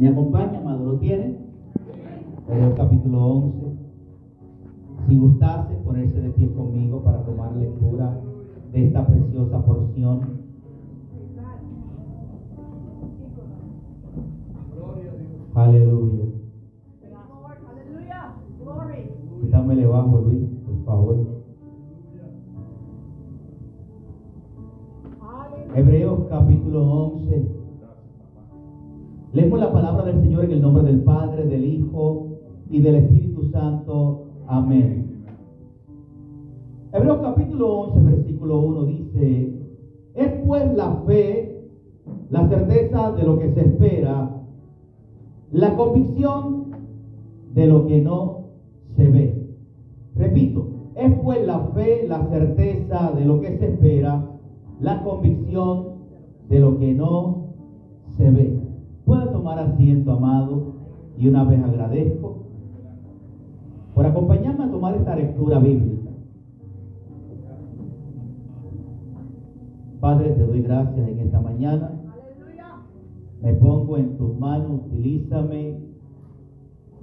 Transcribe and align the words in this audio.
¿Me 0.00 0.08
acompaña, 0.08 0.60
amado? 0.60 0.92
¿Lo 0.92 0.98
tiene? 0.98 1.36
Hebreos 2.48 2.72
capítulo 2.74 3.22
11. 3.22 3.66
Si 5.06 5.18
gustase 5.18 5.74
ponerse 5.84 6.22
de 6.22 6.30
pie 6.30 6.50
conmigo 6.54 7.02
para 7.04 7.22
tomar 7.22 7.54
lectura 7.54 8.18
de 8.72 8.86
esta 8.86 9.06
preciosa 9.06 9.62
porción. 9.62 10.40
Aleluya. 15.54 16.24
Quítame 19.42 19.86
bajo, 19.86 20.20
Luis, 20.22 20.48
por 20.64 20.84
favor. 20.86 21.26
Hebreos 25.76 26.20
capítulo 26.30 26.90
11. 27.04 27.09
Leemos 29.32 29.60
la 29.60 29.72
palabra 29.72 30.06
del 30.06 30.20
Señor 30.22 30.44
en 30.46 30.50
el 30.50 30.60
nombre 30.60 30.82
del 30.82 31.02
Padre, 31.02 31.46
del 31.46 31.64
Hijo 31.64 32.40
y 32.68 32.80
del 32.80 32.96
Espíritu 32.96 33.44
Santo. 33.44 34.24
Amén. 34.48 35.24
Hebreos 36.92 37.20
capítulo 37.22 37.82
11, 37.82 38.00
versículo 38.00 38.58
1 38.58 38.84
dice, 38.86 39.54
es 40.16 40.32
pues 40.44 40.76
la 40.76 40.96
fe, 41.06 41.70
la 42.30 42.48
certeza 42.48 43.12
de 43.12 43.22
lo 43.22 43.38
que 43.38 43.52
se 43.54 43.60
espera, 43.60 44.36
la 45.52 45.76
convicción 45.76 46.64
de 47.54 47.66
lo 47.66 47.86
que 47.86 48.02
no 48.02 48.46
se 48.96 49.08
ve. 49.08 49.54
Repito, 50.16 50.66
es 50.96 51.14
pues 51.22 51.46
la 51.46 51.60
fe, 51.68 52.04
la 52.08 52.26
certeza 52.30 53.12
de 53.12 53.24
lo 53.24 53.40
que 53.40 53.56
se 53.58 53.66
espera, 53.68 54.26
la 54.80 55.04
convicción 55.04 55.84
de 56.48 56.58
lo 56.58 56.78
que 56.78 56.94
no 56.94 57.54
se 58.16 58.28
ve. 58.28 58.59
Tomar 59.50 59.68
asiento, 59.68 60.12
amado, 60.12 60.62
y 61.18 61.26
una 61.26 61.42
vez 61.42 61.60
agradezco 61.60 62.44
por 63.96 64.06
acompañarme 64.06 64.62
a 64.62 64.70
tomar 64.70 64.94
esta 64.94 65.16
lectura 65.16 65.58
bíblica. 65.58 66.08
Padre, 69.98 70.30
te 70.34 70.46
doy 70.46 70.62
gracias 70.62 71.08
en 71.08 71.18
esta 71.18 71.40
mañana. 71.40 71.90
Me 73.42 73.54
pongo 73.54 73.96
en 73.96 74.16
tus 74.18 74.38
manos, 74.38 74.82
utilízame 74.86 75.80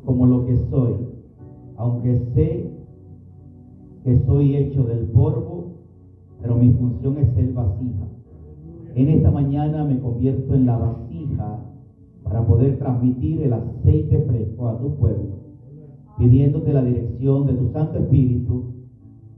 como 0.05 0.25
lo 0.25 0.45
que 0.45 0.55
soy, 0.69 0.93
aunque 1.75 2.17
sé 2.33 2.71
que 4.05 4.19
soy 4.25 4.55
hecho 4.55 4.85
del 4.85 5.07
polvo, 5.07 5.73
pero 6.41 6.55
mi 6.55 6.71
función 6.71 7.17
es 7.17 7.29
ser 7.33 7.51
vasija. 7.51 8.07
En 8.95 9.09
esta 9.09 9.31
mañana 9.31 9.83
me 9.83 9.99
convierto 9.99 10.55
en 10.55 10.65
la 10.65 10.77
vasija 10.77 11.66
para 12.27 12.45
poder 12.45 12.77
transmitir 12.77 13.41
el 13.43 13.53
aceite 13.53 14.21
fresco 14.27 14.67
a 14.67 14.77
tu 14.77 14.95
pueblo, 14.95 15.37
pidiéndote 16.17 16.73
la 16.73 16.83
dirección 16.83 17.45
de 17.45 17.53
tu 17.53 17.69
Santo 17.69 17.99
Espíritu 17.99 18.73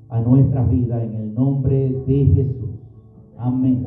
a 0.10 0.22
nuestra 0.22 0.64
vida 0.66 1.04
en 1.04 1.14
el 1.14 1.34
nombre 1.34 2.04
de 2.08 2.26
Jesús. 2.26 2.70
Amén. 3.38 3.86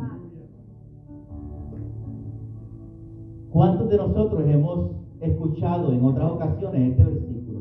¿Cuántos 3.50 3.88
de 3.90 3.96
nosotros 3.98 4.42
hemos 4.46 4.90
escuchado 5.20 5.92
en 5.92 6.04
otras 6.04 6.30
ocasiones 6.30 6.92
este 6.92 7.04
versículo? 7.04 7.60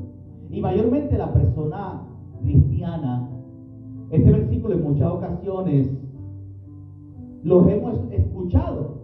Y 0.49 0.61
mayormente 0.61 1.17
la 1.17 1.33
persona 1.33 2.03
cristiana, 2.41 3.29
este 4.11 4.31
versículo 4.31 4.75
en 4.75 4.83
muchas 4.83 5.11
ocasiones 5.11 5.89
los 7.43 7.67
hemos 7.67 7.99
escuchado. 8.11 9.00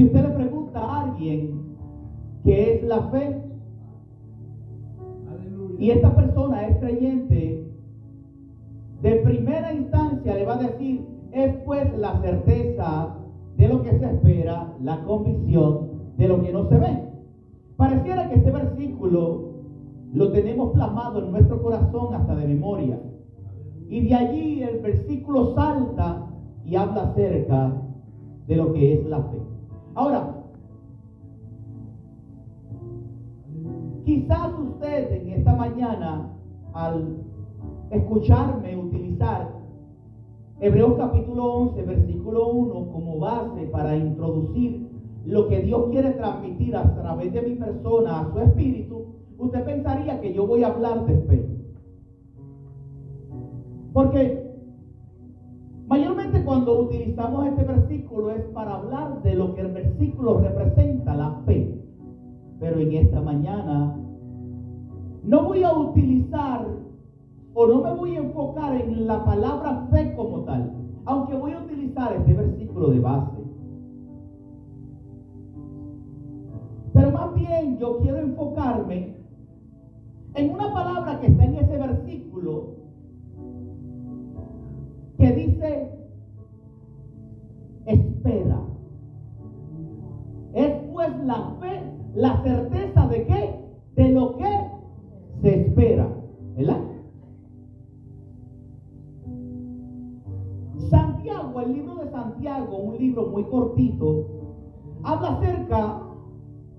Si 0.00 0.06
usted 0.06 0.22
le 0.22 0.34
pregunta 0.34 0.80
a 0.80 1.02
alguien 1.02 1.76
qué 2.42 2.72
es 2.72 2.84
la 2.84 3.02
fe, 3.10 3.38
y 5.78 5.90
esta 5.90 6.16
persona 6.16 6.68
es 6.68 6.78
creyente, 6.78 7.70
de 9.02 9.10
primera 9.16 9.74
instancia 9.74 10.36
le 10.36 10.46
va 10.46 10.54
a 10.54 10.62
decir, 10.62 11.06
es 11.32 11.54
pues 11.66 11.98
la 11.98 12.18
certeza 12.22 13.14
de 13.58 13.68
lo 13.68 13.82
que 13.82 13.98
se 13.98 14.06
espera, 14.06 14.74
la 14.80 15.04
convicción 15.04 15.90
de 16.16 16.28
lo 16.28 16.42
que 16.44 16.50
no 16.50 16.66
se 16.70 16.78
ve. 16.78 17.04
Pareciera 17.76 18.30
que 18.30 18.36
este 18.36 18.52
versículo 18.52 19.50
lo 20.14 20.32
tenemos 20.32 20.72
plasmado 20.72 21.26
en 21.26 21.30
nuestro 21.30 21.62
corazón 21.62 22.14
hasta 22.14 22.36
de 22.36 22.48
memoria. 22.48 22.98
Y 23.90 24.08
de 24.08 24.14
allí 24.14 24.62
el 24.62 24.78
versículo 24.78 25.54
salta 25.54 26.26
y 26.64 26.74
habla 26.74 27.02
acerca 27.02 27.82
de 28.46 28.56
lo 28.56 28.72
que 28.72 28.94
es 28.94 29.04
la 29.04 29.24
fe. 29.24 29.49
Ahora, 29.94 30.34
quizás 34.04 34.58
usted 34.58 35.12
en 35.12 35.28
esta 35.30 35.54
mañana, 35.54 36.32
al 36.72 37.16
escucharme 37.90 38.76
utilizar 38.76 39.60
Hebreos 40.60 40.94
capítulo 40.96 41.44
11, 41.54 41.82
versículo 41.82 42.48
1 42.48 42.92
como 42.92 43.18
base 43.18 43.62
para 43.66 43.96
introducir 43.96 44.88
lo 45.24 45.48
que 45.48 45.60
Dios 45.60 45.88
quiere 45.90 46.10
transmitir 46.12 46.76
a 46.76 46.94
través 46.94 47.32
de 47.32 47.42
mi 47.42 47.54
persona, 47.56 48.20
a 48.20 48.32
su 48.32 48.38
espíritu, 48.40 49.06
usted 49.38 49.64
pensaría 49.64 50.20
que 50.20 50.32
yo 50.32 50.46
voy 50.46 50.62
a 50.62 50.68
hablar 50.68 51.06
de 51.06 51.16
fe. 51.22 51.46
Porque 53.92 54.49
cuando 56.50 56.80
utilizamos 56.80 57.46
este 57.46 57.62
versículo 57.62 58.32
es 58.32 58.42
para 58.46 58.74
hablar 58.74 59.22
de 59.22 59.36
lo 59.36 59.54
que 59.54 59.60
el 59.60 59.68
versículo 59.68 60.40
representa, 60.40 61.14
la 61.14 61.30
fe. 61.46 61.80
Pero 62.58 62.80
en 62.80 62.92
esta 62.92 63.20
mañana 63.20 63.96
no 65.22 65.44
voy 65.44 65.62
a 65.62 65.72
utilizar 65.72 66.66
o 67.54 67.66
no 67.68 67.82
me 67.82 67.94
voy 67.94 68.16
a 68.16 68.18
enfocar 68.18 68.74
en 68.80 69.06
la 69.06 69.24
palabra 69.24 69.86
fe 69.92 70.12
como 70.16 70.40
tal, 70.40 70.72
aunque 71.04 71.36
voy 71.36 71.52
a 71.52 71.60
utilizar 71.60 72.16
este 72.16 72.32
versículo 72.32 72.90
de 72.90 72.98
base. 72.98 73.38
Pero 76.92 77.12
más 77.12 77.32
bien 77.32 77.78
yo 77.78 77.98
quiero 77.98 78.18
enfocarme 78.18 79.14
en 80.34 80.50
una 80.50 80.72
palabra 80.72 81.20
que 81.20 81.28
está 81.28 81.44
en 81.44 81.54
ese 81.54 81.76
versículo 81.76 82.74
que 85.16 85.32
dice 85.32 85.99
espera. 88.20 88.60
Es 90.52 90.72
pues 90.92 91.24
la 91.24 91.56
fe, 91.60 91.82
la 92.14 92.42
certeza 92.42 93.06
de 93.06 93.26
qué? 93.26 93.64
De 93.96 94.08
lo 94.10 94.36
que 94.36 94.70
se 95.42 95.66
espera. 95.66 96.08
¿Verdad? 96.56 96.80
Santiago, 100.90 101.60
el 101.60 101.72
libro 101.72 101.94
de 101.96 102.10
Santiago, 102.10 102.76
un 102.76 102.98
libro 102.98 103.26
muy 103.26 103.44
cortito, 103.44 104.26
habla 105.02 105.38
acerca 105.38 106.02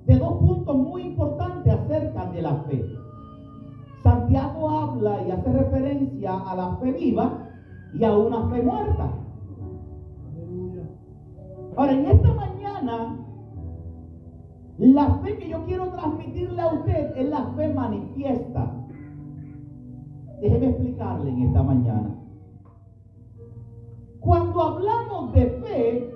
de 0.06 0.18
dos 0.18 0.34
puntos 0.40 0.76
muy 0.76 1.04
importantes 1.04 1.74
acerca 1.74 2.26
de 2.32 2.42
la 2.42 2.56
fe. 2.64 2.84
Santiago 4.04 4.70
habla 4.70 5.28
y 5.28 5.32
hace 5.32 5.54
referencia 5.54 6.40
a 6.40 6.56
la 6.56 6.76
fe 6.78 6.92
viva 6.92 7.48
y 7.94 8.04
a 8.04 8.18
una 8.18 8.50
fe 8.50 8.64
muerta. 8.64 9.12
Ahora, 11.82 11.94
en 11.94 12.06
esta 12.06 12.34
mañana, 12.36 13.18
la 14.78 15.16
fe 15.24 15.36
que 15.40 15.50
yo 15.50 15.66
quiero 15.66 15.90
transmitirle 15.90 16.62
a 16.62 16.74
usted 16.76 17.18
es 17.18 17.28
la 17.28 17.44
fe 17.56 17.74
manifiesta. 17.74 18.72
Déjeme 20.42 20.68
explicarle 20.68 21.32
en 21.32 21.42
esta 21.42 21.64
mañana. 21.64 22.16
Cuando 24.20 24.62
hablamos 24.62 25.34
de 25.34 25.46
fe, 25.48 26.14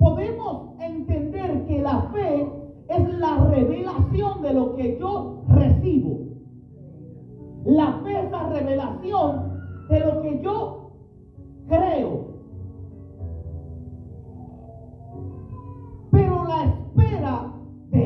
podemos 0.00 0.80
entender 0.80 1.66
que 1.66 1.80
la 1.80 2.02
fe 2.12 2.52
es 2.88 3.14
la 3.14 3.44
revelación 3.44 4.42
de 4.42 4.54
lo 4.54 4.74
que 4.74 4.98
yo 4.98 5.44
recibo. 5.50 6.18
La 7.64 8.00
fe 8.02 8.24
es 8.24 8.30
la 8.32 8.48
revelación 8.48 9.52
de 9.88 10.00
lo 10.00 10.20
que 10.20 10.42
yo 10.42 10.90
creo. 11.68 12.29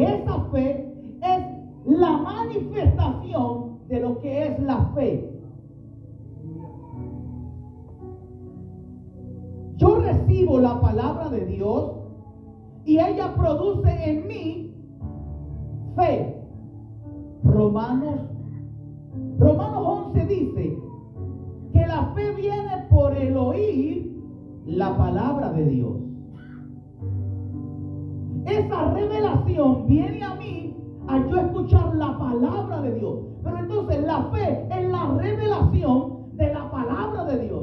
Esa 0.04 0.40
fe 0.52 0.94
es 1.22 1.44
la 1.86 2.18
manifestación 2.18 3.78
de 3.88 4.00
lo 4.00 4.18
que 4.20 4.46
es 4.46 4.58
la 4.60 4.86
fe. 4.94 5.30
Yo 9.76 9.96
recibo 9.96 10.60
la 10.60 10.80
palabra 10.80 11.28
de 11.30 11.46
Dios 11.46 11.92
y 12.84 12.98
ella 12.98 13.34
produce 13.34 14.10
en 14.10 14.26
mí 14.26 14.74
fe. 15.96 16.40
Romanos 17.42 18.20
Romanos 19.38 19.84
11 20.14 20.26
dice 20.26 20.78
que 21.72 21.86
la 21.86 22.12
fe 22.14 22.34
viene 22.34 22.86
por 22.88 23.16
el 23.16 23.36
oír 23.36 24.22
la 24.66 24.96
palabra 24.96 25.52
de 25.52 25.64
Dios. 25.66 26.03
Esa 28.46 28.92
revelación 28.92 29.86
viene 29.86 30.22
a 30.22 30.34
mí 30.34 30.76
a 31.08 31.18
yo 31.26 31.36
escuchar 31.36 31.94
la 31.96 32.18
palabra 32.18 32.82
de 32.82 32.94
Dios. 32.94 33.14
Pero 33.42 33.58
entonces 33.58 34.04
la 34.04 34.22
fe 34.32 34.68
es 34.70 34.90
la 34.90 35.06
revelación 35.16 36.36
de 36.36 36.52
la 36.52 36.70
palabra 36.70 37.24
de 37.24 37.38
Dios. 37.38 37.62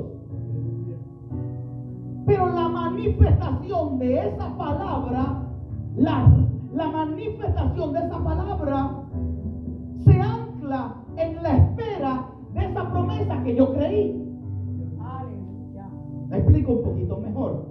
Pero 2.25 2.47
la 2.47 2.69
manifestación 2.69 3.99
de 3.99 4.27
esa 4.27 4.57
palabra, 4.57 5.43
la, 5.95 6.27
la 6.73 6.87
manifestación 6.87 7.93
de 7.93 7.99
esa 7.99 8.23
palabra 8.23 8.91
se 10.03 10.19
ancla 10.19 10.95
en 11.17 11.43
la 11.43 11.57
espera 11.57 12.27
de 12.53 12.65
esa 12.65 12.91
promesa 12.91 13.43
que 13.43 13.55
yo 13.55 13.73
creí. 13.73 14.21
Me 16.29 16.37
explico 16.37 16.71
un 16.71 16.83
poquito 16.83 17.17
mejor. 17.17 17.70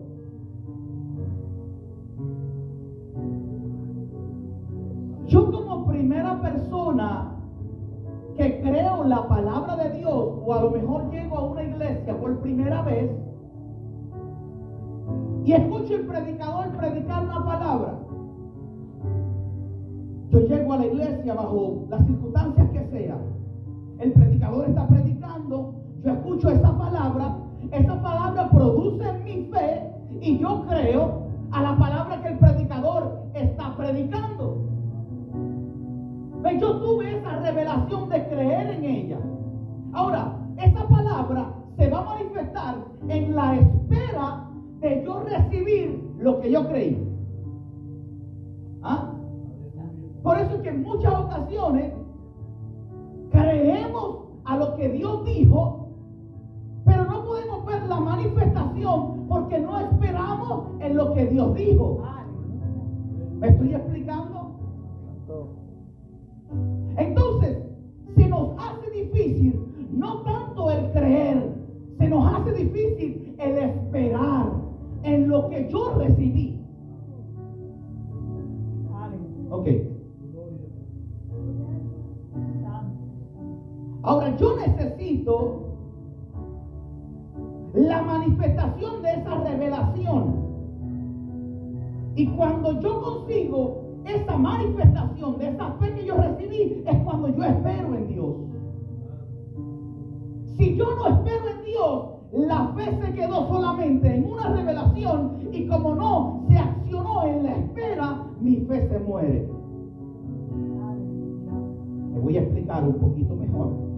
Primera 6.01 6.41
persona 6.41 7.37
que 8.35 8.63
creo 8.63 9.05
la 9.05 9.29
palabra 9.29 9.77
de 9.77 9.99
Dios, 9.99 10.29
o 10.47 10.55
a 10.55 10.63
lo 10.63 10.71
mejor 10.71 11.11
llego 11.11 11.37
a 11.37 11.45
una 11.45 11.63
iglesia 11.63 12.19
por 12.19 12.41
primera 12.41 12.81
vez, 12.81 13.11
y 15.45 15.53
escucho 15.53 15.97
el 15.97 16.07
predicador 16.07 16.69
predicar 16.75 17.25
una 17.25 17.45
palabra, 17.45 17.99
yo 20.31 20.41
llego 20.41 20.73
a 20.73 20.79
la 20.79 20.87
iglesia 20.87 21.35
bajo 21.35 21.85
las 21.91 22.07
circunstancias 22.07 22.71
que 22.71 22.85
sea. 22.87 23.19
El 23.99 24.13
predicador 24.13 24.69
está 24.71 24.89
predicando, 24.89 25.75
yo 26.03 26.13
escucho 26.13 26.49
esa 26.49 26.79
palabra, 26.79 27.37
esa 27.73 28.01
palabra 28.01 28.49
produce 28.49 29.13
mi 29.25 29.51
fe 29.53 29.93
y 30.23 30.39
yo 30.39 30.65
creo 30.67 31.25
a 31.51 31.63
la 31.63 31.77
palabra 31.77 32.00
que 50.71 50.77
en 50.77 50.83
muchas 50.83 51.15
ocasiones 51.15 51.93
creemos 53.31 54.21
a 54.45 54.57
lo 54.57 54.77
que 54.77 54.89
Dios 54.89 55.25
dijo, 55.25 55.89
pero 56.85 57.05
no 57.05 57.25
podemos 57.25 57.65
ver 57.67 57.83
la 57.87 58.01
manifestación 58.01 59.27
porque 59.29 59.59
no 59.59 59.81
esperamos 59.81 60.67
en 60.81 60.97
lo 60.97 61.13
que 61.15 61.27
Dios 61.27 61.55
dijo. 61.55 62.03
¿Me 63.39 63.49
estoy 63.49 63.75
explicando? 63.75 64.51
Entonces, 66.97 67.59
se 68.17 68.29
nos 68.29 68.51
hace 68.59 68.91
difícil 68.91 69.89
no 69.93 70.23
tanto 70.23 70.71
el 70.71 70.91
creer, 70.93 71.55
se 71.99 72.09
nos 72.09 72.33
hace 72.33 72.53
difícil 72.53 73.35
el 73.39 73.59
esperar 73.59 74.53
en 75.03 75.29
lo 75.29 75.49
que 75.49 75.69
yo 75.71 75.95
recibí. 75.99 76.61
Ok. 79.51 79.90
Ahora 84.03 84.35
yo 84.37 84.57
necesito 84.57 85.71
la 87.75 88.03
manifestación 88.03 89.03
de 89.03 89.11
esa 89.13 89.35
revelación. 89.37 90.51
Y 92.17 92.27
cuando 92.29 92.81
yo 92.81 93.01
consigo 93.03 93.83
esa 94.05 94.37
manifestación 94.37 95.39
de 95.39 95.49
esa 95.49 95.73
fe 95.73 95.95
que 95.95 96.05
yo 96.07 96.17
recibí, 96.17 96.83
es 96.87 96.99
cuando 97.05 97.29
yo 97.29 97.45
espero 97.45 97.95
en 97.95 98.09
Dios. 98.09 98.35
Si 100.57 100.77
yo 100.77 100.87
no 100.97 101.07
espero 101.09 101.49
en 101.49 101.65
Dios, 101.65 102.11
la 102.33 102.69
fe 102.77 102.99
se 103.01 103.13
quedó 103.13 103.49
solamente 103.49 104.15
en 104.15 104.31
una 104.31 104.49
revelación 104.49 105.39
y 105.53 105.67
como 105.67 105.95
no 105.95 106.45
se 106.49 106.59
accionó 106.59 107.25
en 107.25 107.45
la 107.45 107.57
espera, 107.57 108.27
mi 108.41 108.57
fe 108.57 108.89
se 108.89 108.99
muere. 109.01 109.49
Me 112.13 112.21
voy 112.21 112.37
a 112.37 112.43
explicar 112.43 112.87
un 112.87 112.95
poquito 112.95 113.37
mejor. 113.37 113.90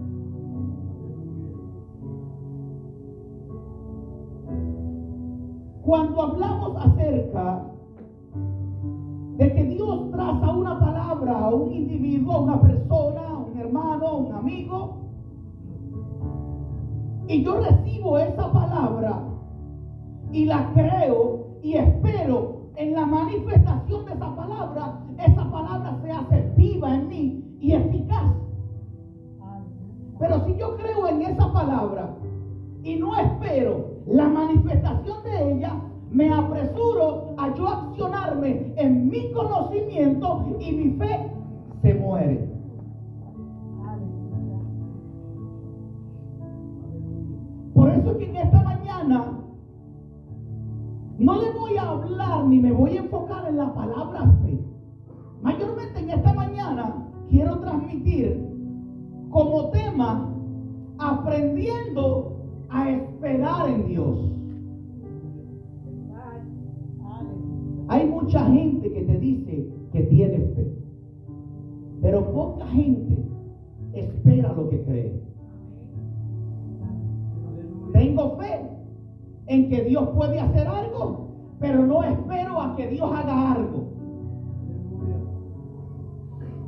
Cuando 5.83 6.21
hablamos 6.21 6.77
acerca 6.77 7.61
de 9.35 9.53
que 9.53 9.63
Dios 9.65 10.11
traza 10.11 10.51
una 10.51 10.79
palabra 10.79 11.39
a 11.39 11.49
un 11.53 11.73
individuo, 11.73 12.35
a 12.35 12.39
una 12.39 12.61
persona, 12.61 13.21
a 13.27 13.37
un 13.39 13.57
hermano, 13.57 14.07
a 14.07 14.15
un 14.15 14.31
amigo, 14.33 15.03
y 17.27 17.43
yo 17.43 17.59
recibo 17.59 18.17
esa 18.17 18.51
palabra 18.51 19.23
y 20.31 20.45
la 20.45 20.71
creo 20.73 21.47
y 21.61 21.73
espero 21.73 22.61
en 22.75 22.93
la 22.93 23.05
manifestación 23.05 24.05
de 24.05 24.13
esa 24.13 24.35
palabra, 24.35 24.99
esa 25.17 25.51
palabra 25.51 25.99
se 26.01 26.11
hace 26.11 26.53
viva 26.55 26.95
en 26.95 27.07
mí 27.09 27.57
y 27.59 27.73
eficaz. 27.73 28.33
Pero 30.17 30.45
si 30.45 30.55
yo 30.55 30.77
creo 30.77 31.07
en 31.07 31.23
esa 31.23 31.51
palabra 31.51 32.15
y 32.83 32.95
no 32.95 33.17
espero 33.17 33.93
la 34.07 34.27
manifestación 34.27 35.02
me 36.13 36.31
apresuro 36.31 37.33
a 37.37 37.53
yo 37.55 37.67
accionarme 37.67 38.71
en 38.77 39.09
mi 39.09 39.31
conocimiento 39.31 40.45
y 40.59 40.71
mi 40.71 40.89
fe 40.91 41.31
se 41.81 41.93
muere. 41.95 42.49
Por 47.73 47.89
eso 47.89 48.11
es 48.11 48.17
que 48.17 48.29
en 48.29 48.35
esta 48.35 48.61
mañana 48.61 49.39
no 51.17 51.41
le 51.41 51.51
voy 51.51 51.77
a 51.77 51.89
hablar 51.89 52.45
ni 52.45 52.59
me 52.59 52.71
voy 52.71 52.95
a 52.95 53.01
enfocar 53.01 53.47
en 53.47 53.57
la 53.57 53.73
palabra 53.73 54.21
fe. 54.43 54.59
Mayormente 55.41 55.99
en 55.99 56.11
esta 56.11 56.33
mañana 56.33 57.07
quiero 57.27 57.57
transmitir 57.57 58.47
como 59.31 59.71
tema 59.71 60.29
aprendiendo 60.99 62.37
a 62.69 62.91
esperar 62.91 63.67
en 63.67 63.87
Dios. 63.87 64.32
Hay 67.87 68.07
mucha 68.07 68.45
gente 68.45 68.91
que 68.91 69.01
te 69.01 69.19
dice 69.19 69.69
que 69.91 70.01
tiene 70.03 70.37
fe, 70.39 70.73
pero 72.01 72.31
poca 72.31 72.65
gente 72.67 73.23
espera 73.93 74.53
lo 74.53 74.69
que 74.69 74.81
cree. 74.83 75.21
Tengo 77.91 78.37
fe 78.37 78.61
en 79.47 79.69
que 79.69 79.83
Dios 79.83 80.09
puede 80.15 80.39
hacer 80.39 80.67
algo, 80.67 81.27
pero 81.59 81.85
no 81.85 82.03
espero 82.03 82.59
a 82.59 82.75
que 82.75 82.87
Dios 82.87 83.11
haga 83.11 83.53
algo. 83.53 83.83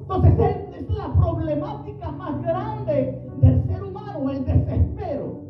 Entonces 0.02 0.58
es 0.78 0.90
la 0.90 1.14
problemática 1.14 2.12
más 2.12 2.42
grande 2.44 3.22
del 3.42 3.64
ser 3.64 3.84
humano, 3.84 4.30
el 4.30 4.46
desespero. 4.46 5.45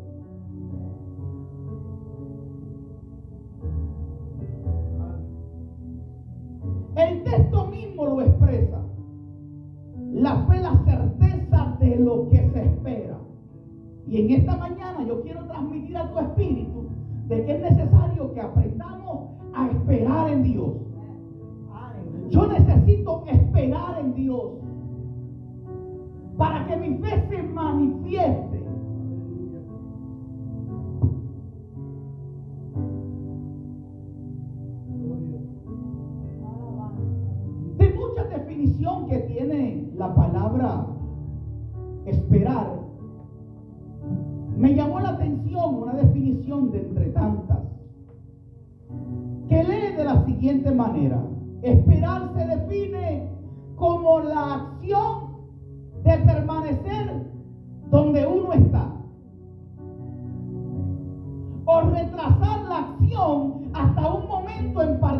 El 6.96 7.22
texto 7.24 7.66
mismo 7.66 8.06
lo 8.06 8.22
expresa. 8.22 8.82
La 10.12 10.46
fe, 10.46 10.60
la 10.60 10.82
certeza 10.84 11.76
de 11.78 11.96
lo 11.96 12.28
que 12.30 12.38
se 12.50 12.64
espera. 12.64 13.18
Y 14.06 14.22
en 14.22 14.30
esta 14.40 14.56
mañana 14.56 15.04
yo 15.06 15.20
quiero 15.22 15.44
transmitir 15.46 15.96
a 15.98 16.10
tu 16.10 16.18
espíritu 16.18 16.88
de 17.28 17.44
que 17.44 17.52
es 17.52 17.60
necesario 17.60 18.32
que 18.32 18.40
aprendamos 18.40 19.30
a 19.52 19.68
esperar 19.68 20.30
en 20.30 20.42
Dios. 20.42 20.72
Yo 22.30 22.46
necesito 22.46 23.24
esperar 23.26 23.98
en 24.00 24.14
Dios 24.14 24.52
para 26.38 26.66
que 26.66 26.76
mi 26.76 26.98
fe 26.98 27.26
se 27.28 27.42
manifieste. 27.42 28.65
Que 39.08 39.18
tiene 39.20 39.90
la 39.96 40.14
palabra 40.14 40.86
esperar, 42.06 42.80
me 44.56 44.74
llamó 44.74 45.00
la 45.00 45.10
atención 45.10 45.74
una 45.74 45.94
definición 45.94 46.70
de 46.70 46.78
entre 46.82 47.06
tantas, 47.10 47.58
que 49.48 49.64
lee 49.64 49.96
de 49.96 50.04
la 50.04 50.24
siguiente 50.24 50.70
manera. 50.70 51.20
Esperar 51.62 52.30
se 52.34 52.46
define 52.46 53.28
como 53.74 54.20
la 54.20 54.54
acción 54.54 55.36
de 56.04 56.18
permanecer 56.18 57.26
donde 57.90 58.26
uno 58.26 58.52
está. 58.52 58.92
O 61.64 61.80
retrasar 61.80 62.64
la 62.68 62.78
acción 62.78 63.70
hasta 63.74 64.14
un 64.14 64.28
momento 64.28 64.82
en 64.82 65.00
particular 65.00 65.15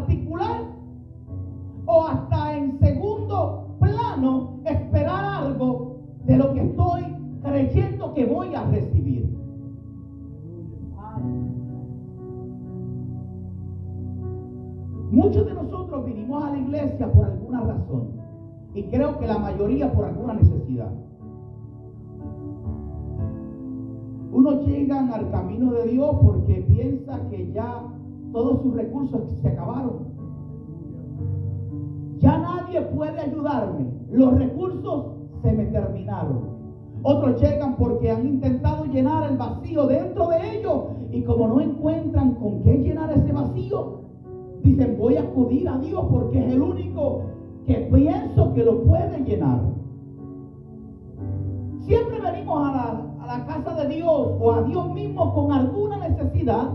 alguna 17.47 17.61
razón 17.61 18.09
y 18.75 18.83
creo 18.85 19.19
que 19.19 19.27
la 19.27 19.39
mayoría 19.39 19.93
por 19.93 20.05
alguna 20.05 20.35
necesidad. 20.35 20.91
Unos 24.33 24.67
llegan 24.67 25.11
al 25.13 25.31
camino 25.31 25.73
de 25.73 25.87
Dios 25.89 26.17
porque 26.23 26.67
piensa 26.69 27.21
que 27.31 27.53
ya 27.53 27.85
todos 28.33 28.61
sus 28.63 28.75
recursos 28.75 29.31
se 29.41 29.49
acabaron. 29.49 30.15
Ya 32.19 32.39
nadie 32.39 32.83
puede 32.83 33.19
ayudarme. 33.19 33.87
Los 34.11 34.39
recursos 34.39 35.07
se 35.43 35.53
me 35.53 35.65
terminaron. 35.67 36.57
Otros 37.03 37.41
llegan 37.41 37.77
porque 37.77 38.11
han 38.11 38.27
intentado 38.27 38.85
llenar 38.87 39.31
el 39.31 39.39
vacío 39.39 39.87
dentro 39.87 40.29
de 40.29 40.59
ellos 40.59 40.85
y 41.13 41.23
como 41.23 41.49
no 41.49 41.61
encuentran 41.61 42.35
con 42.35 42.63
qué 42.63 42.77
llenar 42.79 43.11
ese 43.13 43.33
vacío, 43.33 44.01
dicen 44.63 44.97
voy 44.99 45.17
a 45.17 45.23
acudir 45.23 45.69
a 45.69 45.79
Dios 45.79 46.05
porque 46.11 46.45
es 46.45 46.53
el 46.53 46.61
único 46.61 47.36
que 47.67 47.75
pienso 47.93 48.55
que 48.55 48.65
lo 48.65 48.85
puede 48.85 49.19
llenar. 49.25 49.61
Siempre 51.81 52.21
venimos 52.21 52.69
a 52.69 52.73
la, 52.73 53.25
a 53.25 53.39
la 53.39 53.47
casa 53.47 53.75
de 53.75 53.89
Dios 53.95 54.37
o 54.41 54.53
a 54.53 54.63
Dios 54.63 54.93
mismo 54.93 55.35
con 55.35 55.53
alguna 55.53 56.09
necesidad 56.09 56.71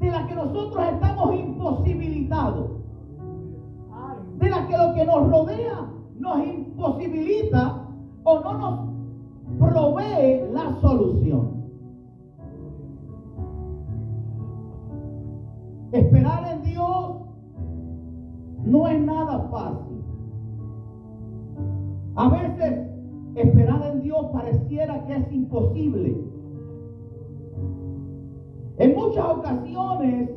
de 0.00 0.10
la 0.10 0.26
que 0.26 0.34
nosotros 0.34 0.84
estamos 0.92 1.34
imposibilitados. 1.34 2.70
De 4.38 4.50
la 4.50 4.66
que 4.66 4.76
lo 4.76 4.94
que 4.94 5.04
nos 5.04 5.30
rodea 5.30 5.88
nos 6.18 6.46
imposibilita 6.46 7.86
o 8.24 8.40
no 8.40 8.52
nos 8.54 8.92
provee 9.58 10.52
la 10.52 10.72
solución. 10.80 11.62
Esperar 15.92 16.48
en 16.52 16.62
Dios 16.62 17.16
no 18.64 18.88
es 18.88 19.00
nada 19.00 19.48
fácil. 19.50 19.91
A 22.14 22.28
veces 22.28 22.88
esperar 23.34 23.82
en 23.90 24.02
Dios 24.02 24.26
pareciera 24.32 25.04
que 25.06 25.16
es 25.16 25.32
imposible. 25.32 26.16
En 28.78 28.94
muchas 28.94 29.24
ocasiones 29.24 30.30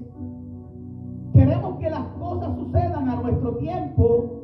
queremos 1.34 1.78
que 1.80 1.90
las 1.90 2.06
cosas 2.20 2.56
sucedan 2.56 3.10
a 3.10 3.22
nuestro 3.22 3.56
tiempo 3.58 4.44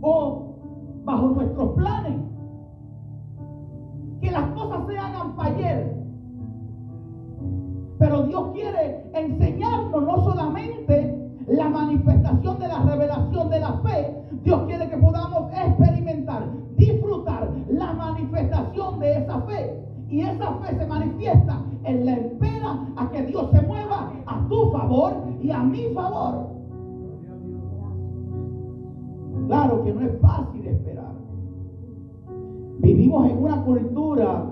o 0.00 0.54
bajo 1.04 1.28
nuestros 1.28 1.70
planes. 1.72 2.20
Que 4.20 4.30
las 4.30 4.50
cosas 4.52 4.86
se 4.86 4.98
hagan 4.98 5.34
para 5.34 5.54
ayer. 5.54 6.00
Pero 7.98 8.22
Dios 8.22 8.50
quiere 8.52 9.10
enseñarnos 9.12 10.02
no 10.02 10.24
solamente 10.24 11.20
la 11.48 11.68
manifestación 11.68 12.58
de 12.58 12.68
la 12.68 12.82
revelación 12.82 13.50
de 13.50 13.60
la 13.60 13.72
fe, 13.78 14.22
Dios 14.42 14.62
quiere 14.66 14.88
que 14.88 14.96
podamos 14.96 15.49
Y 20.10 20.22
esa 20.22 20.54
fe 20.54 20.76
se 20.76 20.86
manifiesta 20.86 21.62
en 21.84 22.04
la 22.04 22.12
espera 22.14 22.86
a 22.96 23.10
que 23.10 23.22
Dios 23.22 23.48
se 23.52 23.62
mueva 23.62 24.12
a 24.26 24.48
tu 24.48 24.70
favor 24.72 25.12
y 25.40 25.50
a 25.52 25.62
mi 25.62 25.84
favor. 25.94 26.48
Claro 29.46 29.84
que 29.84 29.92
no 29.92 30.00
es 30.00 30.20
fácil 30.20 30.66
esperar. 30.66 31.12
Vivimos 32.80 33.30
en 33.30 33.38
una 33.38 33.64
cultura 33.64 34.50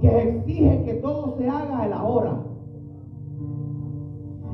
que 0.00 0.22
exige 0.22 0.84
que 0.84 0.94
todo 0.94 1.36
se 1.38 1.48
haga 1.48 1.82
a 1.82 1.88
la 1.88 2.02
hora. 2.02 2.42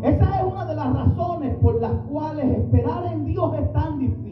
Esa 0.03 0.41
es 0.41 0.53
una 0.53 0.67
de 0.67 0.75
las 0.75 0.93
razones 0.95 1.57
por 1.57 1.81
las 1.81 1.93
cuales 2.11 2.59
esperar 2.59 3.13
en 3.13 3.25
Dios 3.25 3.55
es 3.59 3.73
tan 3.73 3.99
difícil. 3.99 4.32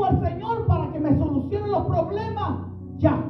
Al 0.00 0.20
Señor 0.20 0.66
para 0.66 0.90
que 0.90 0.98
me 0.98 1.16
solucione 1.16 1.68
los 1.68 1.86
problemas 1.86 2.66
ya. 2.98 3.24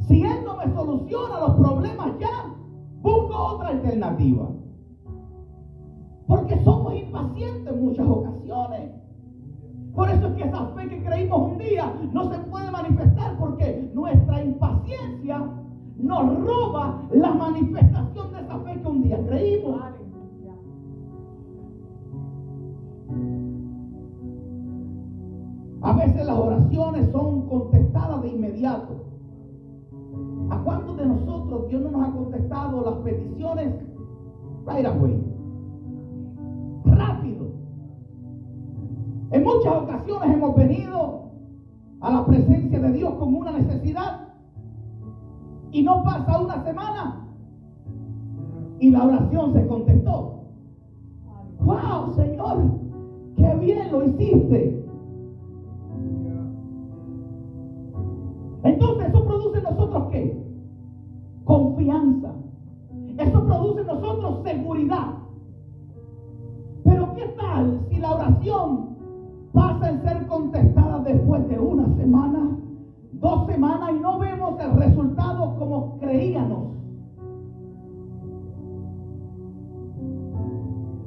Si 0.00 0.22
Él 0.22 0.44
no 0.44 0.56
me 0.56 0.72
soluciona 0.72 1.40
los 1.40 1.54
problemas 1.56 2.18
ya, 2.18 2.54
busco 3.02 3.36
otra 3.36 3.68
alternativa. 3.68 4.48
Porque 6.26 6.58
somos 6.64 6.94
impacientes 6.94 7.74
en 7.74 7.84
muchas 7.84 8.06
ocasiones. 8.06 8.90
Por 9.94 10.08
eso 10.08 10.28
es 10.28 10.34
que 10.34 10.44
esa 10.44 10.66
fe 10.68 10.88
que 10.88 11.04
creímos 11.04 11.52
un 11.52 11.58
día 11.58 11.92
no 12.12 12.32
se 12.32 12.38
puede 12.38 12.70
manifestar 12.70 13.36
porque 13.38 13.90
nuestra 13.92 14.42
impaciencia 14.42 15.44
nos 15.98 16.44
roba 16.46 17.02
la 17.10 17.30
manifestación 17.32 18.32
de 18.32 18.40
esa 18.40 18.58
fe 18.60 18.80
que 18.80 18.88
un 18.88 19.02
día 19.02 19.18
creímos. 19.26 20.01
A 25.82 25.92
veces 25.94 26.24
las 26.24 26.38
oraciones 26.38 27.10
son 27.10 27.48
contestadas 27.48 28.22
de 28.22 28.28
inmediato. 28.28 28.94
¿A 30.50 30.58
cuántos 30.58 30.96
de 30.96 31.06
nosotros 31.06 31.68
Dios 31.68 31.82
no 31.82 31.90
nos 31.90 32.08
ha 32.08 32.12
contestado 32.12 32.84
las 32.84 32.94
peticiones 32.98 33.74
right 34.64 34.86
away? 34.86 35.20
Rápido. 36.84 37.46
En 39.32 39.42
muchas 39.42 39.82
ocasiones 39.82 40.30
hemos 40.32 40.54
venido 40.54 41.32
a 42.00 42.12
la 42.12 42.26
presencia 42.26 42.78
de 42.78 42.92
Dios 42.92 43.14
con 43.14 43.34
una 43.34 43.52
necesidad 43.52 44.28
y 45.72 45.82
no 45.82 46.04
pasa 46.04 46.38
una 46.38 46.62
semana 46.62 47.26
y 48.78 48.90
la 48.90 49.04
oración 49.04 49.52
se 49.52 49.66
contestó. 49.66 50.44
¡Wow, 51.60 52.14
Señor! 52.14 52.70
¡Qué 53.36 53.54
bien 53.56 53.90
lo 53.90 54.04
hiciste! 54.04 54.81
Entonces 58.64 59.08
eso 59.08 59.24
produce 59.24 59.58
en 59.58 59.64
nosotros 59.64 60.08
qué? 60.10 60.42
Confianza. 61.44 62.32
Eso 63.18 63.44
produce 63.44 63.80
en 63.80 63.86
nosotros 63.86 64.42
seguridad. 64.44 65.14
Pero 66.84 67.14
¿qué 67.14 67.26
tal 67.38 67.86
si 67.90 67.96
la 67.98 68.14
oración 68.14 68.96
pasa 69.52 69.90
en 69.90 70.00
ser 70.02 70.26
contestada 70.28 71.00
después 71.00 71.48
de 71.48 71.58
una 71.58 71.94
semana, 71.96 72.56
dos 73.14 73.46
semanas 73.46 73.90
y 73.96 74.00
no 74.00 74.18
vemos 74.18 74.60
el 74.60 74.72
resultado 74.76 75.58
como 75.58 75.98
creíamos? 75.98 76.72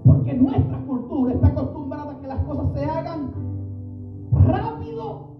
Porque 0.03 0.33
nuestra 0.33 0.85
cultura 0.85 1.33
está 1.33 1.47
acostumbrada 1.47 2.11
a 2.11 2.19
que 2.19 2.27
las 2.27 2.43
cosas 2.43 2.73
se 2.73 2.85
hagan 2.85 3.31
rápido 4.31 5.37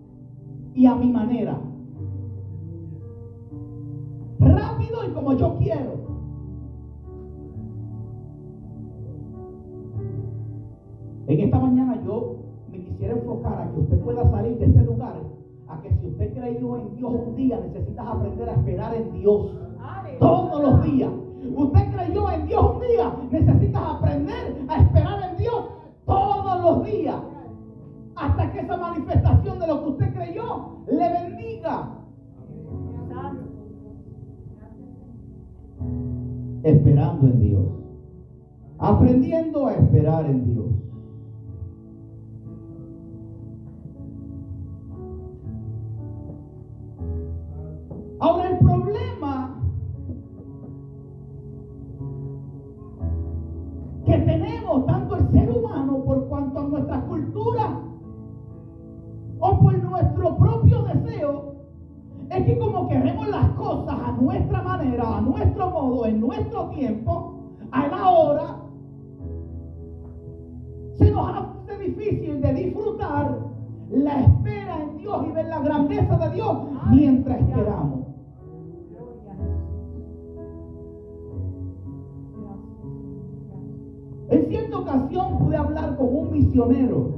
y 0.73 0.85
a 0.85 0.95
mi 0.95 1.11
manera. 1.11 1.74
Rápido 4.85 5.05
y 5.05 5.13
como 5.13 5.33
yo 5.33 5.55
quiero. 5.57 6.05
En 11.27 11.39
esta 11.39 11.59
mañana 11.59 12.01
yo 12.05 12.35
me 12.69 12.83
quisiera 12.83 13.15
enfocar 13.15 13.61
a 13.61 13.71
que 13.71 13.79
usted 13.79 13.99
pueda 14.01 14.29
salir 14.29 14.57
de 14.59 14.65
este 14.65 14.81
lugar, 14.83 15.15
a 15.67 15.81
que 15.81 15.89
si 15.95 16.07
usted 16.07 16.33
creyó 16.33 16.77
en 16.77 16.95
Dios 16.95 17.13
un 17.27 17.35
día, 17.35 17.59
necesitas 17.59 18.07
aprender 18.07 18.49
a 18.49 18.53
esperar 18.53 18.95
en 18.95 19.13
Dios 19.13 19.51
todos 20.19 20.61
los 20.61 20.83
días. 20.83 21.11
Usted 21.55 21.91
creyó 21.95 22.31
en 22.31 22.47
Dios 22.47 22.71
un 22.75 22.81
día, 22.81 23.13
necesitas 23.31 23.83
aprender 23.83 24.65
a 24.67 24.81
esperar 24.81 25.31
en 25.31 25.37
Dios 25.37 25.65
todos 26.05 26.63
los 26.63 26.85
días. 26.85 27.15
Hasta 28.15 28.51
que 28.51 28.59
esa 28.59 28.77
manifestación 28.77 29.59
de 29.59 29.67
lo 29.67 29.83
que 29.83 29.89
usted 29.89 30.13
creyó 30.13 30.77
le 30.87 31.13
bendiga. 31.13 32.04
Esperando 36.65 37.27
en 37.27 37.39
Dios. 37.39 37.67
Aprendiendo 38.79 39.67
a 39.67 39.73
esperar 39.73 40.25
en 40.25 40.45
Dios. 40.45 40.65
Ahora 48.19 48.49
el 48.49 48.57
problema 48.57 49.61
que 54.05 54.17
tenemos 54.17 54.85
tanto 54.87 55.17
el 55.17 55.27
ser 55.29 55.51
humano 55.51 56.03
por 56.03 56.27
cuanto 56.27 56.59
a 56.59 56.63
nuestra 56.63 57.05
cultura 57.05 57.79
o 59.39 59.59
por 59.59 59.83
nuestro 59.83 60.35
propio 60.37 60.81
deseo 60.81 61.55
es 62.31 62.43
que 62.43 62.57
como 62.57 62.87
queremos 62.87 63.27
las 63.27 63.49
cosas 63.51 63.99
a 64.03 64.11
nuestra 64.13 64.64
manera, 64.85 65.17
a 65.17 65.21
nuestro 65.21 65.69
modo, 65.69 66.05
en 66.05 66.19
nuestro 66.19 66.69
tiempo, 66.69 67.39
a 67.71 67.87
la 67.87 68.09
hora, 68.09 68.55
se 70.95 71.11
nos 71.11 71.29
hace 71.29 71.77
difícil 71.77 72.41
de 72.41 72.53
disfrutar 72.53 73.37
la 73.89 74.21
espera 74.21 74.81
en 74.81 74.97
Dios 74.97 75.25
y 75.27 75.31
ver 75.31 75.45
la 75.47 75.59
grandeza 75.59 76.17
de 76.17 76.35
Dios 76.35 76.57
mientras 76.91 77.41
esperamos. 77.41 78.05
En 84.29 84.45
cierta 84.47 84.79
ocasión 84.79 85.37
pude 85.37 85.55
hablar 85.55 85.97
con 85.97 86.15
un 86.15 86.31
misionero. 86.31 87.13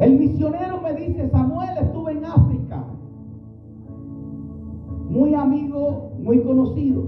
El 0.00 0.18
misionero 0.18 0.80
me 0.80 0.94
dice, 0.94 1.28
Samuel, 1.28 1.76
estuvo 1.78 1.99
Muy 5.10 5.34
amigo, 5.34 6.12
muy 6.20 6.40
conocido. 6.42 7.02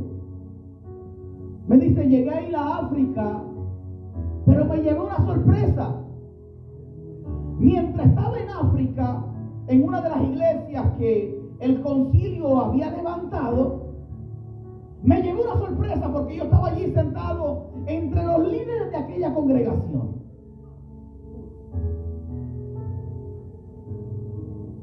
Me 1.68 1.78
dice, 1.78 2.08
llegué 2.08 2.30
a 2.30 2.42
ir 2.42 2.56
a 2.56 2.78
África, 2.78 3.44
pero 4.44 4.64
me 4.64 4.78
llevé 4.78 4.98
una 4.98 5.24
sorpresa. 5.24 6.02
Mientras 7.60 8.08
estaba 8.08 8.38
en 8.40 8.50
África, 8.50 9.24
en 9.68 9.84
una 9.84 10.00
de 10.00 10.08
las 10.08 10.22
iglesias 10.24 10.86
que 10.98 11.40
el 11.60 11.80
concilio 11.80 12.58
había 12.58 12.90
levantado, 12.90 13.92
me 15.04 15.22
llevó 15.22 15.42
una 15.42 15.58
sorpresa 15.58 16.12
porque 16.12 16.36
yo 16.38 16.44
estaba 16.44 16.68
allí 16.70 16.92
sentado 16.92 17.66
entre 17.86 18.24
los 18.24 18.48
líderes 18.48 18.90
de 18.90 18.96
aquella 18.96 19.32
congregación. 19.32 20.22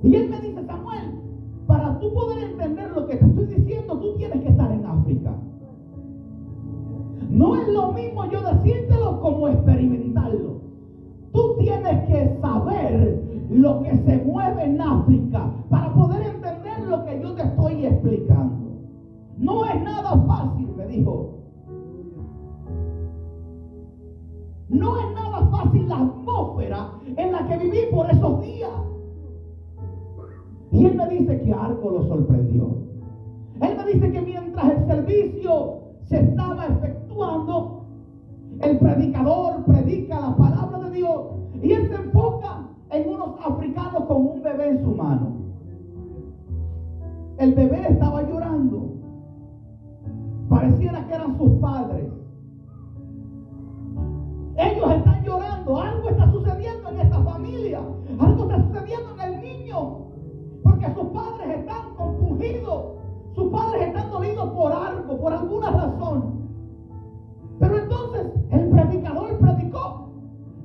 Y 0.04 0.16
él 0.16 0.30
me 0.30 0.40
dice, 0.40 0.62
que 13.90 13.98
se 13.98 14.18
mueve 14.24 14.66
en 14.66 14.80
África 14.80 15.52
para 15.70 15.92
poder 15.94 16.22
entender 16.22 16.80
lo 16.88 17.04
que 17.06 17.20
yo 17.22 17.34
te 17.34 17.42
estoy 17.42 17.86
explicando. 17.86 18.70
No 19.38 19.66
es 19.66 19.82
nada 19.82 20.16
fácil, 20.28 20.70
me 20.78 20.86
dijo. 20.86 21.40
No 24.70 25.00
es 25.00 25.14
nada 25.16 25.48
fácil 25.48 25.90
la 25.90 25.98
atmósfera 25.98 26.92
en 27.18 27.32
la 27.32 27.48
que 27.48 27.58
viví 27.58 27.80
por 27.92 28.10
esos 28.12 28.42
días. 28.42 28.72
Y 30.72 30.86
él 30.86 30.96
me 30.96 31.08
dice 31.08 31.42
que 31.42 31.52
algo 31.52 31.90
lo 31.90 32.04
sorprendió. 32.08 32.78
Él 33.62 33.76
me 33.76 33.92
dice 33.92 34.12
que 34.12 34.22
mientras 34.22 34.72
el 34.72 34.86
servicio 34.86 35.80
se 36.04 36.20
estaba 36.20 36.68
efectuando, 36.68 37.86
el 38.62 38.78
predicador 38.78 39.64
predica 39.66 39.89
El 47.40 47.54
bebé 47.54 47.88
estaba 47.88 48.22
llorando. 48.24 48.96
Pareciera 50.50 51.08
que 51.08 51.14
eran 51.14 51.38
sus 51.38 51.54
padres. 51.62 52.12
Ellos 54.58 54.92
están 54.92 55.24
llorando. 55.24 55.80
Algo 55.80 56.10
está 56.10 56.30
sucediendo 56.34 56.90
en 56.90 57.00
esta 57.00 57.24
familia. 57.24 57.80
Algo 58.20 58.44
está 58.44 58.62
sucediendo 58.68 59.14
en 59.14 59.22
el 59.22 59.42
niño. 59.42 60.00
Porque 60.64 60.94
sus 60.94 61.06
padres 61.06 61.60
están 61.60 61.96
compungidos. 61.96 62.84
Sus 63.36 63.52
padres 63.54 63.88
están 63.88 64.12
dolidos 64.12 64.50
por 64.50 64.74
algo, 64.74 65.18
por 65.22 65.32
alguna 65.32 65.72
razón. 65.72 66.50
Pero 67.58 67.78
entonces 67.78 68.34
el 68.52 68.70
predicador 68.70 69.40
predicó. 69.40 70.10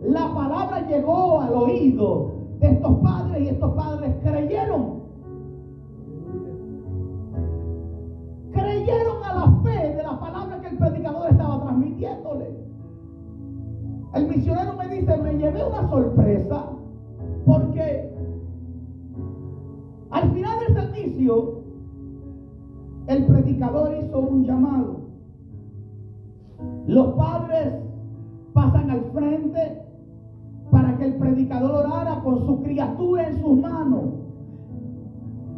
La 0.01 0.35
palabra 0.35 0.81
llegó 0.89 1.41
al 1.41 1.55
oído 1.55 2.33
de 2.59 2.73
estos 2.73 2.99
padres 2.99 3.43
y 3.43 3.49
estos 3.51 3.73
padres 3.75 4.13
creyeron. 4.25 5.04
Creyeron 8.75 9.23
a 9.23 9.35
la 9.35 9.63
fe 9.63 9.95
de 9.95 10.03
la 10.03 10.19
palabra 10.19 10.61
que 10.61 10.67
el 10.67 10.79
predicador 10.79 11.31
estaba 11.31 11.63
transmitiéndole. 11.63 12.57
El 14.15 14.27
misionero 14.27 14.75
me 14.75 14.89
dice, 14.89 15.17
me 15.17 15.35
llevé 15.35 15.65
una 15.65 15.89
sorpresa 15.89 16.71
porque 17.47 18.13
al 20.11 20.33
final 20.33 20.59
del 20.59 20.75
servicio 20.75 21.63
el 23.07 23.27
predicador 23.27 23.95
hizo 23.95 24.19
un 24.19 24.45
llamado. 24.45 24.97
Los 26.89 27.15
padres 27.15 27.75
pasan 28.55 28.91
al 28.91 29.05
frente 29.13 29.83
para 30.73 30.99
que 30.99 31.05
el 31.05 31.15
predicador 31.15 31.87
orara 31.87 32.21
con 32.25 32.45
su 32.45 32.61
criatura 32.65 33.29
en 33.29 33.41
sus 33.41 33.57
manos. 33.57 34.24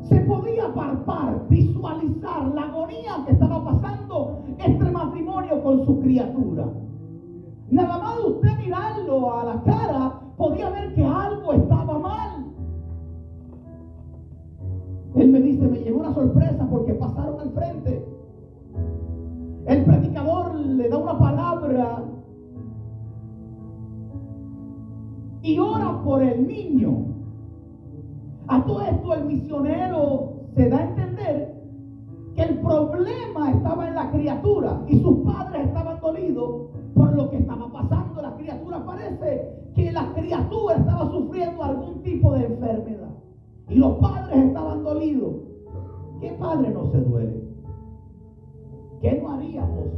Se 0.09 0.21
podía 0.21 0.73
palpar, 0.73 1.47
visualizar 1.49 2.55
la 2.55 2.63
agonía 2.63 3.25
que 3.27 3.33
estaba 3.33 3.65
pasando 3.65 4.45
este 4.59 4.91
matrimonio 4.91 5.63
con 5.63 5.85
su 5.85 6.01
criatura. 6.01 6.67
Nada 7.71 7.99
más 7.99 8.19
usted 8.25 8.57
mirarlo 8.59 9.33
a 9.35 9.45
la 9.45 9.63
cara, 9.65 10.21
podía 10.37 10.71
ver 10.71 10.95
que 10.95 11.05
algo 11.05 11.53
estaba 11.53 11.99
mal. 11.99 12.45
Él 15.17 15.29
me 15.31 15.41
dice, 15.41 15.67
me 15.67 15.79
llegó 15.79 16.01
una 16.01 16.15
sorpresa 16.15 16.69
porque 16.71 16.95
pasaron 16.95 17.41
al 17.41 17.51
frente. 17.51 18.07
El 19.67 19.85
predicador 19.85 20.55
le 20.55 20.89
da 20.89 20.99
una 20.99 21.19
palabra 21.19 22.05
y 25.43 25.59
ora 25.59 26.01
por 26.05 26.23
el 26.23 26.47
niño. 26.47 27.16
Se 30.57 30.71
da 30.71 30.79
a 30.79 30.89
entender 30.89 31.55
que 32.35 32.43
el 32.43 32.59
problema 32.61 33.51
estaba 33.51 33.89
en 33.89 33.95
la 33.95 34.11
criatura 34.11 34.83
y 34.89 34.99
sus 35.01 35.19
padres 35.19 35.67
estaban 35.67 36.01
dolidos 36.01 36.71
por 36.95 37.15
lo 37.15 37.29
que 37.29 37.37
estaba 37.37 37.71
pasando. 37.71 38.23
La 38.23 38.35
criatura 38.37 38.85
parece 38.87 39.71
que 39.75 39.93
la 39.93 40.15
criatura 40.15 40.77
estaba 40.77 41.11
sufriendo 41.11 41.63
algún 41.63 42.03
tipo 42.03 42.33
de 42.33 42.47
enfermedad 42.47 43.11
y 43.69 43.75
los 43.75 43.99
padres 43.99 44.47
estaban 44.47 44.83
dolidos. 44.83 45.35
¿Qué 46.21 46.31
padre 46.41 46.71
no 46.71 46.87
se 46.87 47.01
duele? 47.03 47.43
¿Qué 49.03 49.21
no 49.21 49.33
haríamos 49.33 49.89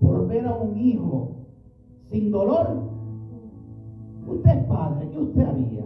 por 0.00 0.26
ver 0.26 0.44
a 0.44 0.56
un 0.56 0.76
hijo 0.76 1.36
sin 2.10 2.32
dolor? 2.32 2.82
Usted 4.26 4.50
es 4.50 4.64
padre, 4.64 5.08
¿qué 5.08 5.18
usted 5.18 5.42
haría? 5.42 5.84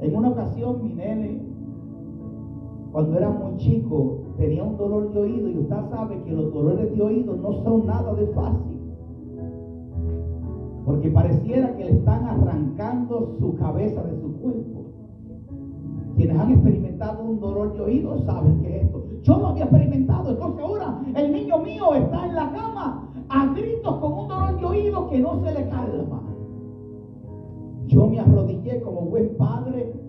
En 0.00 0.16
una 0.16 0.28
ocasión 0.28 0.80
mi 0.84 0.94
nene, 0.94 1.53
cuando 2.94 3.18
era 3.18 3.28
muy 3.28 3.56
chico, 3.56 4.20
tenía 4.36 4.62
un 4.62 4.76
dolor 4.76 5.12
de 5.12 5.18
oído 5.18 5.48
y 5.48 5.58
usted 5.58 5.74
sabe 5.90 6.22
que 6.22 6.30
los 6.30 6.54
dolores 6.54 6.96
de 6.96 7.02
oído 7.02 7.34
no 7.34 7.52
son 7.64 7.86
nada 7.86 8.14
de 8.14 8.28
fácil. 8.28 8.80
Porque 10.86 11.10
pareciera 11.10 11.76
que 11.76 11.86
le 11.86 11.90
están 11.90 12.24
arrancando 12.24 13.34
su 13.40 13.56
cabeza 13.56 14.00
de 14.04 14.20
su 14.20 14.32
cuerpo. 14.36 14.84
Quienes 16.14 16.38
han 16.38 16.52
experimentado 16.52 17.24
un 17.24 17.40
dolor 17.40 17.72
de 17.72 17.80
oído 17.80 18.16
saben 18.26 18.60
que 18.60 18.76
es 18.76 18.84
esto. 18.84 19.04
Yo 19.22 19.38
lo 19.38 19.48
había 19.48 19.64
experimentado, 19.64 20.30
entonces 20.30 20.64
ahora 20.64 21.00
el 21.16 21.32
niño 21.32 21.58
mío 21.58 21.94
está 21.96 22.26
en 22.26 22.34
la 22.36 22.52
cama 22.52 23.10
a 23.28 23.54
gritos 23.54 23.96
con 23.96 24.12
un 24.12 24.28
dolor 24.28 24.60
de 24.60 24.66
oído 24.66 25.08
que 25.08 25.18
no 25.18 25.42
se 25.42 25.52
le 25.52 25.68
calma. 25.68 26.22
Yo 27.86 28.06
me 28.06 28.20
arrodillé 28.20 28.80
como 28.82 29.00
buen 29.00 29.36
padre. 29.36 30.03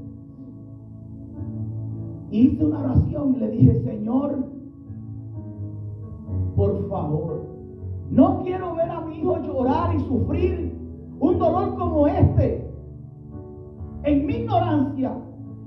Hice 2.31 2.65
una 2.65 2.79
oración 2.79 3.35
y 3.35 3.39
le 3.39 3.51
dije, 3.51 3.83
Señor, 3.83 4.45
por 6.55 6.89
favor, 6.89 7.45
no 8.09 8.41
quiero 8.43 8.75
ver 8.75 8.89
a 8.89 9.01
mi 9.01 9.19
hijo 9.19 9.37
llorar 9.41 9.95
y 9.95 9.99
sufrir 10.01 10.77
un 11.19 11.39
dolor 11.39 11.75
como 11.75 12.07
este. 12.07 12.69
En 14.03 14.25
mi 14.25 14.33
ignorancia 14.33 15.17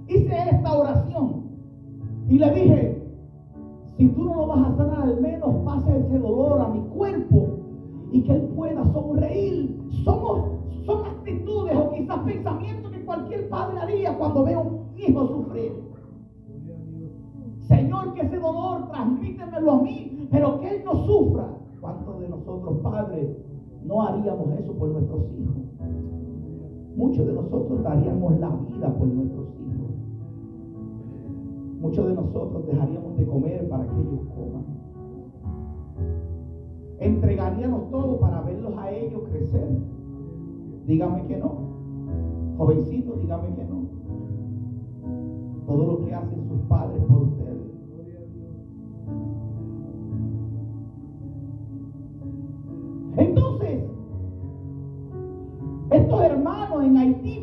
hice 0.06 0.34
esta 0.50 0.78
oración 0.78 1.42
y 2.28 2.38
le 2.38 2.50
dije, 2.52 2.98
si 3.96 4.08
tú 4.08 4.24
no 4.24 4.34
lo 4.34 4.46
vas 4.46 4.60
a 4.60 4.76
sanar, 4.76 5.02
al 5.02 5.20
menos 5.20 5.56
pase 5.64 5.98
ese 5.98 6.18
dolor 6.18 6.60
a 6.60 6.68
mi 6.68 6.80
cuerpo 6.96 7.48
y 8.12 8.22
que 8.22 8.32
él 8.32 8.42
pueda 8.54 8.84
sonreír. 8.92 9.76
Somos, 10.04 10.42
son 10.86 11.04
actitudes 11.04 11.76
o 11.76 11.90
quizás 11.90 12.18
pensamientos 12.20 12.92
que 12.92 13.04
cualquier 13.04 13.48
padre 13.48 13.78
haría 13.80 14.16
cuando 14.16 14.44
ve 14.44 14.54
a 14.54 14.60
un 14.60 14.86
hijo 14.96 15.26
sufrir. 15.26 15.72
Señor, 17.68 18.14
que 18.14 18.22
ese 18.22 18.38
dolor 18.38 18.88
transmítemelo 18.88 19.72
a 19.72 19.82
mí, 19.82 20.26
pero 20.30 20.58
que 20.58 20.76
él 20.76 20.82
no 20.86 20.94
sufra. 21.04 21.48
¿Cuántos 21.80 22.18
de 22.18 22.28
nosotros 22.28 22.78
padres 22.78 23.36
no 23.84 24.02
haríamos 24.02 24.58
eso 24.58 24.72
por 24.72 24.88
nuestros 24.88 25.30
hijos? 25.34 25.56
Muchos 26.96 27.26
de 27.26 27.32
nosotros 27.34 27.82
daríamos 27.82 28.40
la 28.40 28.48
vida 28.48 28.88
por 28.96 29.06
nuestros 29.06 29.48
hijos. 29.60 29.90
Muchos 31.80 32.06
de 32.08 32.14
nosotros 32.14 32.66
dejaríamos 32.66 33.18
de 33.18 33.26
comer 33.26 33.68
para 33.68 33.84
que 33.84 34.00
ellos 34.00 34.20
coman. 34.34 34.64
Entregaríamos 37.00 37.90
todo 37.90 38.18
para 38.18 38.40
verlos 38.40 38.72
a 38.78 38.90
ellos 38.90 39.20
crecer. 39.30 39.68
Dígame 40.86 41.26
que 41.26 41.36
no. 41.36 41.52
Jovencito, 42.56 43.12
dígame 43.20 43.54
que 43.54 43.64
no. 43.64 43.82
Todo 45.66 45.86
lo 45.86 46.04
que 46.06 46.14
hacen 46.14 46.48
sus 46.48 46.60
padres 46.62 47.04
por 47.04 47.27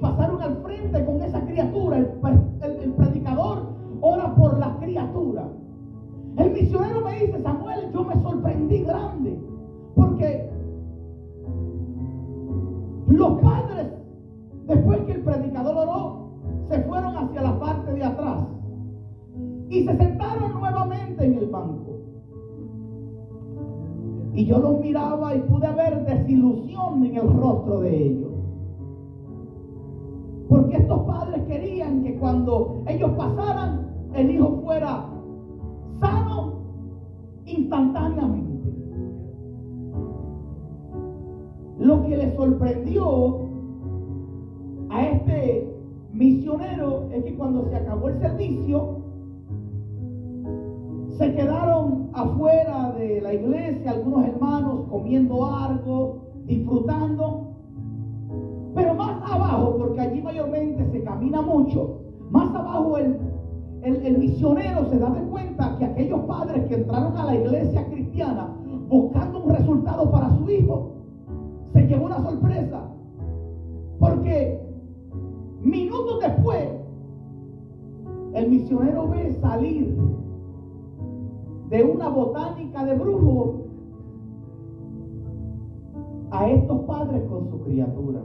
pasaron 0.01 0.41
al 0.41 0.55
frente 0.57 1.05
con 1.05 1.21
esa 1.21 1.41
criatura. 1.45 1.97
El, 1.97 2.07
el 2.81 2.93
predicador 2.93 3.69
ora 4.01 4.33
por 4.35 4.57
la 4.59 4.77
criatura. 4.77 5.47
El 6.37 6.51
misionero 6.51 7.01
me 7.01 7.13
dice, 7.13 7.41
Samuel, 7.41 7.91
yo 7.93 8.03
me 8.03 8.15
sorprendí 8.21 8.79
grande 8.79 9.39
porque 9.95 10.49
los 13.07 13.39
padres, 13.41 13.87
después 14.67 14.99
que 15.01 15.13
el 15.13 15.21
predicador 15.21 15.77
oró, 15.77 16.29
se 16.67 16.81
fueron 16.83 17.15
hacia 17.17 17.41
la 17.41 17.59
parte 17.59 17.93
de 17.93 18.03
atrás 18.03 18.45
y 19.69 19.83
se 19.83 19.95
sentaron 19.95 20.53
nuevamente 20.59 21.25
en 21.25 21.37
el 21.37 21.47
banco. 21.47 21.95
Y 24.33 24.45
yo 24.45 24.59
los 24.59 24.79
miraba 24.81 25.33
y 25.33 25.39
pude 25.41 25.71
ver 25.71 26.05
desilusión 26.05 27.05
en 27.05 27.15
el 27.15 27.33
rostro 27.39 27.79
de 27.79 28.05
ellos. 28.05 28.24
Estos 30.85 31.01
padres 31.07 31.41
querían 31.47 32.03
que 32.03 32.15
cuando 32.19 32.83
ellos 32.85 33.09
pasaran, 33.17 33.87
el 34.13 34.29
hijo 34.29 34.61
fuera 34.63 35.09
sano 35.99 36.59
instantáneamente. 37.47 38.69
Lo 41.79 42.03
que 42.03 42.17
le 42.17 42.35
sorprendió 42.35 43.49
a 44.91 45.07
este 45.07 45.75
misionero 46.13 47.09
es 47.11 47.23
que 47.23 47.35
cuando 47.35 47.67
se 47.67 47.77
acabó 47.77 48.09
el 48.09 48.19
servicio, 48.19 48.97
se 51.17 51.33
quedaron 51.33 52.11
afuera 52.13 52.91
de 52.91 53.21
la 53.21 53.33
iglesia 53.33 53.89
algunos 53.89 54.27
hermanos 54.27 54.81
comiendo 54.87 55.47
algo, 55.47 56.27
disfrutando. 56.45 57.54
Pero 58.75 58.93
más 58.93 59.31
abajo, 59.31 59.77
porque 59.77 60.01
allí 60.01 60.21
mayormente 60.21 60.85
se 60.91 61.03
camina 61.03 61.41
mucho, 61.41 62.01
más 62.29 62.53
abajo 62.53 62.97
el, 62.97 63.17
el, 63.83 64.17
misionero 64.17 64.85
se 64.89 64.99
da 64.99 65.09
de 65.11 65.21
cuenta 65.29 65.77
que 65.79 65.85
aquellos 65.85 66.19
padres 66.21 66.65
que 66.67 66.75
entraron 66.75 67.17
a 67.17 67.25
la 67.25 67.35
iglesia 67.35 67.85
cristiana 67.87 68.53
buscando 68.87 69.43
un 69.43 69.49
resultado 69.55 70.11
para 70.11 70.29
su 70.37 70.49
hijo, 70.49 70.91
se 71.73 71.87
llevó 71.87 72.05
una 72.05 72.21
sorpresa. 72.21 72.81
Porque 73.99 74.61
minutos 75.61 76.19
después, 76.21 76.69
el 78.33 78.49
misionero 78.49 79.07
ve 79.07 79.31
salir 79.41 79.97
de 81.69 81.83
una 81.83 82.09
botánica 82.09 82.85
de 82.85 82.95
brujos 82.95 83.55
a 86.31 86.49
estos 86.49 86.81
padres 86.81 87.23
con 87.29 87.49
su 87.49 87.61
criatura. 87.61 88.21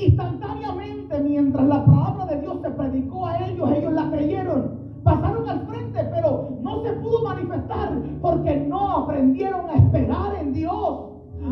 Instantáneamente, 0.00 1.20
mientras 1.20 1.66
la 1.66 1.84
palabra 1.84 2.24
de 2.26 2.40
Dios 2.40 2.56
se 2.62 2.70
predicó 2.70 3.26
a 3.26 3.38
ellos, 3.46 3.70
ellos 3.70 3.92
la 3.92 4.10
creyeron. 4.10 4.80
Pasaron 5.04 5.46
al 5.46 5.66
frente, 5.66 6.04
pero 6.14 6.56
no 6.62 6.82
se 6.82 6.92
pudo 6.92 7.24
manifestar 7.24 8.00
porque 8.22 8.56
no 8.56 8.96
aprendieron 8.96 9.68
a 9.68 9.74
esperar 9.74 10.36
en 10.40 10.54
Dios. 10.54 11.00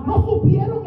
No 0.07 0.25
supieron 0.25 0.78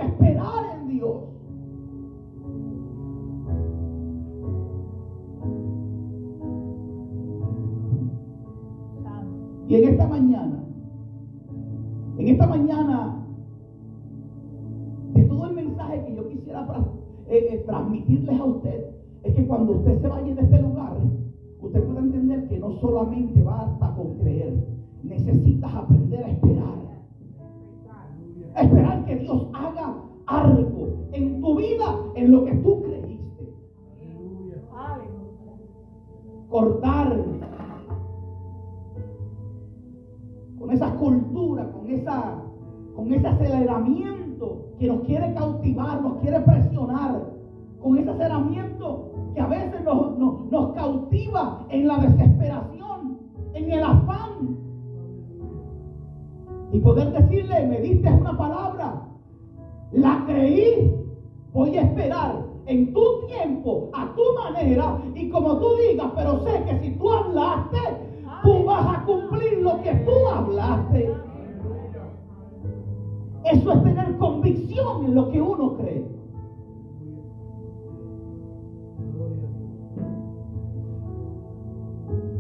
Cortar 36.52 37.18
con 40.60 40.70
esa 40.70 40.94
cultura, 40.96 41.72
con, 41.72 41.90
esa, 41.90 42.44
con 42.94 43.14
ese 43.14 43.26
aceleramiento 43.26 44.66
que 44.78 44.88
nos 44.88 45.00
quiere 45.06 45.34
cautivar, 45.34 46.02
nos 46.02 46.18
quiere 46.18 46.42
presionar, 46.42 47.24
con 47.82 47.98
ese 47.98 48.10
aceleramiento 48.10 49.12
que 49.34 49.40
a 49.40 49.48
veces 49.48 49.82
nos, 49.86 50.18
nos 50.52 50.74
cautiva 50.74 51.66
en 51.70 51.88
la 51.88 51.98
desesperación, 52.00 53.18
en 53.54 53.72
el 53.72 53.84
afán. 53.84 54.58
Y 56.74 56.80
poder 56.80 57.14
decirle, 57.14 57.68
me 57.68 57.80
diste 57.80 58.12
una 58.12 58.38
palabra, 58.38 59.08
la 59.94 60.26
creí, 60.28 60.94
voy 61.54 61.78
a 61.78 61.84
esperar 61.84 62.51
en 62.66 62.94
tu 62.94 63.26
tiempo, 63.28 63.90
a 63.94 64.14
tu 64.16 64.22
manera 64.36 64.98
y 65.16 65.30
como 65.30 65.58
tú 65.58 65.68
digas, 65.76 66.12
pero 66.16 66.40
sé 66.44 66.64
que 66.66 66.80
si 66.80 66.92
tú 66.92 67.12
hablaste, 67.12 67.80
tú 68.44 68.64
vas 68.66 68.98
a 68.98 69.06
cumplir 69.06 69.60
lo 69.60 69.82
que 69.82 69.94
tú 70.06 70.12
hablaste. 70.34 71.14
Eso 73.44 73.72
es 73.72 73.84
tener 73.84 74.18
convicción 74.18 75.06
en 75.06 75.16
lo 75.16 75.30
que 75.32 75.42
uno 75.42 75.78
cree. 75.78 76.06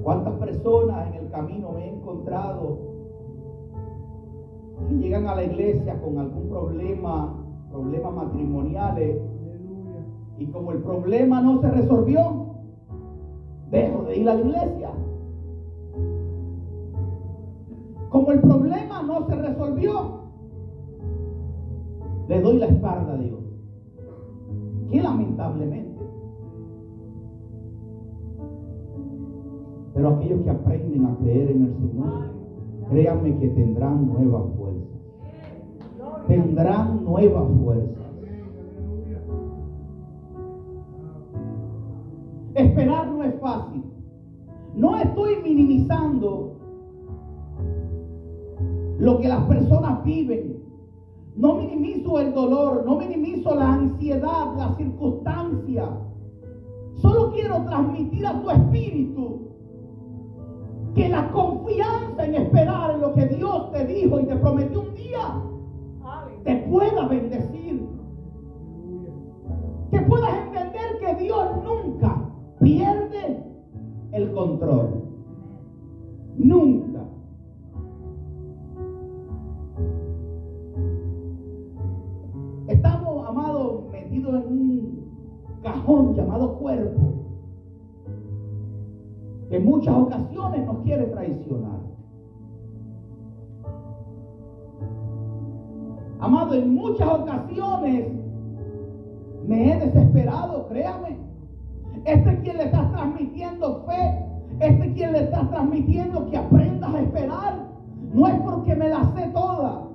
¿Cuántas 0.04 0.34
personas 0.36 1.08
en 1.08 1.14
el 1.14 1.32
camino 1.32 1.72
me 1.72 1.86
he 1.86 1.90
encontrado 1.90 2.80
que 4.88 4.96
llegan 4.96 5.28
a 5.28 5.36
la 5.36 5.44
iglesia 5.44 6.00
con 6.02 6.18
algún 6.18 6.50
problema, 6.50 7.36
problemas 7.72 8.14
matrimoniales, 8.14 9.18
y 10.42 10.48
como 10.48 10.72
el 10.72 10.80
problema 10.80 11.40
no 11.40 11.62
se 11.62 11.70
resolvió, 11.70 12.56
dejo 13.70 14.04
de 14.06 14.18
ir 14.18 14.28
a 14.28 14.34
la 14.34 14.42
iglesia? 14.42 14.90
Como 18.10 18.32
el 18.32 18.42
problema 18.42 19.04
no 19.04 19.28
se 19.28 19.36
resolvió, 19.36 20.22
le 22.28 22.42
doy 22.42 22.58
la 22.58 22.66
espalda 22.66 23.14
a 23.14 23.18
Dios. 23.18 23.40
Que 24.90 25.02
lamentablemente. 25.02 26.02
Pero 29.94 30.10
aquellos 30.10 30.42
que 30.42 30.50
aprenden 30.50 31.06
a 31.06 31.18
creer 31.18 31.52
en 31.52 31.66
el 31.66 31.74
Señor, 31.76 32.32
créanme 32.90 33.38
que 33.38 33.48
tendrán 33.50 34.08
nueva 34.08 34.44
fuerza. 34.58 34.88
Tendrán 36.28 37.04
nueva 37.06 37.46
fuerza. 37.46 38.01
Esperar 42.56 43.08
no 43.08 43.24
es 43.24 43.40
fácil. 43.40 43.84
No 44.76 44.98
estoy 44.98 45.38
minimizando 45.44 46.58
lo 49.00 49.20
que 49.20 49.28
las 49.28 49.44
personas 49.46 50.04
viven. 50.04 50.62
No 51.36 51.56
minimizo 51.56 52.20
el 52.20 52.34
dolor, 52.34 52.84
no 52.86 52.98
minimizo 52.98 53.56
la 53.56 53.74
ansiedad, 53.74 54.56
la 54.58 54.76
circunstancia. 54.76 55.90
Solo 56.96 57.32
quiero 57.32 57.64
transmitir 57.64 58.26
a 58.26 58.42
tu 58.42 58.50
espíritu 58.50 59.40
que 60.94 61.08
la 61.08 61.32
confianza 61.32 62.26
en 62.26 62.36
esperar 62.36 62.96
en 62.96 63.02
lo 63.02 63.14
que 63.14 63.26
Dios 63.28 63.72
te 63.72 63.86
dijo 63.86 64.20
y 64.20 64.26
te 64.26 64.36
prometió 64.36 64.82
un 64.82 64.94
día 64.94 65.42
te 66.44 66.56
pueda 66.70 67.08
bendecir. 67.08 67.88
Que 69.92 70.02
puedas 70.02 70.34
pierde 72.62 73.44
el 74.14 74.32
control. 74.32 75.04
Nunca. 76.38 76.92
en 84.38 84.46
un 84.46 85.60
cajón 85.62 86.16
llamado 86.16 86.58
cuerpo, 86.58 87.02
que 89.50 89.58
en 89.58 89.66
muchas 89.66 89.96
ocasiones 89.96 90.66
nos 90.66 90.78
quiere 90.84 91.06
traicionar. 91.06 91.82
Amado, 96.20 96.54
en 96.54 96.76
muchas 96.76 97.08
ocasiones 97.08 98.08
me 99.48 99.72
he 99.72 99.86
desesperado, 99.86 100.68
créame. 100.68 101.31
Este 102.06 102.40
quien 102.42 102.58
le 102.58 102.64
está 102.66 102.90
transmitiendo 102.92 103.84
fe, 103.86 104.26
este 104.60 104.94
quien 104.94 105.12
le 105.14 105.24
está 105.24 105.48
transmitiendo 105.50 106.30
que 106.30 106.38
aprendas 106.38 106.94
a 106.94 107.02
esperar, 107.02 107.68
no 108.14 108.28
es 108.28 108.36
porque 108.42 108.76
me 108.76 108.90
la 108.90 109.06
sé 109.14 109.28
toda, 109.30 109.88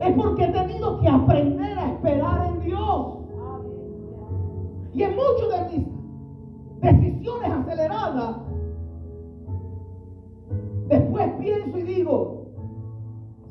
es 0.00 0.14
porque 0.14 0.44
he 0.44 0.52
tenido 0.52 1.00
que 1.00 1.08
aprender 1.08 1.78
a 1.78 1.92
esperar 1.92 2.50
en 2.52 2.60
Dios. 2.60 3.18
Y 4.94 5.02
en 5.02 5.14
muchas 5.14 5.70
de 5.70 5.76
mis 5.76 5.86
decisiones 6.80 7.50
aceleradas, 7.50 8.36
después 10.88 11.32
pienso 11.38 11.78
y 11.78 11.82
digo, 11.82 12.46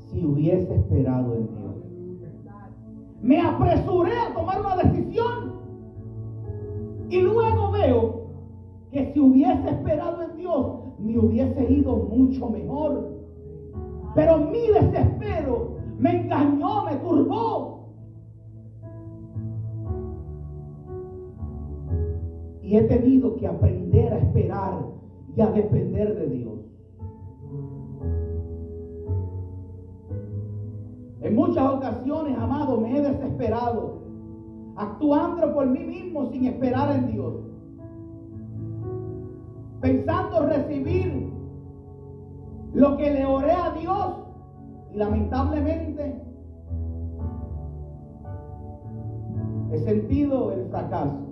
si 0.09 0.25
hubiese 0.25 0.75
esperado 0.75 1.35
en 1.35 1.47
Dios. 1.47 1.67
Me 3.21 3.41
apresuré 3.41 4.13
a 4.17 4.33
tomar 4.33 4.61
una 4.61 4.77
decisión 4.77 5.56
y 7.09 7.21
luego 7.21 7.71
veo 7.71 8.27
que 8.91 9.11
si 9.13 9.19
hubiese 9.19 9.69
esperado 9.69 10.23
en 10.23 10.37
Dios, 10.37 10.77
me 10.99 11.17
hubiese 11.17 11.71
ido 11.71 11.95
mucho 11.95 12.49
mejor. 12.49 13.11
Pero 14.15 14.37
mi 14.39 14.67
desespero 14.67 15.77
me 15.99 16.21
engañó, 16.21 16.85
me 16.85 16.95
turbó. 16.97 17.77
Y 22.61 22.75
he 22.75 22.81
tenido 22.83 23.35
que 23.37 23.47
aprender 23.47 24.13
a 24.13 24.17
esperar 24.17 24.85
y 25.35 25.41
a 25.41 25.47
depender 25.47 26.15
de 26.15 26.27
Dios. 26.27 26.53
En 31.21 31.35
muchas 31.35 31.73
ocasiones, 31.73 32.37
amado, 32.37 32.79
me 32.79 32.97
he 32.97 33.01
desesperado, 33.01 34.06
actuando 34.77 35.53
por 35.53 35.65
mí 35.67 35.79
mismo 35.79 36.27
sin 36.27 36.45
esperar 36.45 36.95
en 36.95 37.11
Dios. 37.11 37.33
Pensando 39.81 40.45
recibir 40.45 41.31
lo 42.73 42.95
que 42.97 43.11
le 43.11 43.25
oré 43.25 43.51
a 43.51 43.71
Dios 43.71 44.13
y 44.93 44.97
lamentablemente 44.97 46.21
he 49.71 49.79
sentido 49.79 50.51
el 50.51 50.65
fracaso. 50.69 51.25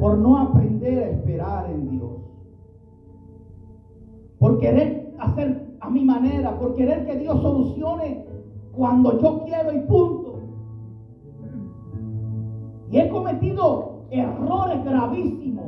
Por 0.00 0.18
no 0.18 0.38
aprender 0.38 1.02
a 1.02 1.08
esperar 1.08 1.70
en 1.70 1.90
Dios. 1.90 2.10
Por 4.38 4.58
querer 4.60 5.14
hacer 5.18 5.66
a 5.80 5.90
mi 5.90 6.04
manera, 6.04 6.56
por 6.58 6.74
querer 6.76 7.06
que 7.06 7.16
Dios 7.16 7.40
solucione 7.40 8.27
cuando 8.78 9.20
yo 9.20 9.42
quiero 9.44 9.72
y 9.72 9.80
punto. 9.80 10.38
Y 12.90 12.98
he 12.98 13.08
cometido 13.08 14.04
errores 14.08 14.84
gravísimos, 14.84 15.64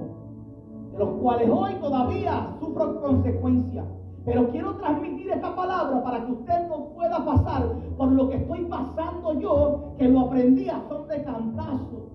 de 0.93 0.99
los 1.01 1.09
cuales 1.21 1.51
hoy 1.51 1.75
todavía 1.81 2.55
sufro 2.61 3.01
consecuencias. 3.01 3.85
Pero 4.25 4.49
quiero 4.51 4.77
transmitir 4.77 5.33
esta 5.33 5.57
palabra 5.57 6.05
para 6.05 6.25
que 6.25 6.33
usted 6.33 6.69
no 6.69 6.91
pueda 6.91 7.25
pasar 7.25 7.75
por 7.99 8.13
lo 8.13 8.29
que 8.29 8.37
estoy 8.37 8.65
pasando 8.67 9.41
yo, 9.41 9.95
que 9.99 10.09
lo 10.09 10.21
aprendí 10.21 10.69
a 10.69 10.81
son 10.89 11.09
de 11.09 11.25
cantazo. 11.25 12.07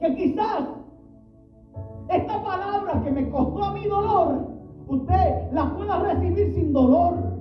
Que 0.00 0.16
quizás 0.16 0.64
esta 2.08 2.42
palabra 2.42 3.02
que 3.04 3.10
me 3.12 3.30
costó 3.30 3.62
a 3.62 3.72
mi 3.72 3.84
dolor, 3.84 4.48
usted 4.88 5.52
la 5.52 5.72
pueda 5.76 6.00
recibir 6.00 6.52
sin 6.54 6.72
dolor. 6.72 7.35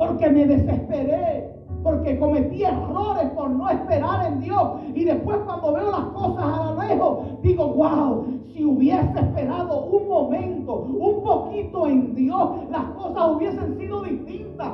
Porque 0.00 0.30
me 0.30 0.46
desesperé, 0.46 1.52
porque 1.82 2.18
cometí 2.18 2.64
errores 2.64 3.28
por 3.36 3.50
no 3.50 3.68
esperar 3.68 4.32
en 4.32 4.40
Dios. 4.40 4.80
Y 4.94 5.04
después 5.04 5.36
cuando 5.44 5.74
veo 5.74 5.90
las 5.90 6.06
cosas 6.14 6.42
a 6.42 6.72
lo 6.72 6.82
lejos, 6.82 7.18
digo, 7.42 7.68
wow, 7.74 8.24
si 8.50 8.64
hubiese 8.64 9.20
esperado 9.20 9.84
un 9.84 10.08
momento, 10.08 10.84
un 10.84 11.22
poquito 11.22 11.86
en 11.86 12.14
Dios, 12.14 12.48
las 12.70 12.84
cosas 12.92 13.36
hubiesen 13.36 13.78
sido 13.78 14.02
distintas. 14.02 14.72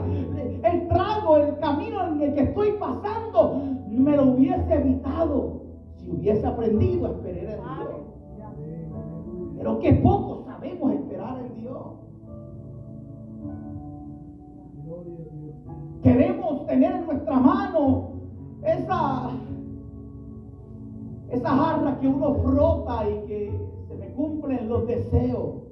El 0.63 0.87
trago, 0.87 1.39
el 1.39 1.59
camino 1.59 2.07
en 2.07 2.23
el 2.23 2.35
que 2.35 2.43
estoy 2.43 2.75
pasando, 2.79 3.63
me 3.91 4.17
lo 4.17 4.31
hubiese 4.31 4.75
evitado 4.75 5.63
si 5.97 6.09
hubiese 6.09 6.47
aprendido 6.47 7.09
a 7.09 7.11
esperar 7.11 7.89
en 7.97 8.37
Dios. 8.37 8.49
Pero 9.59 9.81
que 9.81 9.93
poco 9.95 10.45
sabemos 10.47 10.93
esperar 10.93 11.16
Queremos 16.07 16.65
tener 16.69 16.95
en 16.95 17.07
nuestra 17.07 17.41
mano 17.41 18.13
esa, 18.63 19.29
esa 21.31 21.49
jarra 21.49 21.99
que 21.99 22.07
uno 22.07 22.35
frota 22.45 23.11
y 23.11 23.27
que 23.27 23.61
se 23.89 23.95
me 23.97 24.13
cumplen 24.13 24.69
los 24.69 24.87
deseos. 24.87 25.65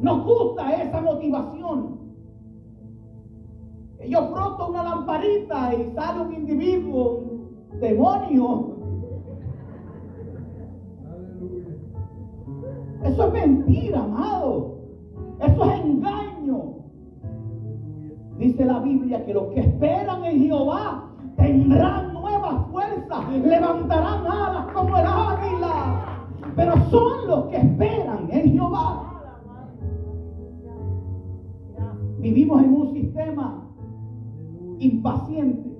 Nos 0.00 0.24
gusta 0.24 0.80
esa 0.80 1.00
motivación. 1.00 1.98
Yo 4.08 4.28
froto 4.28 4.68
una 4.68 4.84
lamparita 4.84 5.74
y 5.74 5.92
sale 5.96 6.20
un 6.20 6.32
individuo, 6.32 7.18
un 7.18 7.80
demonio. 7.80 8.76
Eso 13.02 13.26
es 13.26 13.32
mentira, 13.32 14.04
amado. 14.04 14.76
Eso 15.40 15.64
es 15.64 15.80
engaño. 15.80 16.81
Dice 18.38 18.64
la 18.64 18.80
Biblia 18.80 19.24
que 19.24 19.34
los 19.34 19.48
que 19.48 19.60
esperan 19.60 20.24
en 20.24 20.42
Jehová 20.42 21.04
tendrán 21.36 22.12
nuevas 22.12 22.66
fuerzas, 22.70 23.30
levantarán 23.30 24.26
alas 24.26 24.66
como 24.72 24.96
el 24.96 25.06
águila. 25.06 26.28
Pero 26.56 26.76
son 26.90 27.28
los 27.28 27.44
que 27.46 27.56
esperan 27.56 28.28
en 28.30 28.52
Jehová. 28.52 29.08
Vivimos 32.18 32.62
en 32.62 32.74
un 32.74 32.92
sistema 32.92 33.68
impaciente. 34.78 35.72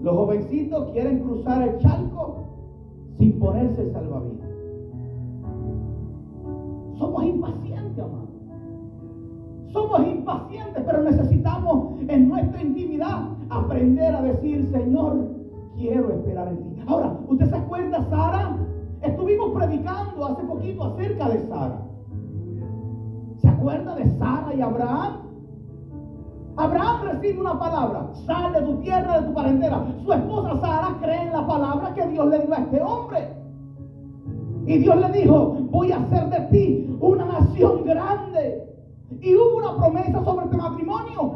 Los 0.00 0.14
jovencitos 0.14 0.92
quieren 0.92 1.18
cruzar 1.20 1.68
el 1.68 1.78
charco 1.78 2.44
sin 3.18 3.38
ponerse 3.40 3.90
salvavidas. 3.92 4.45
Somos 6.98 7.24
impacientes, 7.24 8.04
amado. 8.04 8.28
Somos 9.72 10.06
impacientes, 10.06 10.82
pero 10.86 11.02
necesitamos 11.02 12.00
en 12.08 12.28
nuestra 12.28 12.62
intimidad 12.62 13.28
aprender 13.50 14.14
a 14.14 14.22
decir, 14.22 14.66
Señor, 14.70 15.28
quiero 15.76 16.10
esperar 16.12 16.48
en 16.48 16.56
ti. 16.56 16.82
Ahora, 16.86 17.18
¿usted 17.28 17.46
se 17.50 17.56
acuerda, 17.56 18.02
Sara? 18.08 18.56
Estuvimos 19.02 19.52
predicando 19.52 20.24
hace 20.24 20.42
poquito 20.44 20.84
acerca 20.84 21.28
de 21.28 21.46
Sara. 21.48 21.82
¿Se 23.36 23.48
acuerda 23.48 23.94
de 23.96 24.06
Sara 24.18 24.54
y 24.54 24.62
Abraham? 24.62 25.26
Abraham 26.56 27.02
recibe 27.02 27.40
una 27.40 27.58
palabra, 27.58 28.08
sal 28.24 28.54
de 28.54 28.62
tu 28.62 28.76
tierra, 28.78 29.20
de 29.20 29.26
tu 29.26 29.34
parentela. 29.34 29.84
Su 30.02 30.12
esposa 30.12 30.56
Sara 30.60 30.96
cree 31.02 31.22
en 31.24 31.32
la 31.32 31.46
palabra 31.46 31.92
que 31.92 32.06
Dios 32.06 32.26
le 32.28 32.38
dio 32.38 32.54
a 32.54 32.58
este 32.58 32.80
hombre. 32.80 33.45
Y 34.66 34.78
Dios 34.78 34.96
le 34.96 35.20
dijo, 35.20 35.56
voy 35.70 35.92
a 35.92 35.98
hacer 35.98 36.28
de 36.28 36.40
ti 36.50 36.98
una 37.00 37.24
nación 37.24 37.84
grande. 37.84 38.66
Y 39.20 39.34
hubo 39.36 39.58
una 39.58 39.76
promesa 39.76 40.24
sobre 40.24 40.46
este 40.46 40.56
matrimonio. 40.56 41.32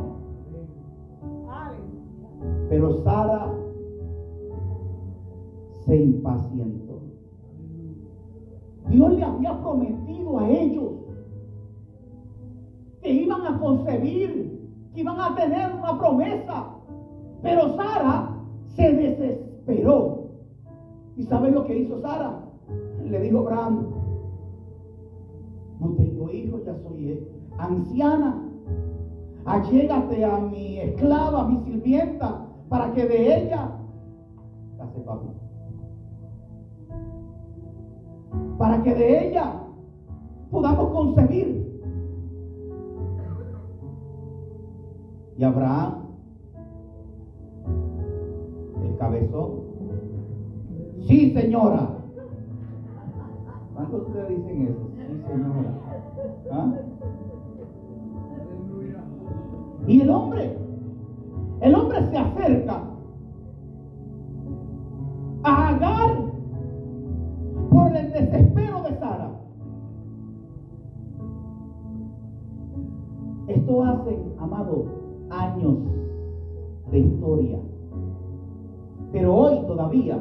Pero 2.69 3.03
Sara 3.05 3.53
se 5.85 5.97
impacientó. 5.97 7.01
Dios 8.89 9.13
le 9.13 9.25
había 9.25 9.61
prometido 9.61 10.39
a 10.41 10.49
ellos 10.49 10.93
que 13.01 13.13
iban 13.13 13.47
a 13.47 13.61
concebir, 13.61 14.61
que 14.93 15.01
iban 15.01 15.21
a 15.21 15.37
tener 15.37 15.73
una 15.73 15.99
promesa. 15.99 16.67
Pero 17.43 17.77
Sara 17.77 18.37
se 18.75 18.93
desesperó. 18.93 20.25
¿Y 21.17 21.23
saben 21.23 21.55
lo 21.55 21.65
que 21.65 21.79
hizo 21.79 22.01
Sara? 22.01 22.50
Le 23.11 23.19
dijo 23.19 23.41
Abraham, 23.41 23.87
no 25.81 25.89
tengo 25.97 26.31
hijos, 26.31 26.65
ya 26.65 26.77
soy 26.77 27.27
anciana. 27.59 28.47
Allégate 29.45 30.25
a 30.25 30.39
mi 30.39 30.79
esclava, 30.79 31.41
a 31.41 31.49
mi 31.49 31.59
sirvienta, 31.65 32.47
para 32.69 32.93
que 32.95 33.07
de 33.07 33.37
ella 33.37 33.73
hace 34.79 35.01
papi. 35.01 35.29
Para 38.59 38.83
que 38.85 38.95
de 38.95 39.29
ella 39.29 39.55
podamos 40.53 40.91
concebir. 40.91 41.83
Y 45.37 45.43
Abraham, 45.43 46.07
el 48.85 48.97
cabezón, 48.99 49.51
sí 51.09 51.33
señora. 51.33 52.00
¿Cuántos 53.89 54.15
le 54.15 54.37
dicen 54.37 54.63
eso? 54.69 54.91
Sí, 54.95 55.23
señora. 55.27 55.73
¿Ah? 56.53 56.73
Y 59.87 60.01
el 60.03 60.11
hombre, 60.11 60.57
el 61.63 61.75
hombre 61.75 62.11
se 62.11 62.19
acerca 62.19 62.83
a 65.45 65.69
Agar 65.69 66.11
por 67.71 67.97
el 67.97 68.13
desespero 68.13 68.83
de 68.83 68.99
Sara. 68.99 69.31
Esto 73.49 73.85
hace, 73.85 74.19
amado, 74.39 74.85
años 75.31 75.79
de 76.91 76.99
historia. 76.99 77.59
Pero 79.13 79.35
hoy 79.35 79.67
todavía 79.67 80.19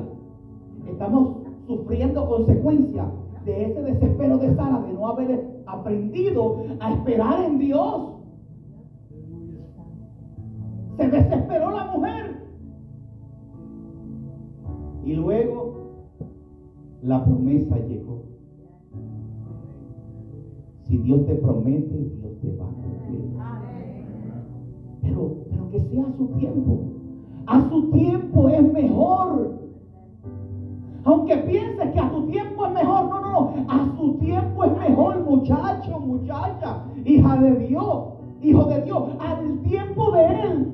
estamos 0.87 1.39
sufriendo 1.67 2.27
consecuencias 2.27 3.07
de 3.45 3.65
ese 3.65 3.81
desespero 3.81 4.37
de 4.37 4.55
Sara 4.55 4.81
de 4.81 4.93
no 4.93 5.07
haber 5.07 5.63
aprendido 5.65 6.63
a 6.79 6.93
esperar 6.93 7.45
en 7.45 7.57
Dios. 7.57 8.15
Se 10.97 11.07
desesperó 11.07 11.71
la 11.71 11.85
mujer. 11.85 12.43
Y 15.03 15.13
luego 15.13 15.75
la 17.01 17.23
promesa 17.23 17.77
llegó. 17.77 18.23
Si 20.83 20.97
Dios 20.97 21.25
te 21.25 21.35
promete, 21.35 21.95
Dios 21.95 22.39
te 22.41 22.55
va 22.57 22.65
a 22.65 22.73
cumplir. 22.73 23.31
Pero, 25.01 25.35
pero 25.49 25.69
que 25.69 25.81
sea 25.81 26.05
a 26.05 26.17
su 26.17 26.27
tiempo. 26.27 26.79
A 27.45 27.69
su 27.69 27.91
tiempo 27.91 28.49
es 28.49 28.73
mejor. 28.73 29.58
Aunque 31.05 31.37
pienses 31.37 31.91
que 31.91 31.99
a 31.99 32.09
tu 32.09 32.27
tiempo 32.27 32.65
es 32.65 32.73
mejor, 32.73 33.05
no, 33.05 33.21
no, 33.21 33.31
no. 33.31 33.53
A 33.69 33.97
su 33.97 34.13
tiempo 34.15 34.65
es 34.65 34.77
mejor, 34.77 35.23
muchacho, 35.23 35.99
muchacha, 35.99 36.83
hija 37.05 37.37
de 37.37 37.55
Dios, 37.67 38.03
hijo 38.41 38.65
de 38.65 38.81
Dios. 38.81 39.03
Al 39.19 39.59
tiempo 39.59 40.11
de 40.11 40.25
Él 40.25 40.73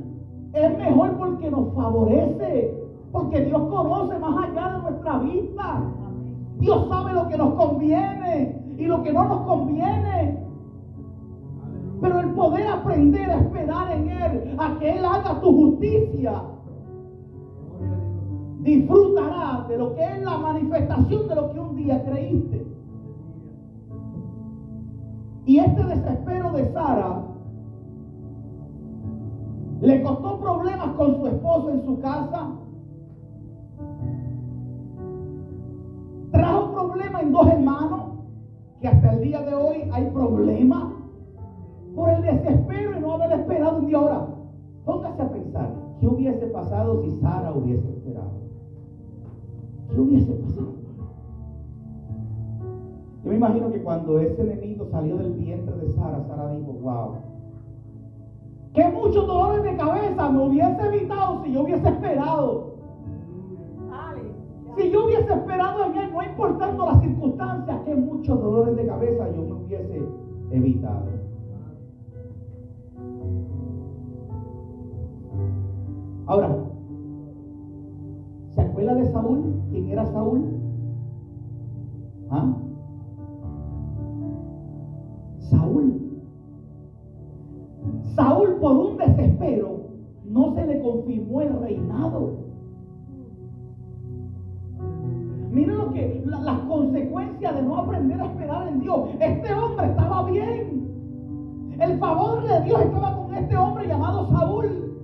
es 0.54 0.78
mejor 0.78 1.18
porque 1.18 1.52
nos 1.52 1.74
favorece. 1.74 2.82
Porque 3.12 3.46
Dios 3.46 3.62
conoce 3.70 4.20
más 4.20 4.50
allá 4.50 4.72
de 4.74 4.82
nuestra 4.82 5.18
vista. 5.20 5.84
Dios 6.60 6.88
sabe 6.90 7.14
lo 7.14 7.28
que 7.28 7.38
nos 7.38 7.54
conviene 7.54 8.62
y 8.78 8.86
lo 8.86 9.04
que 9.04 9.14
no 9.14 9.26
nos 9.26 9.42
conviene. 9.42 10.44
Pero 12.02 12.20
el 12.20 12.32
poder 12.32 12.68
aprender 12.68 13.30
a 13.30 13.40
esperar 13.40 13.92
en 13.92 14.10
Él, 14.10 14.56
a 14.58 14.78
que 14.80 14.98
Él 14.98 15.06
haga 15.06 15.40
tu 15.40 15.52
justicia, 15.54 16.42
disfrutará 18.66 19.64
de 19.70 19.78
lo 19.78 19.94
que 19.94 20.04
es 20.04 20.24
la 20.24 20.38
manifestación 20.40 21.28
de 21.28 21.36
lo 21.36 21.54
que 21.54 21.60
un 21.60 21.76
día 21.76 22.04
creíste. 22.04 22.66
Y 25.46 25.60
este 25.60 25.84
desespero 25.84 26.52
de 26.52 26.74
Sara 26.74 27.22
le 29.82 30.02
costó 30.02 30.40
problemas 30.40 30.88
con 30.98 31.16
su 31.16 31.28
esposo 31.28 31.70
en 31.70 31.86
su 31.86 32.00
casa. 32.00 32.50
Trajo 36.32 36.72
problemas 36.74 37.22
en 37.22 37.32
dos 37.32 37.48
hermanos 37.48 38.02
que 38.82 38.88
hasta 38.88 39.14
el 39.14 39.22
día 39.22 39.42
de 39.44 39.54
hoy 39.54 39.90
hay 39.94 40.10
problemas 40.10 40.86
por 41.96 42.10
el 42.10 42.22
desespero 42.24 42.98
y 42.98 43.00
no 43.00 43.14
haber 43.14 43.40
esperado 43.40 43.78
un 43.78 43.86
día. 43.86 44.00
Ahora, 44.00 44.28
póngase 44.86 45.22
a 45.22 45.30
pensar, 45.30 45.70
¿qué 46.00 46.08
hubiese 46.08 46.48
pasado 46.48 47.04
si 47.04 47.12
Sara 47.22 47.54
hubiese 47.54 47.88
esperado? 47.90 48.15
¿Qué 49.94 50.02
hubiese 50.02 50.34
pasado? 50.34 50.74
Yo 53.24 53.30
me 53.30 53.36
imagino 53.38 53.72
que 53.72 53.82
cuando 53.82 54.20
ese 54.20 54.42
enemigo 54.42 54.86
salió 54.92 55.18
del 55.18 55.34
vientre 55.34 55.76
de 55.78 55.92
Sara, 55.94 56.24
Sara 56.28 56.54
dijo, 56.56 56.74
wow, 56.74 57.16
que 58.74 58.88
muchos 58.90 59.26
dolores 59.26 59.64
de 59.64 59.78
cabeza 59.78 60.30
me 60.30 60.48
hubiese 60.48 60.82
evitado 60.86 61.44
si 61.44 61.54
yo 61.54 61.64
hubiese 61.64 61.88
esperado. 61.88 62.76
Si 64.78 64.92
yo 64.92 65.06
hubiese 65.06 65.34
esperado 65.34 65.86
en 65.86 65.96
él, 65.96 66.12
no 66.12 66.22
importando 66.22 66.86
las 66.86 67.02
circunstancias, 67.02 67.80
que 67.86 67.96
muchos 67.96 68.42
dolores 68.42 68.76
de 68.76 68.86
cabeza 68.86 69.32
yo 69.32 69.44
me 69.44 69.54
hubiese 69.54 70.04
evitado. 70.52 71.06
Ahora, 76.26 76.65
¿se 78.86 78.92
acuerda 78.92 79.04
de 79.04 79.12
Saúl? 79.12 79.62
¿Quién 79.72 79.90
era 79.90 80.06
Saúl? 80.06 80.46
¿Ah? 82.30 82.54
Saúl. 85.40 86.22
Saúl 88.16 88.56
por 88.62 88.72
un 88.78 88.98
desespero 88.98 89.80
no 90.26 90.54
se 90.54 90.68
le 90.68 90.82
confirmó 90.82 91.42
el 91.42 91.60
reinado. 91.62 92.46
Miren 95.52 95.78
lo 95.78 95.92
que 95.92 96.24
las 96.26 96.60
consecuencias 96.62 97.56
de 97.56 97.62
no 97.64 97.78
aprender 97.78 98.20
a 98.22 98.26
esperar 98.26 98.68
en 98.68 98.80
Dios. 98.82 99.10
Este 99.20 99.54
hombre 99.54 99.88
estaba 99.88 100.30
bien. 100.30 100.86
El 101.80 101.98
favor 101.98 102.44
de 102.44 102.62
Dios 102.62 102.82
estaba 102.82 103.18
con 103.18 103.34
este 103.34 103.56
hombre 103.56 103.88
llamado 103.88 104.28
Saúl. 104.28 104.95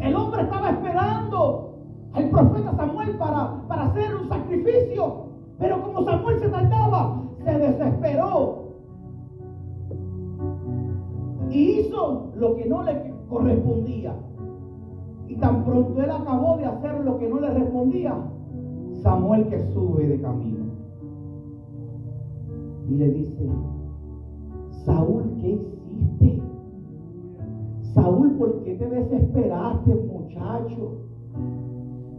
El 0.00 0.14
hombre 0.14 0.42
estaba 0.42 0.70
esperando 0.70 1.74
al 2.12 2.30
profeta 2.30 2.76
Samuel 2.76 3.16
para, 3.18 3.62
para 3.68 3.84
hacer 3.86 4.14
un 4.14 4.28
sacrificio. 4.28 5.26
Pero 5.58 5.82
como 5.82 6.04
Samuel 6.04 6.38
se 6.38 6.48
tardaba, 6.48 7.22
se 7.44 7.58
desesperó. 7.58 8.66
Y 11.50 11.80
hizo 11.80 12.32
lo 12.36 12.56
que 12.56 12.66
no 12.66 12.82
le 12.82 13.14
correspondía. 13.28 14.14
Y 15.28 15.36
tan 15.36 15.64
pronto 15.64 16.02
él 16.02 16.10
acabó 16.10 16.56
de 16.56 16.66
hacer 16.66 17.04
lo 17.04 17.18
que 17.18 17.28
no 17.28 17.40
le 17.40 17.50
respondía, 17.50 18.14
Samuel 19.02 19.48
que 19.48 19.60
sube 19.72 20.06
de 20.06 20.20
camino. 20.20 20.66
Y 22.88 22.94
le 22.94 23.08
dice, 23.08 23.48
Saúl, 24.84 25.34
¿qué 25.40 25.48
hiciste? 25.50 25.75
Saúl, 27.96 28.32
¿por 28.32 28.62
qué 28.62 28.74
te 28.74 28.90
desesperaste, 28.90 29.94
muchacho? 29.94 30.98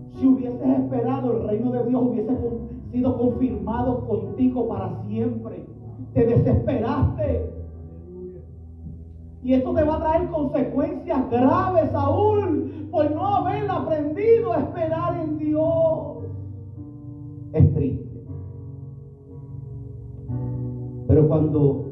Si 0.10 0.28
hubieses 0.28 0.80
esperado, 0.80 1.38
el 1.38 1.48
reino 1.48 1.72
de 1.72 1.86
Dios 1.86 2.02
hubiese 2.02 2.36
sido 2.92 3.16
confirmado 3.16 4.08
contigo 4.08 4.68
para 4.68 5.04
siempre. 5.04 5.68
Te 6.16 6.26
desesperaste. 6.26 7.54
Y 9.44 9.54
esto 9.54 9.72
te 9.76 9.84
va 9.84 9.98
a 9.98 10.00
traer 10.00 10.30
consecuencias 10.32 11.30
graves, 11.30 11.92
Saúl, 11.92 12.88
por 12.90 13.12
no 13.12 13.36
haber 13.36 13.70
aprendido 13.70 14.54
a 14.54 14.62
esperar 14.62 15.16
en 15.22 15.38
Dios. 15.38 16.18
Es 17.54 17.74
triste. 17.76 18.26
Pero 21.08 21.28
cuando 21.28 21.86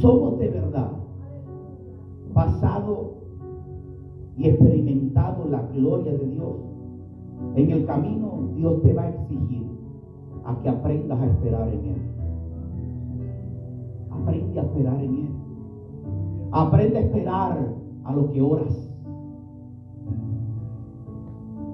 somos 0.00 0.38
de 0.38 0.48
verdad, 0.48 0.97
y 4.38 4.48
experimentado 4.48 5.46
la 5.50 5.62
gloria 5.74 6.12
de 6.12 6.26
Dios, 6.26 6.56
en 7.56 7.70
el 7.70 7.84
camino 7.86 8.48
Dios 8.54 8.82
te 8.82 8.94
va 8.94 9.02
a 9.02 9.08
exigir 9.08 9.66
a 10.44 10.56
que 10.62 10.68
aprendas 10.68 11.20
a 11.20 11.26
esperar 11.26 11.68
en 11.68 11.84
Él. 11.84 12.02
Aprende 14.10 14.60
a 14.60 14.62
esperar 14.62 15.00
en 15.00 15.14
Él. 15.14 15.28
Aprende 16.52 16.98
a 16.98 17.00
esperar 17.00 17.74
a 18.04 18.12
lo 18.12 18.30
que 18.30 18.40
oras. 18.40 18.90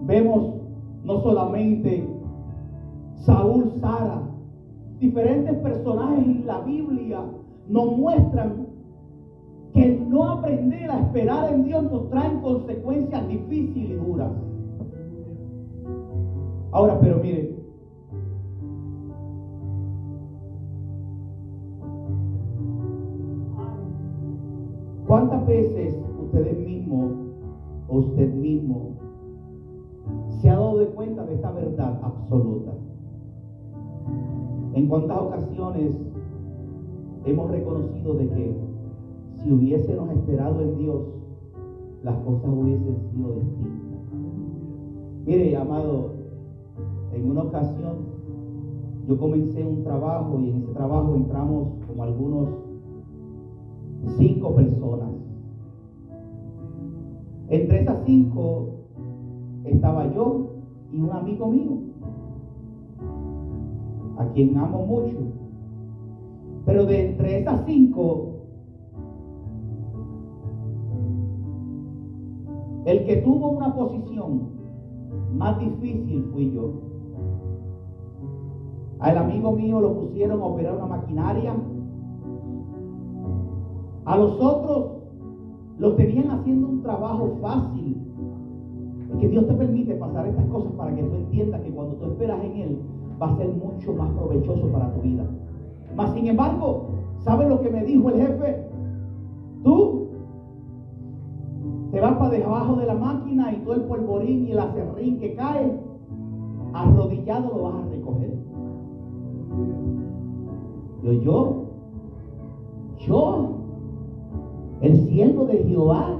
Vemos 0.06 0.54
no 1.04 1.20
solamente 1.20 2.06
Saúl, 3.14 3.70
Sara, 3.80 4.22
diferentes 4.98 5.56
personajes 5.58 6.26
en 6.26 6.46
la 6.46 6.60
Biblia 6.60 7.20
nos 7.68 7.96
muestran 7.96 8.63
que 9.74 9.82
el 9.82 10.08
no 10.08 10.30
aprender 10.30 10.88
a 10.88 11.00
esperar 11.00 11.52
en 11.52 11.64
Dios 11.64 11.82
nos 11.90 12.08
trae 12.08 12.40
consecuencias 12.40 13.26
difíciles 13.26 13.90
y 13.90 13.94
duras. 13.94 14.30
Ahora, 16.70 16.98
pero 17.00 17.18
mire, 17.18 17.56
¿cuántas 25.08 25.44
veces 25.44 26.00
ustedes 26.22 26.56
mismos 26.56 27.12
o 27.88 27.96
usted 27.98 28.32
mismo 28.32 28.90
se 30.28 30.50
ha 30.50 30.54
dado 30.54 30.78
de 30.78 30.86
cuenta 30.86 31.26
de 31.26 31.34
esta 31.34 31.50
verdad 31.50 31.98
absoluta? 32.00 32.72
¿En 34.74 34.86
cuántas 34.86 35.18
ocasiones 35.18 35.96
hemos 37.24 37.50
reconocido 37.50 38.14
de 38.14 38.28
que 38.28 38.73
si 39.44 39.52
hubiésemos 39.52 40.10
esperado 40.10 40.62
en 40.62 40.78
Dios, 40.78 41.02
las 42.02 42.16
cosas 42.20 42.50
hubiesen 42.50 42.96
sido 43.12 43.34
distintas? 43.34 44.00
Mire, 45.26 45.56
amado, 45.56 46.12
en 47.12 47.30
una 47.30 47.42
ocasión 47.42 47.96
yo 49.06 49.18
comencé 49.18 49.62
un 49.62 49.84
trabajo 49.84 50.40
y 50.40 50.48
en 50.48 50.56
ese 50.56 50.72
trabajo 50.72 51.14
entramos 51.14 51.72
como 51.86 52.02
algunos 52.02 52.48
cinco 54.16 54.54
personas. 54.54 55.10
Entre 57.50 57.82
esas 57.82 58.02
cinco 58.06 58.68
estaba 59.64 60.10
yo 60.14 60.46
y 60.90 61.00
un 61.02 61.10
amigo 61.10 61.50
mío, 61.50 61.72
a 64.16 64.24
quien 64.32 64.56
amo 64.56 64.86
mucho. 64.86 65.18
Pero 66.64 66.86
de 66.86 67.10
entre 67.10 67.40
esas 67.40 67.62
cinco, 67.66 68.33
el 72.84 73.06
que 73.06 73.16
tuvo 73.16 73.50
una 73.50 73.74
posición 73.74 74.42
más 75.34 75.58
difícil 75.58 76.24
fui 76.32 76.52
yo. 76.52 76.72
Al 79.00 79.18
amigo 79.18 79.52
mío 79.52 79.80
lo 79.80 79.94
pusieron 80.00 80.40
a 80.40 80.44
operar 80.44 80.76
una 80.76 80.86
maquinaria. 80.86 81.54
A 84.04 84.16
los 84.16 84.40
otros 84.40 84.90
los 85.78 85.96
tenían 85.96 86.30
haciendo 86.30 86.68
un 86.68 86.82
trabajo 86.82 87.38
fácil. 87.40 88.00
Que 89.20 89.28
Dios 89.28 89.46
te 89.46 89.54
permite 89.54 89.94
pasar 89.94 90.26
estas 90.26 90.46
cosas 90.46 90.72
para 90.72 90.94
que 90.94 91.02
tú 91.02 91.14
entiendas 91.14 91.60
que 91.62 91.70
cuando 91.70 91.94
tú 91.96 92.06
esperas 92.06 92.42
en 92.44 92.56
Él 92.56 92.78
va 93.20 93.28
a 93.28 93.36
ser 93.36 93.48
mucho 93.48 93.92
más 93.94 94.10
provechoso 94.10 94.66
para 94.68 94.92
tu 94.92 95.00
vida. 95.02 95.24
Mas 95.96 96.12
sin 96.12 96.26
embargo, 96.26 96.88
¿sabes 97.20 97.48
lo 97.48 97.60
que 97.60 97.70
me 97.70 97.84
dijo 97.84 98.10
el 98.10 98.20
jefe? 98.20 98.66
Tú 99.62 100.03
te 101.94 102.00
vas 102.00 102.16
para 102.18 102.30
debajo 102.30 102.74
de 102.74 102.86
la 102.86 102.94
máquina 102.96 103.52
y 103.52 103.58
todo 103.58 103.74
el 103.74 103.82
polvorín 103.82 104.48
y 104.48 104.50
el 104.50 104.58
acerrín 104.58 105.20
que 105.20 105.36
cae, 105.36 105.78
arrodillado 106.72 107.56
lo 107.56 107.62
vas 107.62 107.74
a 107.76 107.88
recoger. 107.88 108.36
Yo, 111.04 111.12
yo, 111.12 111.64
yo, 112.98 113.48
el 114.80 114.96
siervo 115.06 115.44
de 115.44 115.58
Jehová, 115.58 116.18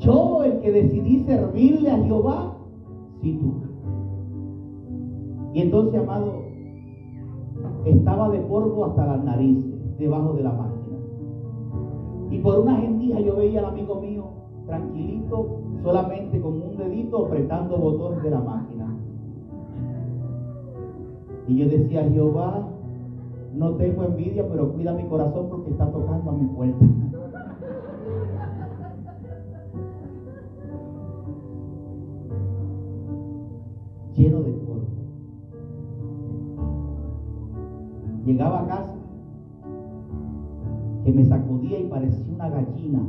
yo 0.00 0.42
el 0.44 0.60
que 0.60 0.70
decidí 0.70 1.20
servirle 1.20 1.90
a 1.92 2.04
Jehová, 2.04 2.54
sí 3.22 3.38
tú. 3.40 3.54
Y 5.54 5.62
entonces, 5.62 5.98
amado, 5.98 6.42
estaba 7.86 8.28
de 8.28 8.40
polvo 8.40 8.84
hasta 8.84 9.06
las 9.06 9.24
narices, 9.24 9.96
debajo 9.96 10.34
de 10.34 10.42
la 10.42 10.52
máquina. 10.52 10.71
Y 12.32 12.38
por 12.38 12.58
una 12.60 12.76
gendija 12.76 13.20
yo 13.20 13.36
veía 13.36 13.60
al 13.60 13.66
amigo 13.66 14.00
mío 14.00 14.24
tranquilito, 14.66 15.60
solamente 15.82 16.40
con 16.40 16.62
un 16.62 16.78
dedito 16.78 17.26
apretando 17.26 17.76
botones 17.76 18.22
de 18.22 18.30
la 18.30 18.40
máquina. 18.40 18.86
Y 21.46 21.58
yo 21.58 21.68
decía, 21.68 22.08
Jehová, 22.08 22.70
no 23.52 23.72
tengo 23.72 24.04
envidia, 24.04 24.48
pero 24.48 24.72
cuida 24.72 24.94
mi 24.94 25.04
corazón 25.04 25.48
porque 25.50 25.72
está 25.72 25.92
tocando 25.92 26.30
a 26.30 26.32
mi 26.32 26.46
puerta. 26.46 26.86
Lleno 34.16 34.42
de 34.42 34.52
polvo. 34.52 34.86
Llegaba 38.24 38.60
a 38.60 38.66
casa 38.68 38.91
que 41.04 41.12
me 41.12 41.24
sacudía 41.24 41.80
y 41.80 41.84
parecía 41.84 42.34
una 42.34 42.48
gallina. 42.48 43.02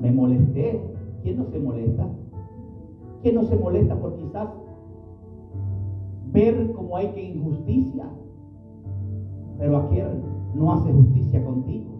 Me 0.00 0.10
molesté. 0.10 0.80
¿Quién 1.22 1.38
no 1.38 1.44
se 1.46 1.60
molesta? 1.60 2.04
¿Quién 3.22 3.36
no 3.36 3.44
se 3.44 3.56
molesta 3.56 3.94
por 4.00 4.16
quizás 4.16 4.48
ver 6.32 6.72
cómo 6.72 6.96
hay 6.96 7.12
que 7.12 7.30
injusticia? 7.30 8.06
Pero 9.58 9.76
aquel 9.76 10.08
no 10.56 10.72
hace 10.72 10.92
justicia 10.92 11.44
contigo. 11.44 11.90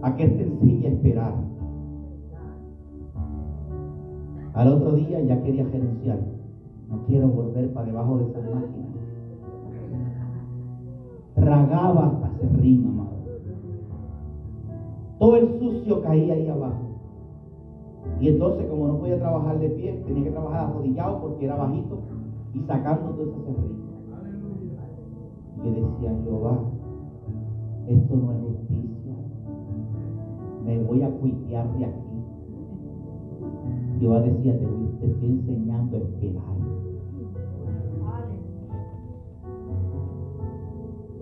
Aquel 0.00 0.38
te 0.38 0.44
enseña 0.44 0.88
a 0.88 0.92
esperar. 0.92 1.34
Al 4.54 4.68
otro 4.68 4.92
día 4.92 5.20
ya 5.20 5.42
quería 5.42 5.64
renunciar. 5.64 6.18
No 6.88 7.04
quiero 7.04 7.28
volver 7.28 7.74
para 7.74 7.86
debajo 7.86 8.18
de 8.18 8.24
esa 8.24 8.40
máquina 8.40 9.01
tragaba 11.42 12.06
hasta 12.06 12.30
serrín, 12.38 12.86
amado. 12.86 13.10
Todo 15.18 15.36
el 15.36 15.58
sucio 15.58 16.02
caía 16.02 16.34
ahí 16.34 16.48
abajo. 16.48 16.92
Y 18.20 18.28
entonces, 18.28 18.66
como 18.68 18.88
no 18.88 18.98
podía 18.98 19.18
trabajar 19.18 19.58
de 19.58 19.70
pie, 19.70 20.02
tenía 20.06 20.24
que 20.24 20.30
trabajar 20.30 20.70
arrodillado 20.70 21.20
porque 21.20 21.44
era 21.44 21.56
bajito 21.56 21.98
y 22.54 22.60
sacando 22.60 23.10
todo 23.10 23.22
ese 23.22 23.40
serrín. 23.44 23.82
Y 25.64 25.70
decía, 25.70 26.20
Jehová, 26.24 26.58
esto 27.86 28.16
no 28.16 28.32
es 28.32 28.38
justicia. 28.40 29.14
Me 30.64 30.82
voy 30.82 31.02
a 31.02 31.10
cuitear 31.10 31.72
de 31.78 31.84
aquí. 31.84 31.98
Jehová 34.00 34.20
decía, 34.20 34.58
te, 34.58 34.66
te 35.00 35.06
estoy 35.06 35.28
enseñando 35.28 35.96
a 35.96 36.00
esperar. 36.00 36.81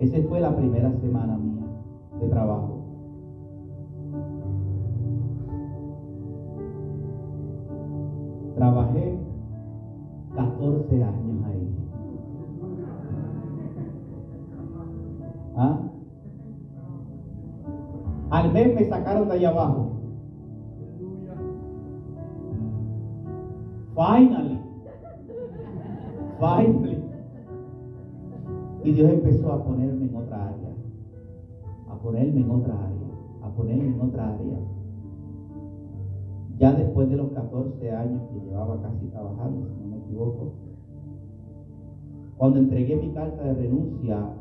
Esa 0.01 0.17
fue 0.27 0.39
la 0.39 0.55
primera 0.55 0.91
semana 0.93 1.37
mía 1.37 1.63
de 2.19 2.27
trabajo. 2.27 2.79
Trabajé 8.55 9.19
14 10.35 11.03
años 11.03 11.45
ahí. 11.45 11.75
¿Ah? 15.55 15.79
Al 18.31 18.53
mes 18.53 18.73
me 18.73 18.89
sacaron 18.89 19.27
de 19.27 19.35
allá 19.35 19.49
abajo. 19.49 19.91
Finally. 23.93 24.59
Finally. 26.39 27.00
Y 28.83 28.93
Dios 28.93 29.11
empezó 29.11 29.51
a 29.51 29.63
ponerme 29.63 30.07
en 30.07 30.15
otra 30.15 30.49
área, 30.49 30.73
a 31.87 31.99
ponerme 31.99 32.41
en 32.41 32.49
otra 32.49 32.73
área, 32.73 33.11
a 33.43 33.53
ponerme 33.53 33.87
en 33.87 34.01
otra 34.01 34.33
área. 34.33 34.59
Ya 36.57 36.73
después 36.73 37.09
de 37.09 37.17
los 37.17 37.31
14 37.31 37.91
años 37.91 38.21
que 38.31 38.39
llevaba 38.39 38.81
casi 38.81 39.05
trabajando, 39.07 39.67
si 39.67 39.81
no 39.81 39.87
me 39.87 39.97
equivoco, 39.97 40.53
cuando 42.37 42.59
entregué 42.59 42.95
mi 42.95 43.13
carta 43.13 43.43
de 43.43 43.53
renuncia, 43.53 44.33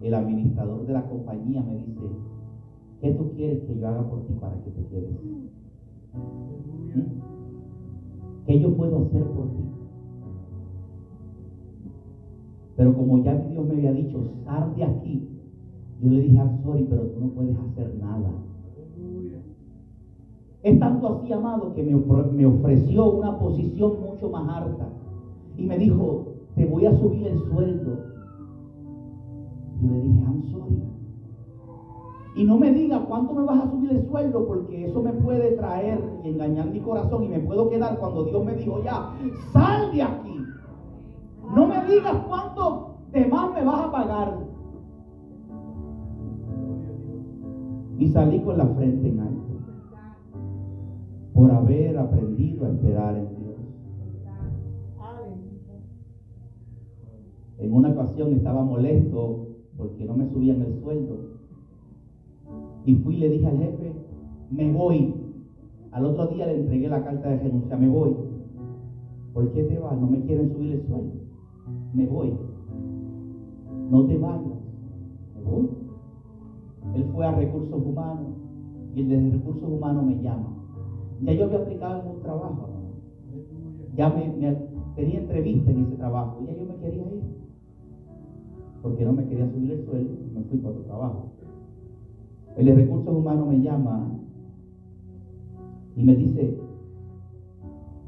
el 0.00 0.14
administrador 0.14 0.86
de 0.86 0.92
la 0.92 1.08
compañía 1.08 1.60
me 1.62 1.78
dice, 1.78 2.08
¿qué 3.00 3.12
tú 3.14 3.32
quieres 3.34 3.64
que 3.64 3.78
yo 3.78 3.88
haga 3.88 4.08
por 4.08 4.26
ti 4.26 4.34
para 4.34 4.62
que 4.62 4.70
te 4.70 4.86
quedes? 4.86 5.20
¿Mm? 6.94 7.02
¿Qué 8.46 8.60
yo 8.60 8.76
puedo 8.76 9.02
hacer 9.02 9.24
por 9.24 9.48
ti? 9.56 9.77
Pero 12.78 12.94
como 12.94 13.24
ya 13.24 13.34
Dios 13.34 13.66
me 13.66 13.74
había 13.74 13.92
dicho, 13.92 14.22
sal 14.44 14.72
de 14.76 14.84
aquí, 14.84 15.28
yo 16.00 16.10
le 16.10 16.20
dije, 16.20 16.36
I'm 16.36 16.62
sorry, 16.62 16.86
pero 16.88 17.02
tú 17.08 17.20
no 17.20 17.28
puedes 17.30 17.58
hacer 17.58 17.92
nada. 18.00 18.30
Es 20.62 20.78
tanto 20.78 21.08
así, 21.08 21.32
amado, 21.32 21.74
que 21.74 21.82
me 21.82 22.46
ofreció 22.46 23.10
una 23.10 23.36
posición 23.36 23.94
mucho 24.00 24.30
más 24.30 24.48
alta. 24.48 24.88
Y 25.56 25.66
me 25.66 25.76
dijo, 25.76 26.34
te 26.54 26.66
voy 26.66 26.86
a 26.86 26.96
subir 26.96 27.26
el 27.26 27.40
sueldo. 27.50 27.98
Yo 29.82 29.90
le 29.90 30.02
dije, 30.02 30.20
I'm 30.20 30.42
sorry. 30.52 30.82
Y 32.36 32.44
no 32.44 32.58
me 32.58 32.72
diga 32.72 33.04
cuánto 33.08 33.34
me 33.34 33.42
vas 33.42 33.64
a 33.64 33.70
subir 33.72 33.90
el 33.90 34.06
sueldo, 34.06 34.46
porque 34.46 34.84
eso 34.84 35.02
me 35.02 35.14
puede 35.14 35.56
traer 35.56 36.00
y 36.22 36.28
engañar 36.28 36.70
mi 36.70 36.78
corazón 36.78 37.24
y 37.24 37.28
me 37.28 37.40
puedo 37.40 37.70
quedar 37.70 37.98
cuando 37.98 38.24
Dios 38.26 38.44
me 38.44 38.54
dijo, 38.54 38.84
ya, 38.84 39.14
sal 39.52 39.90
de 39.92 40.02
aquí. 40.02 40.37
No 41.58 41.66
me 41.66 41.84
digas 41.92 42.14
cuánto 42.28 42.98
de 43.10 43.26
más 43.26 43.52
me 43.52 43.64
vas 43.64 43.80
a 43.80 43.90
pagar. 43.90 44.38
Y 47.98 48.06
salí 48.06 48.38
con 48.42 48.58
la 48.58 48.66
frente 48.66 49.08
en 49.08 49.18
alto 49.18 49.58
por 51.34 51.50
haber 51.50 51.98
aprendido 51.98 52.64
a 52.64 52.70
esperar 52.70 53.16
en 53.16 53.28
Dios. 53.40 53.56
En 57.58 57.72
una 57.72 57.88
ocasión 57.88 58.34
estaba 58.34 58.62
molesto 58.62 59.48
porque 59.76 60.04
no 60.04 60.14
me 60.14 60.26
subían 60.26 60.62
el 60.62 60.80
sueldo. 60.80 61.16
Y 62.84 62.94
fui 62.94 63.16
y 63.16 63.18
le 63.18 63.30
dije 63.30 63.46
al 63.48 63.58
jefe, 63.58 63.94
me 64.52 64.72
voy. 64.72 65.12
Al 65.90 66.04
otro 66.04 66.28
día 66.28 66.46
le 66.46 66.60
entregué 66.60 66.88
la 66.88 67.02
carta 67.02 67.30
de 67.30 67.38
renuncia, 67.38 67.76
me 67.76 67.88
voy. 67.88 68.14
¿Por 69.34 69.50
qué 69.50 69.64
te 69.64 69.76
vas? 69.80 69.98
No 69.98 70.06
me 70.06 70.20
quieren 70.20 70.52
subir 70.52 70.74
el 70.74 70.86
sueldo 70.86 71.27
me 71.94 72.06
voy. 72.06 72.32
No 73.90 74.06
te 74.06 74.18
vayas, 74.18 74.58
me 75.34 75.42
voy. 75.42 75.68
Él 76.94 77.04
fue 77.12 77.26
a 77.26 77.32
recursos 77.32 77.82
humanos 77.84 78.32
y 78.94 79.00
el 79.00 79.08
de 79.08 79.30
recursos 79.30 79.70
humanos 79.70 80.04
me 80.04 80.22
llama. 80.22 80.52
Ya 81.22 81.32
yo 81.32 81.44
había 81.44 81.58
aplicado 81.58 82.00
en 82.02 82.16
un 82.16 82.22
trabajo, 82.22 82.68
ya 83.96 84.08
me, 84.08 84.30
tenía 84.94 85.18
entrevista 85.18 85.70
en 85.70 85.78
ese 85.78 85.96
trabajo, 85.96 86.40
ya 86.46 86.54
yo 86.54 86.64
me 86.66 86.76
quería 86.76 87.10
ir. 87.10 87.22
Porque 88.82 89.04
no 89.04 89.12
me 89.12 89.26
quería 89.26 89.48
subir 89.48 89.72
el 89.72 89.84
sueldo, 89.84 90.14
me 90.34 90.42
fui 90.42 90.58
para 90.58 90.70
otro 90.70 90.84
trabajo. 90.84 91.24
El 92.56 92.66
de 92.66 92.74
recursos 92.74 93.14
humanos 93.14 93.48
me 93.48 93.60
llama 93.60 94.08
y 95.96 96.04
me 96.04 96.14
dice, 96.14 96.56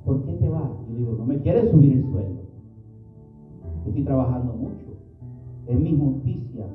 ¿por 0.05 0.23
qué 0.23 0.35
te 0.35 0.49
vas? 0.49 0.71
Y 0.89 0.95
digo, 0.95 1.15
no 1.19 1.25
me 1.25 1.41
quieres 1.41 1.71
subir 1.71 1.93
el 1.93 2.05
sueldo. 2.05 2.50
Estoy 3.89 4.05
trabajando 4.05 4.55
mucho, 4.55 4.87
es 5.67 5.79
mi 5.79 5.97
justicia. 5.97 6.67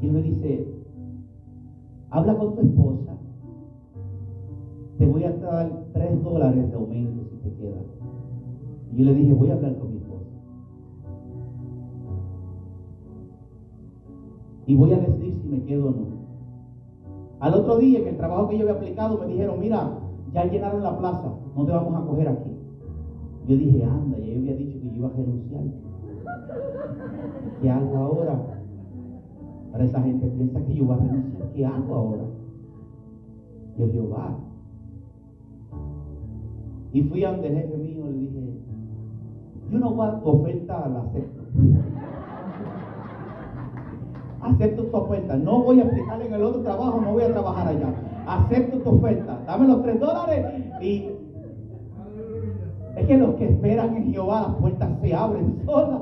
Y 0.00 0.06
él 0.06 0.12
me 0.12 0.22
dice, 0.22 0.66
habla 2.10 2.36
con 2.36 2.54
tu 2.54 2.60
esposa, 2.62 3.16
te 4.98 5.06
voy 5.06 5.24
a 5.24 5.32
dar 5.32 5.84
tres 5.92 6.22
dólares 6.22 6.68
de 6.68 6.74
aumento 6.74 7.24
si 7.30 7.36
te 7.36 7.54
queda. 7.54 7.80
Y 8.92 8.98
yo 8.98 9.04
le 9.04 9.14
dije, 9.14 9.32
voy 9.32 9.50
a 9.50 9.54
hablar 9.54 9.78
con 9.78 9.90
mi 9.90 9.96
esposa. 9.96 10.24
Y 14.66 14.74
voy 14.74 14.92
a 14.92 14.98
decidir 14.98 15.34
si 15.40 15.48
me 15.48 15.62
quedo 15.62 15.88
o 15.88 15.90
no. 15.92 16.18
Al 17.40 17.54
otro 17.54 17.78
día, 17.78 18.00
en 18.00 18.08
el 18.08 18.16
trabajo 18.16 18.48
que 18.48 18.58
yo 18.58 18.64
había 18.64 18.76
aplicado, 18.76 19.18
me 19.18 19.26
dijeron, 19.26 19.60
mira, 19.60 19.92
ya 20.32 20.44
llenaron 20.44 20.82
la 20.82 20.98
plaza, 20.98 21.32
no 21.56 21.64
te 21.64 21.72
vamos 21.72 21.94
a 21.94 22.06
coger 22.06 22.28
aquí. 22.28 22.50
Yo 23.46 23.56
dije, 23.56 23.84
anda, 23.84 24.18
ya 24.18 24.26
yo 24.26 24.38
había 24.40 24.56
dicho 24.56 24.80
que 24.80 24.90
yo 24.90 24.96
iba 24.96 25.08
a 25.08 25.12
renunciar. 25.12 25.62
¿Qué 27.60 27.70
hago 27.70 27.96
ahora? 27.96 28.38
Para 29.72 29.84
esa 29.84 30.00
gente 30.02 30.26
piensa 30.26 30.60
que 30.64 30.74
yo 30.74 30.84
voy 30.86 30.96
a 30.96 30.98
renunciar. 30.98 31.48
¿Qué 31.54 31.66
hago 31.66 31.94
ahora? 31.94 32.22
Yo 33.78 34.10
va. 34.10 34.36
Y 36.92 37.02
fui 37.02 37.24
a 37.24 37.32
donde 37.32 37.48
el 37.48 37.54
jefe 37.54 37.76
mío 37.76 38.06
le 38.06 38.12
dije, 38.12 38.60
yo 39.70 39.78
no 39.78 39.94
voy 39.94 40.08
a 40.08 40.20
tu 40.20 40.28
oferta, 40.28 40.88
la 40.88 41.00
acepto. 41.00 41.42
Acepto 44.40 44.84
tu 44.84 44.96
oferta. 44.96 45.36
No 45.36 45.62
voy 45.62 45.80
a 45.80 45.84
aplicar 45.84 46.22
en 46.22 46.32
el 46.32 46.42
otro 46.42 46.62
trabajo, 46.62 47.00
no 47.00 47.12
voy 47.12 47.24
a 47.24 47.32
trabajar 47.32 47.68
allá. 47.68 47.94
Acepto 48.26 48.78
tu 48.78 48.90
oferta. 48.90 49.42
Dame 49.46 49.68
los 49.68 49.82
tres 49.82 50.00
dólares 50.00 50.46
y 50.80 51.10
es 52.96 53.06
que 53.06 53.18
los 53.18 53.34
que 53.34 53.48
esperan 53.50 53.96
en 53.96 54.12
Jehová 54.12 54.42
las 54.48 54.56
puertas 54.56 54.90
se 55.00 55.14
abren 55.14 55.60
solas. 55.64 56.00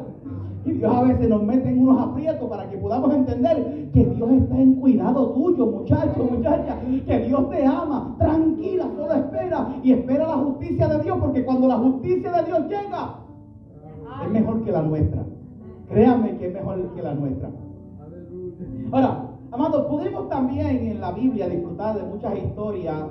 Y 0.66 0.72
Dios 0.72 0.92
a 0.92 1.02
veces 1.02 1.28
nos 1.28 1.44
mete 1.44 1.68
en 1.68 1.80
unos 1.80 2.08
aprietos 2.08 2.48
para 2.48 2.68
que 2.68 2.76
podamos 2.76 3.14
entender 3.14 3.88
que 3.94 4.04
Dios 4.04 4.30
está 4.32 4.58
en 4.60 4.74
cuidado 4.74 5.30
tuyo, 5.30 5.66
muchacho, 5.66 6.24
muchacha. 6.24 6.80
Que 7.06 7.18
Dios 7.20 7.48
te 7.50 7.64
ama. 7.64 8.16
Tranquila, 8.18 8.90
solo 8.96 9.14
espera. 9.14 9.68
Y 9.84 9.92
espera 9.92 10.26
la 10.26 10.34
justicia 10.34 10.88
de 10.88 11.04
Dios, 11.04 11.18
porque 11.20 11.44
cuando 11.44 11.68
la 11.68 11.76
justicia 11.76 12.32
de 12.32 12.46
Dios 12.46 12.60
llega, 12.68 13.14
es 14.24 14.30
mejor 14.32 14.64
que 14.64 14.72
la 14.72 14.82
nuestra. 14.82 15.22
Créame 15.88 16.36
que 16.36 16.48
es 16.48 16.54
mejor 16.54 16.94
que 16.96 17.02
la 17.02 17.14
nuestra. 17.14 17.48
Ahora, 18.90 19.22
amados, 19.52 19.86
podemos 19.86 20.28
también 20.28 20.66
en 20.66 21.00
la 21.00 21.12
Biblia 21.12 21.48
disfrutar 21.48 21.96
de 21.96 22.02
muchas 22.02 22.36
historias, 22.38 23.04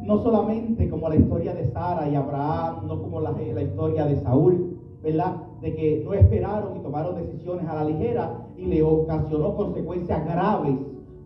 no 0.00 0.22
solamente 0.22 0.88
como 0.88 1.10
la 1.10 1.16
historia 1.16 1.52
de 1.52 1.66
Sara 1.72 2.08
y 2.08 2.14
Abraham, 2.14 2.86
no 2.86 3.02
como 3.02 3.20
la 3.20 3.32
historia 3.62 4.06
de 4.06 4.16
Saúl, 4.22 4.78
¿verdad? 5.02 5.51
De 5.62 5.74
que 5.74 6.02
no 6.04 6.12
esperaron 6.12 6.76
y 6.76 6.80
tomaron 6.80 7.14
decisiones 7.14 7.66
a 7.68 7.76
la 7.76 7.84
ligera 7.84 8.46
y 8.56 8.66
le 8.66 8.82
ocasionó 8.82 9.56
consecuencias 9.56 10.24
graves, 10.24 10.76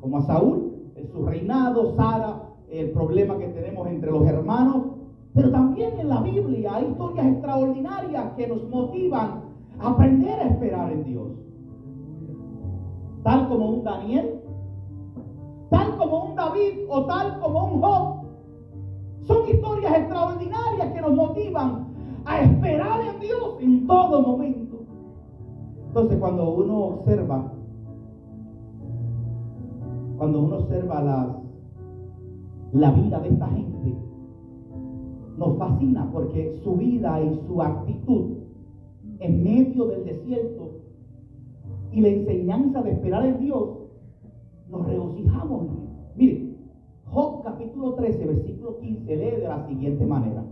como 0.00 0.18
a 0.18 0.22
Saúl, 0.22 0.92
en 0.94 1.08
su 1.08 1.24
reinado, 1.24 1.96
Sara, 1.96 2.42
el 2.70 2.90
problema 2.90 3.38
que 3.38 3.48
tenemos 3.48 3.88
entre 3.88 4.12
los 4.12 4.26
hermanos. 4.26 4.82
Pero 5.34 5.50
también 5.50 5.98
en 5.98 6.08
la 6.08 6.20
Biblia 6.20 6.76
hay 6.76 6.84
historias 6.84 7.26
extraordinarias 7.26 8.32
que 8.36 8.46
nos 8.46 8.68
motivan 8.68 9.42
a 9.78 9.88
aprender 9.90 10.38
a 10.38 10.48
esperar 10.48 10.92
en 10.92 11.04
Dios 11.04 11.28
tal 13.26 13.48
como 13.48 13.70
un 13.70 13.82
Daniel, 13.82 14.40
tal 15.68 15.96
como 15.96 16.26
un 16.26 16.36
David 16.36 16.86
o 16.88 17.06
tal 17.06 17.40
como 17.40 17.64
un 17.64 17.80
Job. 17.82 18.22
Son 19.22 19.48
historias 19.48 19.96
extraordinarias 19.96 20.92
que 20.92 21.00
nos 21.00 21.12
motivan 21.12 21.88
a 22.26 22.42
esperar 22.42 23.00
en 23.14 23.20
Dios 23.20 23.56
en 23.60 23.86
todo 23.86 24.22
momento. 24.22 24.78
Entonces 25.88 26.18
cuando 26.18 26.54
uno 26.54 26.78
observa, 26.86 27.52
cuando 30.18 30.40
uno 30.40 30.56
observa 30.56 31.02
la, 32.72 32.90
vida 32.90 33.20
de 33.20 33.28
esta 33.28 33.46
gente, 33.48 33.96
nos 35.38 35.56
fascina 35.56 36.10
porque 36.12 36.60
su 36.62 36.76
vida 36.76 37.22
y 37.22 37.40
su 37.46 37.62
actitud 37.62 38.32
en 39.20 39.44
medio 39.44 39.86
del 39.86 40.04
desierto 40.04 40.70
y 41.92 42.00
la 42.00 42.08
enseñanza 42.08 42.82
de 42.82 42.90
esperar 42.92 43.24
en 43.24 43.38
Dios, 43.38 43.68
nos 44.68 44.86
regocijamos. 44.86 45.68
Mire, 46.16 46.56
Job 47.06 47.42
capítulo 47.44 47.94
13, 47.94 48.26
versículo 48.26 48.78
15 48.78 49.16
lee 49.16 49.40
de 49.40 49.48
la 49.48 49.66
siguiente 49.66 50.04
manera. 50.04 50.44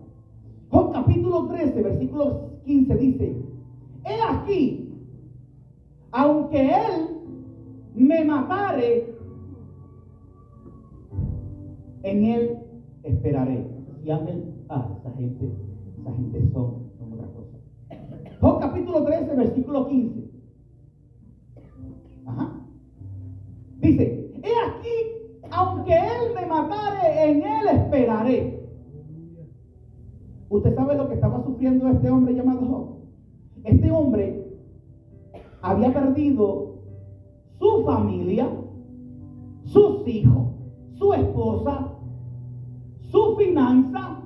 Job 0.75 0.93
capítulo 0.93 1.47
13, 1.47 1.83
versículo 1.83 2.51
15 2.65 2.97
dice, 2.97 3.37
he 4.05 4.23
aquí, 4.29 4.93
aunque 6.11 6.69
él 6.69 7.11
me 7.95 8.25
matare, 8.25 9.15
en 12.03 12.25
él 12.25 12.59
esperaré. 13.05 13.65
Y 14.03 14.11
amén. 14.11 14.53
Ah, 14.69 14.91
esa 14.99 15.13
gente, 15.13 15.49
esa 15.97 16.13
gente 16.13 16.41
son, 16.53 16.91
son 16.99 17.13
otra 17.13 17.29
cosa. 17.29 17.57
Job 18.41 18.61
capítulo 18.61 19.05
13, 19.05 19.37
versículo 19.37 19.87
15. 19.87 20.25
Dice, 23.79 24.33
he 24.43 24.53
aquí, 24.71 25.47
aunque 25.53 25.95
él 25.95 26.35
me 26.35 26.47
matare, 26.47 27.31
en 27.31 27.43
él 27.45 27.69
esperaré. 27.69 28.64
¿Usted 30.49 30.75
sabe 30.75 30.97
lo 30.97 31.09
que 31.09 31.15
estaba 31.15 31.43
sufriendo 31.43 31.89
este 31.89 32.11
hombre 32.11 32.35
llamado 32.35 32.61
Job? 32.67 32.87
Este 33.65 33.91
hombre 33.91 34.45
había 35.63 35.93
perdido 35.93 36.75
su 37.59 37.85
familia, 37.85 38.49
sus 39.65 40.07
hijos, 40.07 40.49
su 40.93 41.13
esposa, 41.15 41.89
su 43.11 43.37
finanza 43.37 44.21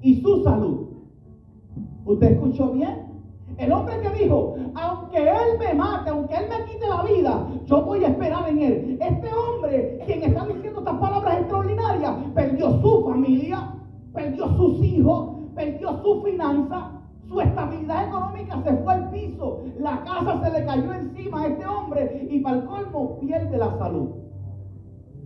y 0.00 0.20
su 0.20 0.42
salud. 0.42 0.86
¿Usted 2.06 2.32
escuchó 2.32 2.72
bien? 2.72 3.06
El 3.58 3.72
hombre 3.72 4.00
que 4.00 4.22
dijo, 4.22 4.54
aunque 4.74 5.18
Él 5.18 5.58
me 5.58 5.74
mate, 5.74 6.10
aunque 6.10 6.34
Él 6.34 6.44
me 6.48 6.64
quite 6.70 6.88
la 6.88 7.02
vida, 7.02 7.48
yo 7.64 7.82
voy 7.82 8.04
a 8.04 8.08
esperar 8.08 8.48
en 8.48 8.58
Él. 8.60 8.98
Este 9.00 9.28
hombre, 9.32 9.98
quien 10.06 10.22
está 10.22 10.46
diciendo 10.46 10.80
estas 10.80 10.98
palabras 10.98 11.38
extraordinarias, 11.40 12.14
perdió 12.34 12.80
su 12.80 13.04
familia, 13.04 13.74
perdió 14.16 14.48
sus 14.56 14.82
hijos, 14.82 15.28
perdió 15.54 16.02
su 16.02 16.22
finanza, 16.22 16.90
su 17.28 17.40
estabilidad 17.40 18.08
económica 18.08 18.60
se 18.62 18.72
fue 18.78 18.94
al 18.94 19.10
piso, 19.10 19.60
la 19.78 20.02
casa 20.02 20.42
se 20.42 20.58
le 20.58 20.66
cayó 20.66 20.92
encima 20.92 21.42
a 21.42 21.46
este 21.46 21.66
hombre 21.66 22.28
y 22.28 22.40
para 22.40 22.56
el 22.56 22.64
colmo 22.64 23.18
pierde 23.20 23.56
la 23.56 23.78
salud. 23.78 24.08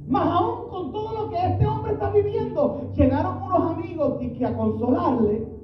Más 0.09 0.27
aún 0.27 0.69
con 0.69 0.93
todo 0.93 1.23
lo 1.23 1.31
que 1.31 1.37
este 1.37 1.67
hombre 1.67 1.93
está 1.93 2.11
viviendo, 2.11 2.91
llegaron 2.95 3.43
unos 3.43 3.73
amigos 3.73 4.19
que 4.19 4.45
a 4.45 4.55
consolarle 4.55 5.61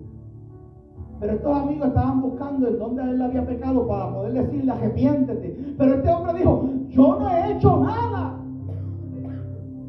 pero 1.19 1.33
estos 1.33 1.57
amigos 1.57 1.89
estaban 1.89 2.21
buscando 2.21 2.69
en 2.69 2.79
dónde 2.79 3.03
él 3.03 3.23
había 3.23 3.47
pecado 3.47 3.87
para 3.87 4.13
poder 4.13 4.33
decirle 4.35 4.73
arrepiéntete. 4.73 5.75
Pero 5.79 5.95
este 5.95 6.13
hombre 6.13 6.35
dijo, 6.35 6.69
yo 6.89 7.19
no 7.19 7.31
he 7.31 7.53
hecho 7.53 7.77
nada. 7.79 8.35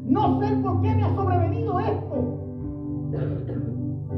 No 0.06 0.40
sé 0.40 0.56
por 0.56 0.80
qué 0.80 0.94
me 0.94 1.02
ha 1.02 1.14
sobrevenido 1.14 1.78
esto. 1.80 2.47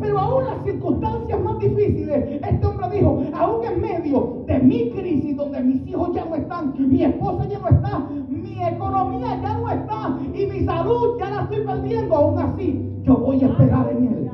Pero 0.01 0.19
aún 0.19 0.45
las 0.45 0.65
circunstancias 0.65 1.41
más 1.41 1.59
difíciles, 1.59 2.41
este 2.43 2.67
hombre 2.67 2.89
dijo, 2.91 3.23
aún 3.35 3.65
en 3.67 3.81
medio 3.81 4.45
de 4.47 4.59
mi 4.61 4.91
crisis, 4.91 5.37
donde 5.37 5.61
mis 5.61 5.87
hijos 5.89 6.15
ya 6.15 6.25
no 6.25 6.37
están, 6.37 6.75
mi 6.79 7.05
esposa 7.05 7.47
ya 7.49 7.59
no 7.59 7.69
está, 7.69 8.09
mi 8.29 8.63
economía 8.63 9.41
ya 9.43 9.59
no 9.59 9.71
está 9.71 10.19
y 10.35 10.47
mi 10.47 10.65
salud 10.65 11.19
ya 11.19 11.31
la 11.31 11.43
estoy 11.43 11.65
perdiendo, 11.65 12.17
aún 12.17 12.39
así 12.39 12.83
yo 13.03 13.17
voy 13.17 13.43
a 13.43 13.47
esperar 13.49 13.91
en 13.91 14.05
él. 14.05 14.31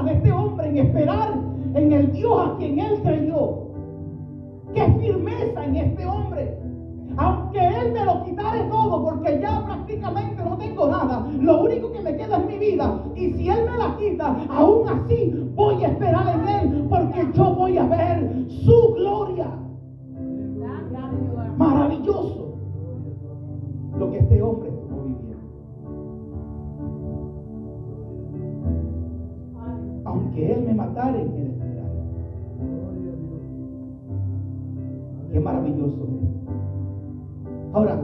de 0.05 0.13
este 0.13 0.33
hombre 0.33 0.69
en 0.69 0.79
esperar 0.79 1.35
en 1.77 1.93
el 1.93 2.13
Dios 2.13 2.39
a 2.39 2.57
quien 2.57 2.79
él 2.79 3.01
creyó. 3.03 3.67
Qué 4.75 4.85
firmeza 4.99 5.65
en 5.65 5.77
este 5.77 6.07
hombre. 6.07 6.59
Aunque 7.19 7.59
él 7.59 7.93
me 7.93 8.05
lo 8.05 8.25
quitare 8.25 8.61
todo, 8.65 9.05
porque 9.05 9.41
ya 9.41 9.65
prácticamente 9.65 10.43
no 10.43 10.57
tengo 10.59 10.89
nada, 10.89 11.27
lo 11.41 11.63
único 11.63 11.93
que 11.93 12.01
me 12.01 12.17
queda 12.17 12.39
es 12.39 12.47
mi 12.47 12.59
vida. 12.59 13.03
Y 13.15 13.33
si 13.33 13.49
él 13.49 13.71
me 13.71 13.79
la 13.79 13.97
quita, 13.97 14.37
aún 14.51 14.89
así 14.89 15.51
voy 15.55 15.83
a 15.85 15.89
esperar 15.89 16.41
en 16.41 16.49
él, 16.49 16.87
porque 16.91 17.27
yo 17.35 17.55
voy 17.55 17.79
a 17.79 17.87
ver 17.87 18.47
su 18.49 18.95
gloria. 18.95 19.47
Maravilloso 21.57 22.55
lo 23.99 24.11
que 24.11 24.19
este 24.19 24.43
hombre 24.43 24.77
que 30.37 30.53
Él 30.53 30.63
me 30.67 30.75
matara, 30.75 31.19
en 31.19 31.35
Él 31.35 31.56
Qué 35.33 35.41
maravilloso. 35.41 36.05
¿eh? 36.05 36.27
Ahora, 37.73 38.01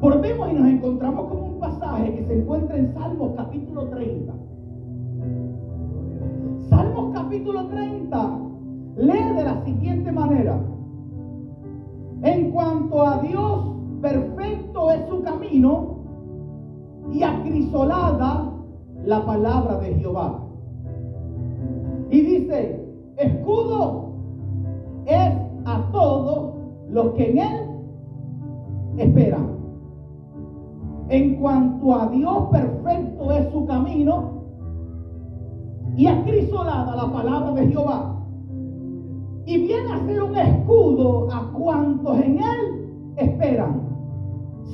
volvemos 0.00 0.50
y 0.50 0.54
nos 0.54 0.68
encontramos 0.68 1.28
con 1.28 1.42
un 1.42 1.58
pasaje 1.58 2.14
que 2.14 2.24
se 2.24 2.38
encuentra 2.38 2.76
en 2.76 2.92
Salmos 2.94 3.32
capítulo 3.36 3.88
30. 3.88 4.32
Salmos 6.68 7.14
capítulo 7.14 7.66
30 7.68 8.38
lee 8.96 9.34
de 9.36 9.44
la 9.44 9.64
siguiente 9.64 10.12
manera. 10.12 10.60
En 12.22 12.50
cuanto 12.52 13.02
a 13.06 13.18
Dios, 13.18 13.72
perfecto 14.00 14.90
es 14.90 15.08
su 15.08 15.22
camino 15.22 15.96
y 17.12 17.22
acrisolada 17.22 18.52
la 19.04 19.24
palabra 19.24 19.78
de 19.78 19.94
Jehová. 19.94 20.38
Y 22.10 22.20
dice, 22.20 22.81
escudo 23.16 24.12
es 25.06 25.32
a 25.64 25.88
todos 25.92 26.54
los 26.88 27.12
que 27.14 27.30
en 27.30 27.38
él 27.38 27.72
esperan. 28.98 29.52
En 31.08 31.36
cuanto 31.36 31.94
a 31.94 32.08
Dios, 32.08 32.48
perfecto 32.50 33.32
es 33.32 33.52
su 33.52 33.66
camino 33.66 34.42
y 35.96 36.06
acrisolada 36.06 36.96
la 36.96 37.12
palabra 37.12 37.52
de 37.52 37.68
Jehová. 37.68 38.16
Y 39.44 39.58
viene 39.58 39.92
a 39.92 40.06
ser 40.06 40.22
un 40.22 40.36
escudo 40.36 41.28
a 41.32 41.52
cuantos 41.52 42.18
en 42.18 42.38
él 42.38 43.14
esperan. 43.16 43.82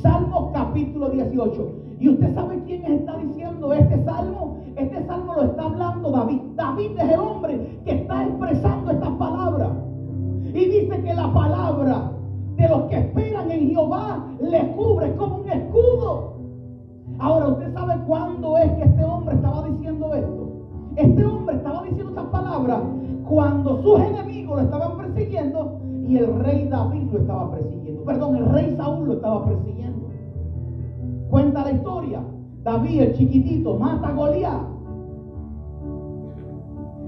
Salmo 0.03 0.53
capítulo 0.53 1.09
18. 1.11 1.88
¿Y 2.01 2.09
usted 2.09 2.33
sabe 2.35 2.63
quién 2.65 2.85
está 2.85 3.17
diciendo 3.17 3.73
este 3.73 4.05
salmo? 4.05 4.59
Este 4.77 5.05
salmo 5.07 5.35
lo 5.35 5.43
está 5.43 5.65
hablando 5.65 6.11
David. 6.11 6.41
David 6.55 6.91
es 6.97 7.13
el 7.13 7.21
hombre 7.21 7.81
que 7.85 7.91
está 7.91 8.25
expresando 8.25 8.91
esta 8.93 9.19
palabra. 9.19 9.71
Y 10.45 10.65
dice 10.65 11.03
que 11.03 11.15
la 11.15 11.33
palabra 11.33 12.13
de 12.57 12.69
los 12.69 12.83
que 12.83 12.99
esperan 12.99 13.51
en 13.51 13.71
Jehová 13.71 14.25
le 14.41 14.73
cubre 14.73 15.15
como 15.17 15.39
un 15.39 15.49
escudo. 15.49 16.35
Ahora, 17.19 17.49
¿usted 17.49 17.73
sabe 17.75 17.95
cuándo 18.07 18.57
es 18.59 18.71
que 18.73 18.85
este 18.85 19.05
hombre 19.05 19.35
estaba 19.35 19.69
diciendo 19.69 20.15
esto? 20.15 20.49
Este 20.97 21.25
hombre 21.25 21.57
estaba 21.57 21.83
diciendo 21.83 22.11
estas 22.11 22.27
palabras 22.27 22.81
cuando 23.29 23.83
sus 23.83 24.01
enemigos 24.01 24.57
lo 24.57 24.63
estaban 24.63 24.97
persiguiendo 24.97 25.81
y 26.07 26.17
el 26.17 26.39
rey 26.45 26.69
David 26.69 27.11
lo 27.13 27.19
estaba 27.19 27.51
persiguiendo. 27.51 28.05
Perdón, 28.05 28.37
el 28.37 28.47
rey 28.47 28.75
Saúl 28.77 29.07
lo 29.07 29.15
estaba 29.15 29.45
persiguiendo. 29.45 30.08
Cuenta 31.31 31.65
la 31.65 31.73
historia. 31.73 32.23
David, 32.63 33.01
el 33.01 33.13
chiquitito, 33.15 33.79
mata 33.79 34.09
a 34.09 34.13
Goliat. 34.13 34.63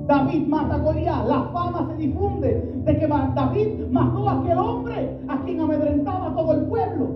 David 0.07 0.47
mata 0.49 0.75
a 0.75 0.79
Goliat. 0.79 1.27
La 1.27 1.43
fama 1.53 1.87
se 1.89 1.97
difunde 1.97 2.83
de 2.85 2.99
que 2.99 3.07
David 3.07 3.89
mató 3.91 4.29
a 4.29 4.41
aquel 4.41 4.59
hombre 4.59 5.18
a 5.29 5.41
quien 5.43 5.61
amedrentaba 5.61 6.35
todo 6.35 6.55
el 6.55 6.66
pueblo. 6.66 7.09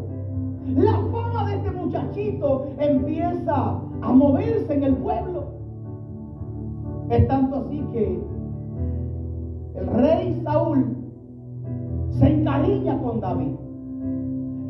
La 0.76 0.92
fama 1.12 1.44
de 1.46 1.56
este 1.56 1.70
muchachito 1.70 2.66
empieza 2.78 3.80
a 4.02 4.12
moverse 4.12 4.72
en 4.72 4.82
el 4.82 4.96
pueblo. 4.96 5.44
Es 7.10 7.28
tanto 7.28 7.56
así 7.56 7.84
que 7.92 8.22
el 9.74 9.86
rey 9.88 10.40
Saúl 10.42 10.96
se 12.08 12.26
encariña 12.26 12.98
con 13.02 13.20
David. 13.20 13.63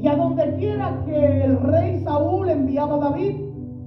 Y 0.04 0.08
a 0.08 0.16
donde 0.16 0.56
quiera 0.56 1.02
que 1.06 1.44
el 1.44 1.58
rey 1.62 1.98
Saúl 2.04 2.50
enviaba 2.50 2.96
a 2.96 3.10
David, 3.10 3.36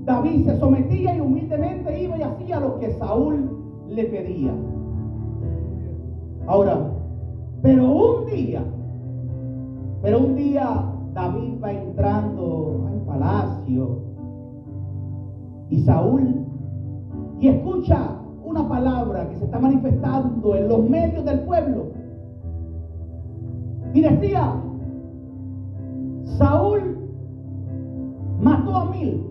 David 0.03 0.45
se 0.45 0.57
sometía 0.57 1.15
y 1.15 1.21
humildemente 1.21 2.01
iba 2.01 2.17
y 2.17 2.23
hacía 2.23 2.59
lo 2.59 2.79
que 2.79 2.89
Saúl 2.93 3.51
le 3.87 4.03
pedía. 4.05 4.51
Ahora, 6.47 6.89
pero 7.61 7.91
un 7.91 8.25
día, 8.25 8.63
pero 10.01 10.17
un 10.17 10.35
día 10.35 10.91
David 11.13 11.53
va 11.63 11.71
entrando 11.71 12.87
al 12.89 12.99
palacio 13.01 13.99
y 15.69 15.81
Saúl 15.81 16.47
y 17.39 17.47
escucha 17.47 18.17
una 18.43 18.67
palabra 18.67 19.29
que 19.29 19.35
se 19.35 19.45
está 19.45 19.59
manifestando 19.59 20.55
en 20.55 20.67
los 20.67 20.89
medios 20.89 21.23
del 21.25 21.41
pueblo. 21.41 21.91
Y 23.93 24.01
decía, 24.01 24.63
Saúl 26.37 26.97
mató 28.39 28.75
a 28.75 28.85
mil 28.91 29.23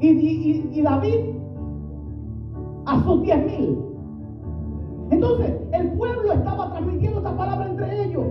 y, 0.00 0.80
David 0.80 1.20
a 2.86 3.00
sus 3.02 3.22
diez 3.22 3.46
mil. 3.46 3.78
Entonces, 5.10 5.56
el 5.72 5.90
pueblo 5.92 6.32
estaba 6.32 6.70
transmitiendo 6.70 7.18
esta 7.18 7.36
palabra 7.36 7.68
entre 7.68 8.04
ellos. 8.04 8.26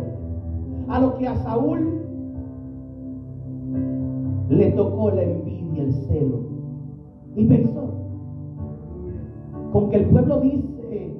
A 0.87 0.99
lo 1.01 1.17
que 1.17 1.27
a 1.27 1.35
Saúl 1.43 1.99
le 4.49 4.71
tocó 4.71 5.11
la 5.11 5.23
envidia, 5.23 5.83
el 5.83 5.93
celo. 5.93 6.39
Y 7.35 7.45
pensó, 7.45 7.89
con 9.73 9.89
que 9.89 9.97
el 9.97 10.05
pueblo 10.05 10.39
dice 10.39 11.13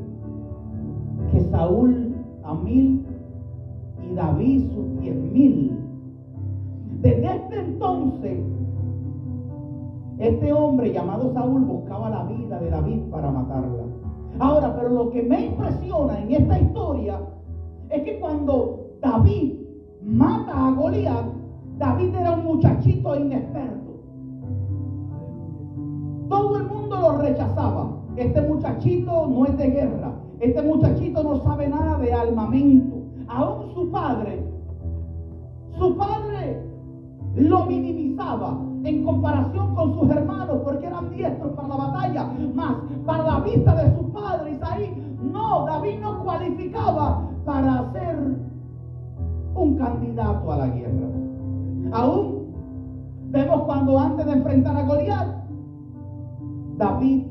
que 1.32 1.41
Saúl 1.52 2.16
a 2.43 2.54
mil 2.56 3.06
y 4.10 4.16
David 4.16 4.64
sus 4.74 5.02
diez 5.02 5.16
mil. 5.16 5.78
Desde 7.02 7.34
este 7.34 7.60
entonces, 7.60 8.39
este 10.18 10.52
hombre 10.52 10.91
llamado 10.91 11.32
Saúl 11.34 11.64
buscaba 11.64 12.10
la 12.10 12.26
vida 12.26 12.60
de 12.60 12.70
David 12.70 13.00
para 13.10 13.32
matarla. 13.32 13.84
Ahora, 14.39 14.76
pero 14.76 14.89
lo 14.89 15.10
que 15.10 15.24
me 15.24 15.45
impresiona 15.45 16.20
en 16.20 16.32
esta 16.34 16.60
historia 16.60 17.22
es 17.89 18.04
que 18.04 18.20
cuando 18.20 18.88
David 19.02 19.60
mata 20.04 20.68
a 20.68 20.72
Goliat, 20.72 21.26
David 21.78 22.16
era 22.16 22.34
un 22.34 22.43
muchachito 22.43 23.16
inexperto. 23.16 23.91
Todo 26.28 26.58
el 26.58 26.66
mundo 26.66 27.00
lo 27.00 27.18
rechazaba. 27.18 27.91
Este 28.18 28.41
muchachito 28.41 29.26
no 29.26 29.45
es 29.45 29.58
de 29.58 29.68
guerra. 29.70 30.16
Este 30.41 30.62
muchachito 30.62 31.24
no 31.24 31.38
sabe 31.38 31.70
nada 31.70 31.97
de 31.97 32.12
armamento. 32.12 32.97
Aún 33.30 33.74
su 33.74 33.89
padre, 33.89 34.43
su 35.78 35.95
padre 35.95 36.68
lo 37.36 37.65
minimizaba 37.65 38.57
en 38.84 39.03
comparación 39.03 39.75
con 39.75 39.93
sus 39.93 40.09
hermanos 40.09 40.59
porque 40.63 40.88
eran 40.88 41.09
diestros 41.09 41.53
para 41.53 41.67
la 41.67 41.75
batalla, 41.75 42.30
más 42.53 42.75
para 43.05 43.23
la 43.23 43.39
vista 43.41 43.75
de 43.75 43.95
su 43.95 44.11
padre 44.11 44.51
Isaí, 44.51 45.17
no, 45.21 45.65
David 45.65 45.99
no 46.01 46.23
cualificaba 46.23 47.30
para 47.45 47.91
ser 47.91 48.17
un 49.55 49.77
candidato 49.77 50.51
a 50.51 50.57
la 50.57 50.67
guerra. 50.67 51.07
Aún 51.91 52.53
vemos 53.32 53.61
cuando 53.63 53.99
antes 53.99 54.25
de 54.25 54.32
enfrentar 54.32 54.77
a 54.77 54.84
Goliat, 54.84 55.27
David 56.77 57.23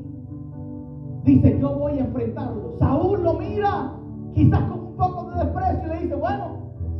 dice, 1.23 1.59
yo 1.59 1.75
voy 1.75 1.93
a 1.93 2.05
enfrentarlo. 2.05 2.75
Saúl 2.79 3.23
lo 3.23 3.33
mira, 3.33 3.93
quizás 4.33 4.61
con 4.63 4.79
un 4.79 4.95
poco 4.95 5.31
de 5.31 5.43
desprecio, 5.43 5.85
y 5.85 5.89
le 5.89 6.03
dice, 6.03 6.15
bueno, 6.15 6.45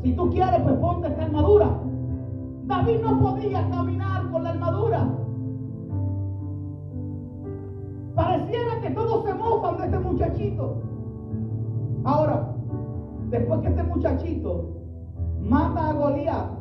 si 0.04 0.14
tú 0.14 0.30
quieres, 0.30 0.62
pues 0.62 0.76
ponte 0.76 1.08
esta 1.08 1.24
armadura. 1.24 1.80
David 2.70 3.02
no 3.02 3.20
podía 3.20 3.68
caminar 3.68 4.30
con 4.30 4.44
la 4.44 4.52
armadura. 4.52 5.10
Pareciera 8.14 8.80
que 8.84 8.92
todos 8.92 9.26
se 9.26 9.34
mofan 9.34 9.78
de 9.78 9.86
este 9.86 9.98
muchachito. 9.98 10.76
Ahora, 12.04 12.56
después 13.32 13.62
que 13.62 13.70
este 13.70 13.82
muchachito 13.82 14.70
mata 15.42 15.90
a 15.90 15.94
Goliat, 15.94 16.60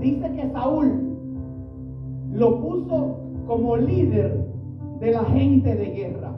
dice 0.00 0.32
que 0.32 0.50
Saúl 0.52 1.16
lo 2.32 2.60
puso 2.60 3.16
como 3.46 3.78
líder 3.78 4.46
de 5.00 5.12
la 5.12 5.24
gente 5.24 5.76
de 5.76 5.86
guerra. 5.92 6.32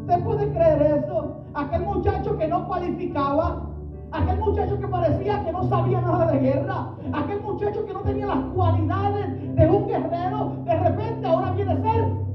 ¿Usted 0.00 0.24
puede 0.24 0.50
creer 0.50 1.04
eso? 1.04 1.42
Aquel 1.54 1.84
muchacho 1.84 2.36
que 2.36 2.48
no 2.48 2.66
cualificaba, 2.66 3.70
aquel 4.16 4.38
muchacho 4.38 4.78
que 4.78 4.88
parecía 4.88 5.44
que 5.44 5.52
no 5.52 5.68
sabía 5.68 6.00
nada 6.00 6.32
de 6.32 6.38
guerra, 6.38 6.90
aquel 7.12 7.40
muchacho 7.42 7.86
que 7.86 7.92
no 7.92 8.00
tenía 8.00 8.26
las 8.26 8.44
cualidades 8.54 9.56
de 9.56 9.70
un 9.70 9.86
guerrero, 9.86 10.52
de 10.64 10.76
repente 10.76 11.26
ahora 11.26 11.50
viene 11.52 11.72
a 11.72 11.82
ser 11.82 12.26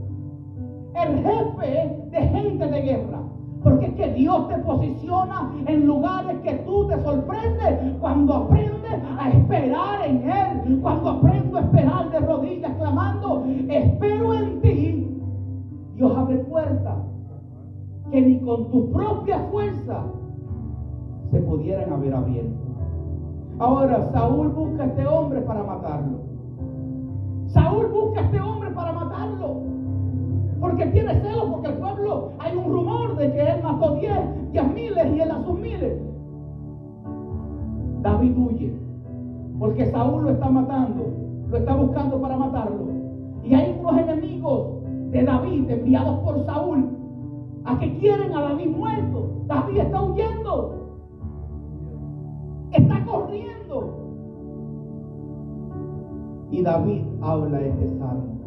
el 0.95 1.23
jefe 1.23 2.07
de 2.11 2.21
gente 2.21 2.67
de 2.67 2.81
guerra. 2.81 3.21
Porque 3.63 3.85
es 3.85 3.93
que 3.93 4.13
Dios 4.13 4.47
te 4.47 4.57
posiciona 4.57 5.51
en 5.67 5.85
lugares 5.85 6.37
que 6.43 6.53
tú 6.65 6.87
te 6.87 6.99
sorprendes 7.03 7.95
cuando 7.99 8.33
aprendes 8.33 9.03
a 9.19 9.29
esperar 9.29 10.03
en 10.03 10.29
Él. 10.29 10.79
Cuando 10.81 11.09
aprendo 11.11 11.57
a 11.57 11.61
esperar 11.61 12.09
de 12.09 12.19
rodillas 12.21 12.71
clamando, 12.77 13.45
espero 13.69 14.33
en 14.33 14.61
ti. 14.61 15.21
Dios 15.95 16.17
abre 16.17 16.37
puertas 16.37 16.97
que 18.09 18.19
ni 18.19 18.39
con 18.39 18.71
tu 18.71 18.91
propia 18.91 19.39
fuerza 19.51 20.05
se 21.31 21.39
pudieran 21.39 21.91
haber 21.91 22.13
abierto. 22.13 22.61
Ahora 23.59 24.09
Saúl 24.11 24.49
busca 24.49 24.83
a 24.83 24.87
este 24.87 25.07
hombre 25.07 25.41
para 25.41 25.63
matarlo. 25.63 26.19
Saúl 27.47 27.87
busca 27.87 28.21
a 28.21 28.23
este 28.23 28.39
hombre 28.39 28.71
para 28.71 28.91
matarlo. 28.91 29.61
Porque 30.59 30.85
tiene 30.87 31.19
celo, 31.21 31.51
porque 31.51 31.67
el 31.69 31.73
pueblo, 31.75 32.31
hay 32.39 32.55
un 32.55 32.71
rumor 32.71 33.15
de 33.17 33.31
que 33.31 33.41
él 33.41 33.63
mató 33.63 33.95
diez, 33.95 34.19
diez 34.51 34.73
miles 34.73 35.07
y 35.15 35.19
él 35.21 35.31
a 35.31 35.43
sus 35.43 35.59
miles. 35.59 35.99
David 38.01 38.37
huye. 38.37 38.73
porque 39.59 39.91
Saúl 39.91 40.23
lo 40.23 40.31
está 40.31 40.49
matando, 40.49 41.05
lo 41.49 41.57
está 41.57 41.75
buscando 41.75 42.19
para 42.19 42.35
matarlo. 42.35 42.87
Y 43.43 43.53
hay 43.53 43.77
unos 43.79 43.97
enemigos 43.97 44.69
de 45.11 45.23
David 45.23 45.69
enviados 45.69 46.19
por 46.21 46.43
Saúl 46.45 46.89
a 47.65 47.77
que 47.77 47.95
quieren 47.99 48.33
a 48.33 48.41
David 48.41 48.69
muerto. 48.75 49.29
David 49.45 49.77
está 49.77 50.01
huyendo, 50.01 50.80
está 52.71 53.05
corriendo. 53.05 53.97
Y 56.51 56.61
David 56.61 57.01
habla 57.21 57.61
este 57.61 57.97
salmo. 57.97 58.39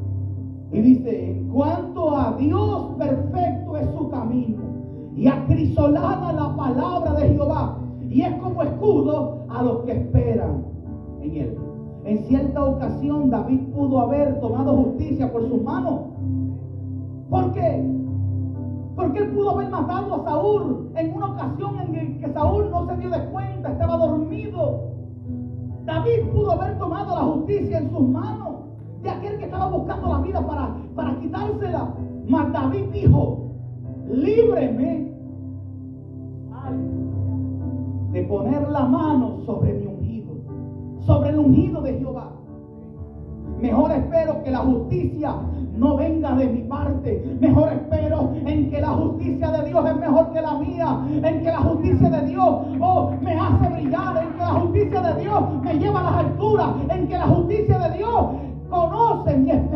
Y 0.73 0.81
dice, 0.81 1.47
cuanto 1.53 2.17
a 2.17 2.37
Dios 2.37 2.95
perfecto 2.99 3.77
es 3.77 3.89
su 3.97 4.11
camino 4.11 4.63
y 5.17 5.29
acrisolada 5.29 6.33
la 6.33 6.57
palabra 6.57 7.15
de 7.15 7.29
Jehová 7.29 7.79
y 8.11 8.23
es 8.23 8.35
como 8.37 8.63
escudo 8.63 9.45
a 9.49 9.63
los 9.63 9.79
que 9.85 9.93
esperan 9.93 10.65
en 11.23 11.37
él. 11.37 11.59
En 12.05 12.19
cierta 12.25 12.65
ocasión 12.65 13.31
David 13.31 13.61
pudo 13.75 14.01
haber 14.01 14.41
tomado 14.41 14.77
justicia 14.77 15.33
por 15.33 15.49
sus 15.49 15.63
manos. 15.63 16.01
¿Por 17.31 17.53
qué? 17.53 18.04
Porque 18.97 19.19
él 19.19 19.31
pudo 19.31 19.51
haber 19.51 19.71
matado 19.71 20.15
a 20.15 20.25
Saúl 20.25 20.91
en 20.95 21.15
una 21.15 21.27
ocasión 21.33 21.79
en 21.81 22.21
que 22.21 22.33
Saúl 22.33 22.71
no 22.71 22.87
se 22.87 22.97
dio 22.97 23.11
de 23.11 23.25
cuenta, 23.27 23.73
estaba 23.73 23.97
dormido. 23.97 24.95
David 25.85 26.29
pudo 26.33 26.53
haber 26.53 26.79
tomado 26.79 27.15
la 27.15 27.23
justicia 27.23 27.79
en 27.79 27.91
sus 27.91 28.09
manos 28.09 28.55
de 29.03 29.11
aquel 29.11 29.39
que 29.39 29.45
estaba 29.45 29.69
buscando 29.69 30.09
la 30.09 30.19
vida 30.19 30.47
para, 30.47 30.77
para 30.95 31.19
quitársela. 31.19 31.95
Mas 32.27 32.53
David 32.53 32.87
dijo, 32.93 33.51
líbreme 34.09 35.13
de 38.13 38.23
poner 38.23 38.69
la 38.71 38.87
mano 38.87 39.41
sobre 39.45 39.75
mi 39.75 39.87
ungido, 39.87 40.35
sobre 41.01 41.31
el 41.31 41.39
ungido 41.39 41.83
de 41.83 41.99
Jehová. 41.99 42.34
Mejor 43.65 43.93
espero 43.93 44.45
que 44.45 44.51
la 44.51 44.59
justicia 44.59 45.35
no 45.79 45.97
venga 45.97 46.33
de 46.33 46.49
mi 46.49 46.61
parte. 46.65 47.25
Mejor 47.41 47.73
espero 47.73 48.35
en 48.45 48.71
que 48.71 48.79
la 48.79 48.89
justicia 48.89 49.51
de 49.53 49.69
Dios 49.71 49.87
es 49.89 49.97
mejor 49.97 50.33
que 50.35 50.43
la 50.43 50.55
mía. 50.59 50.99
En 51.11 51.41
que 51.41 51.47
la 51.47 51.61
justicia 51.61 52.11
de 52.11 52.27
Dios 52.27 52.47
oh, 52.79 53.13
me 53.23 53.33
hace 53.33 53.69
brillar. 53.71 54.23
En 54.23 54.33
que 54.35 54.39
la 54.39 54.53
justicia 54.61 55.01
de 55.01 55.23
Dios 55.23 55.63
me 55.63 55.79
lleva 55.79 56.01
a 56.01 56.03
las 56.03 56.15
alturas. 56.27 56.69
En 56.91 57.09
que 57.09 57.17
la 57.17 57.27
justicia 57.27 57.79
de 57.79 57.97
Dios 57.97 58.25
conoce 58.69 59.37
mi 59.39 59.51
espera. 59.51 59.74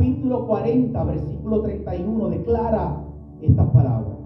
Capítulo 0.00 0.46
40, 0.46 1.04
versículo 1.04 1.60
31 1.60 2.28
declara 2.30 2.96
estas 3.42 3.68
palabras. 3.68 4.16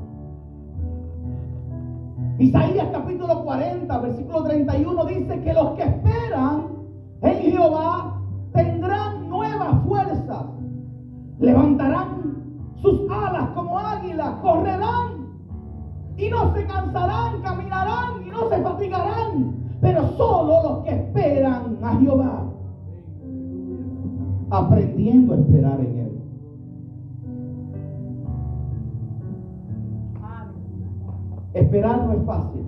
Isaías 2.39 2.87
capítulo 2.93 3.43
40, 3.43 3.99
versículo 3.99 4.45
31 4.45 5.05
dice 5.07 5.41
que 5.41 5.53
los 5.53 5.71
que 5.71 5.83
esperan 5.83 6.69
en 7.23 7.39
Jehová 7.39 8.21
tendrán 8.53 9.29
nueva 9.29 9.83
fuerza, 9.85 10.47
levantarán 11.41 12.37
sus 12.77 13.11
alas 13.11 13.49
como 13.57 13.77
águilas, 13.77 14.31
correrán 14.43 15.27
y 16.17 16.31
no 16.31 16.55
se 16.55 16.67
cansarán, 16.69 17.43
caminarán 17.43 18.25
y 18.25 18.31
no 18.31 18.49
se 18.49 18.63
fatigarán, 18.63 19.57
pero 19.81 20.07
solo 20.11 20.63
los 20.63 20.85
que 20.85 20.91
esperan 20.91 21.79
a 21.83 21.97
Jehová, 21.97 22.54
aprendiendo 24.59 25.35
a 25.35 25.39
esperar 25.39 25.81
en 25.81 25.99
Él. 25.99 26.05
Esperar 31.55 32.07
no 32.07 32.13
es 32.13 32.23
fácil. 32.25 32.65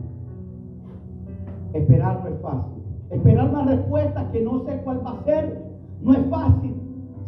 Esperar 1.72 2.20
no 2.22 2.28
es 2.28 2.40
fácil. 2.40 2.82
Esperar 3.10 3.50
una 3.50 3.64
respuesta 3.64 4.30
que 4.30 4.42
no 4.42 4.64
sé 4.64 4.80
cuál 4.84 5.04
va 5.04 5.10
a 5.12 5.24
ser 5.24 5.66
no 6.02 6.12
es 6.12 6.26
fácil. 6.30 6.74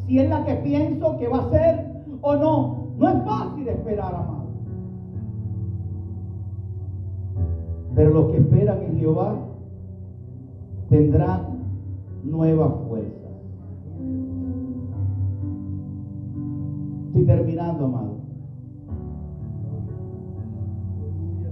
Si 0.06 0.18
es 0.18 0.28
la 0.28 0.44
que 0.44 0.54
pienso 0.54 1.18
que 1.18 1.28
va 1.28 1.38
a 1.38 1.50
ser 1.50 1.88
o 2.20 2.36
no. 2.36 2.78
No 2.96 3.08
es 3.08 3.24
fácil 3.24 3.68
esperar, 3.68 4.14
amado. 4.14 4.48
Pero 7.94 8.10
los 8.10 8.30
que 8.30 8.38
esperan 8.38 8.82
en 8.82 8.98
Jehová 8.98 9.34
tendrán 10.88 11.58
nueva 12.24 12.70
fuerza. 12.88 13.27
Estoy 17.08 17.24
terminando, 17.24 17.86
amado. 17.86 18.18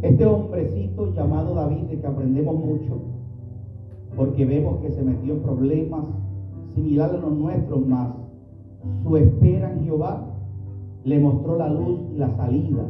Este 0.03 0.27
hombrecito 0.27 1.15
llamado 1.15 1.55
David, 1.55 1.85
de 1.85 1.99
que 1.99 2.07
aprendemos 2.07 2.57
mucho, 2.57 3.01
porque 4.15 4.45
vemos 4.45 4.81
que 4.83 4.91
se 4.91 5.03
metió 5.03 5.35
en 5.35 5.41
problemas 5.41 6.05
similares 6.75 7.17
a 7.17 7.21
los 7.23 7.33
nuestros, 7.33 7.87
más 7.87 8.11
su 9.03 9.17
espera 9.17 9.73
en 9.73 9.85
Jehová 9.85 10.27
le 11.05 11.19
mostró 11.19 11.57
la 11.57 11.69
luz 11.69 12.01
y 12.13 12.19
la 12.19 12.31
salida. 12.37 12.85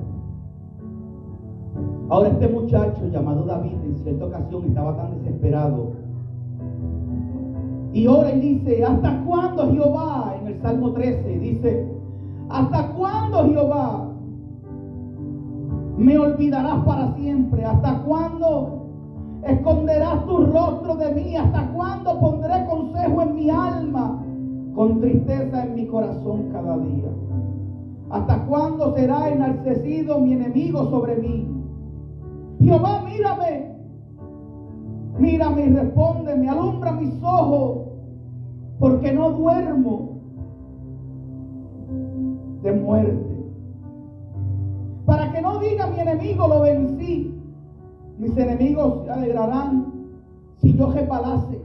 Ahora 2.09 2.29
este 2.29 2.49
muchacho 2.49 3.09
llamado 3.09 3.45
David 3.45 3.73
en 3.85 3.97
cierta 3.97 4.27
ocasión 4.27 4.65
estaba 4.65 4.97
tan 4.97 5.19
desesperado. 5.19 5.93
Y 7.93 8.07
ora 8.09 8.35
y 8.35 8.41
dice, 8.41 8.85
¿hasta 8.85 9.25
cuándo 9.25 9.71
Jehová? 9.73 10.35
En 10.41 10.49
el 10.49 10.61
Salmo 10.61 10.93
13 10.93 11.39
dice, 11.39 11.97
¿hasta 12.49 12.89
cuándo 12.93 13.45
Jehová 13.45 14.09
me 15.97 16.19
olvidarás 16.19 16.85
para 16.85 17.15
siempre? 17.15 17.65
¿Hasta 17.65 18.03
cuándo 18.03 18.87
esconderás 19.43 20.27
tu 20.27 20.39
rostro 20.39 20.97
de 20.97 21.15
mí? 21.15 21.37
¿Hasta 21.37 21.69
cuándo 21.73 22.19
pondré 22.21 22.67
consejo 22.67 23.23
en 23.23 23.35
mi 23.35 23.51
alma? 23.51 24.23
Con 24.75 25.01
tristeza 25.01 25.65
en 25.65 25.75
mi 25.75 25.87
corazón 25.87 26.51
cada 26.53 26.77
día. 26.79 27.11
¿Hasta 28.11 28.45
cuándo 28.47 28.95
será 28.95 29.31
enaltecido 29.31 30.21
mi 30.21 30.35
enemigo 30.35 30.85
sobre 30.91 31.17
mí? 31.17 31.49
Jehová, 32.61 33.03
mírame. 33.05 33.77
Mírame 35.19 35.67
y 35.67 35.69
respóndeme. 35.71 36.49
Alumbra 36.49 36.93
mis 36.93 37.15
ojos. 37.23 37.89
Porque 38.79 39.13
no 39.13 39.31
duermo 39.31 40.16
de 42.63 42.73
muerte. 42.73 43.37
Para 45.05 45.33
que 45.33 45.41
no 45.41 45.59
diga 45.59 45.87
mi 45.87 46.01
enemigo 46.01 46.49
lo 46.49 46.61
vencí. 46.61 47.33
Mis 48.19 48.37
enemigos 48.37 49.05
se 49.05 49.11
alegrarán 49.11 49.93
si 50.61 50.77
yo 50.77 50.91
repalase. 50.91 51.61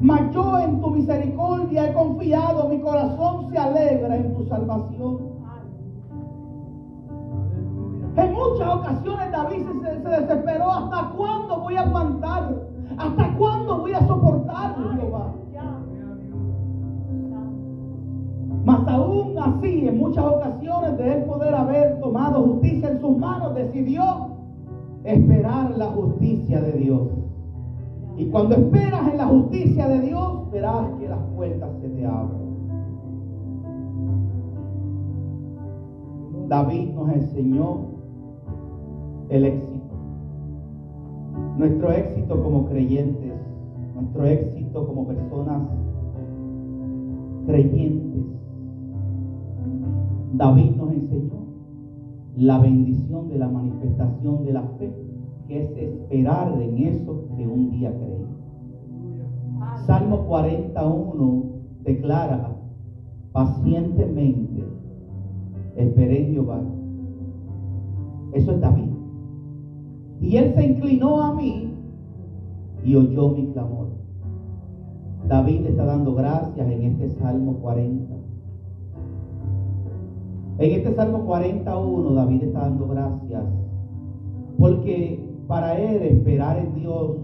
Mas 0.00 0.32
yo 0.32 0.58
en 0.58 0.80
tu 0.80 0.90
misericordia 0.90 1.90
he 1.90 1.92
confiado, 1.92 2.68
mi 2.68 2.80
corazón 2.80 3.50
se 3.50 3.58
alegra 3.58 4.16
en 4.16 4.34
tu 4.34 4.44
salvación. 4.46 5.18
En 8.16 8.32
muchas 8.32 8.74
ocasiones 8.74 9.30
David 9.30 9.66
se, 9.82 10.08
desesperó, 10.08 10.70
¿hasta 10.70 11.10
cuándo 11.10 11.60
voy 11.60 11.76
a 11.76 11.82
aguantar? 11.82 12.54
¿Hasta 12.96 13.34
cuándo 13.36 13.78
voy 13.78 13.92
a 13.92 14.06
soportar, 14.06 14.74
Jehová? 14.98 15.32
Mas 18.64 18.86
aún 18.88 19.38
así, 19.38 19.88
en 19.88 19.98
muchas 19.98 20.24
ocasiones 20.24 20.98
de 20.98 21.14
él 21.14 21.24
poder 21.24 21.54
haber 21.54 21.98
tomado 22.00 22.42
justicia 22.42 22.90
en 22.90 23.00
sus 23.00 23.16
manos, 23.16 23.54
decidió 23.54 24.02
esperar 25.04 25.76
la 25.76 25.86
justicia 25.86 26.60
de 26.60 26.72
Dios. 26.72 27.08
Y 28.16 28.26
cuando 28.26 28.54
esperas 28.56 29.08
en 29.08 29.16
la 29.16 29.26
justicia 29.26 29.88
de 29.88 30.00
Dios, 30.00 30.50
verás 30.50 30.90
que 30.98 31.08
las 31.08 31.20
puertas 31.34 31.70
se 31.80 31.88
te 31.88 32.04
abren. 32.04 32.50
David 36.48 36.90
nos 36.94 37.12
enseñó 37.14 37.76
el 39.30 39.44
éxito. 39.44 39.94
Nuestro 41.56 41.92
éxito 41.92 42.42
como 42.42 42.66
creyentes, 42.66 43.32
nuestro 43.94 44.24
éxito 44.26 44.86
como 44.86 45.06
personas 45.06 45.62
creyentes. 47.46 48.39
David 50.32 50.76
nos 50.76 50.92
enseñó 50.92 51.40
la 52.36 52.58
bendición 52.58 53.28
de 53.28 53.38
la 53.38 53.48
manifestación 53.48 54.44
de 54.44 54.52
la 54.52 54.62
fe 54.78 54.92
que 55.48 55.62
es 55.64 55.70
esperar 55.76 56.54
en 56.60 56.78
eso 56.78 57.24
que 57.36 57.46
un 57.46 57.70
día 57.70 57.92
creí. 57.92 58.24
Salmo 59.84 60.24
41 60.26 61.44
declara, 61.82 62.56
pacientemente 63.32 64.64
esperé 65.76 66.26
en 66.26 66.32
Jehová. 66.32 66.62
Eso 68.32 68.52
es 68.52 68.60
David. 68.60 68.90
Y 70.20 70.36
él 70.36 70.54
se 70.54 70.64
inclinó 70.64 71.20
a 71.20 71.34
mí 71.34 71.74
y 72.84 72.94
oyó 72.94 73.30
mi 73.30 73.46
clamor. 73.48 73.88
David 75.26 75.66
está 75.66 75.84
dando 75.84 76.14
gracias 76.14 76.70
en 76.70 76.82
este 76.82 77.10
Salmo 77.10 77.54
40. 77.54 78.19
En 80.60 80.72
este 80.72 80.94
Salmo 80.94 81.24
41 81.24 82.12
David 82.12 82.42
está 82.42 82.60
dando 82.60 82.86
gracias 82.88 83.44
porque 84.58 85.18
para 85.48 85.78
él 85.78 86.02
esperar 86.02 86.58
en 86.58 86.74
Dios 86.74 87.16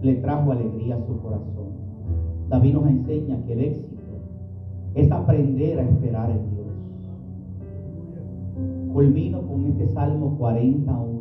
le 0.00 0.14
trajo 0.14 0.52
alegría 0.52 0.96
a 0.96 1.06
su 1.06 1.20
corazón. 1.20 1.72
David 2.48 2.72
nos 2.72 2.86
enseña 2.86 3.44
que 3.44 3.52
el 3.52 3.60
éxito 3.60 4.00
es 4.94 5.12
aprender 5.12 5.78
a 5.78 5.82
esperar 5.82 6.30
en 6.30 6.50
Dios. 6.54 6.66
Culmino 8.94 9.42
con 9.42 9.66
este 9.66 9.88
Salmo 9.88 10.38
41. 10.38 11.20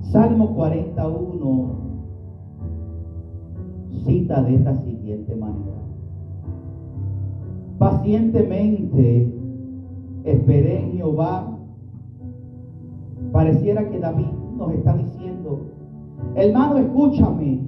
Salmo 0.00 0.56
41 0.56 1.86
cita 4.04 4.42
de 4.42 4.54
esta 4.56 4.76
siguiente 4.82 5.36
manera. 5.36 5.85
Pacientemente 7.78 9.32
esperé 10.24 10.80
en 10.80 10.92
Jehová. 10.92 11.58
Pareciera 13.32 13.88
que 13.90 13.98
David 13.98 14.26
nos 14.56 14.72
está 14.72 14.96
diciendo, 14.96 15.66
hermano, 16.34 16.78
escúchame. 16.78 17.60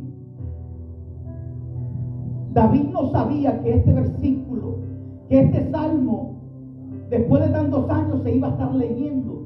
David 2.52 2.88
no 2.90 3.10
sabía 3.10 3.60
que 3.60 3.74
este 3.74 3.92
versículo, 3.92 4.76
que 5.28 5.40
este 5.40 5.70
salmo, 5.70 6.36
después 7.10 7.42
de 7.42 7.48
tantos 7.50 7.88
años 7.90 8.22
se 8.22 8.34
iba 8.34 8.48
a 8.48 8.50
estar 8.52 8.74
leyendo. 8.74 9.42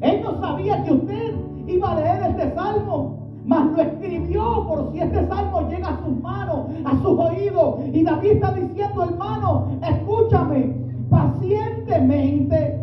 Él 0.00 0.20
no 0.22 0.40
sabía 0.40 0.82
que 0.84 0.92
usted 0.92 1.34
iba 1.68 1.92
a 1.92 2.00
leer 2.00 2.30
este 2.30 2.54
salmo, 2.54 3.25
mas 3.46 3.72
lo 3.72 3.80
escribió 3.80 4.66
por 4.66 4.92
si 4.92 4.98
este 4.98 5.26
salmo 5.28 5.68
llega 5.68 5.88
a 5.88 6.04
sus 6.04 6.20
manos, 6.20 6.66
a 6.84 6.96
sus 6.96 7.18
oídos. 7.18 7.76
Y 7.92 8.02
David 8.02 8.32
está 8.32 8.52
diciendo, 8.52 9.04
hermano, 9.04 9.68
escúchame, 9.82 10.74
pacientemente 11.08 12.80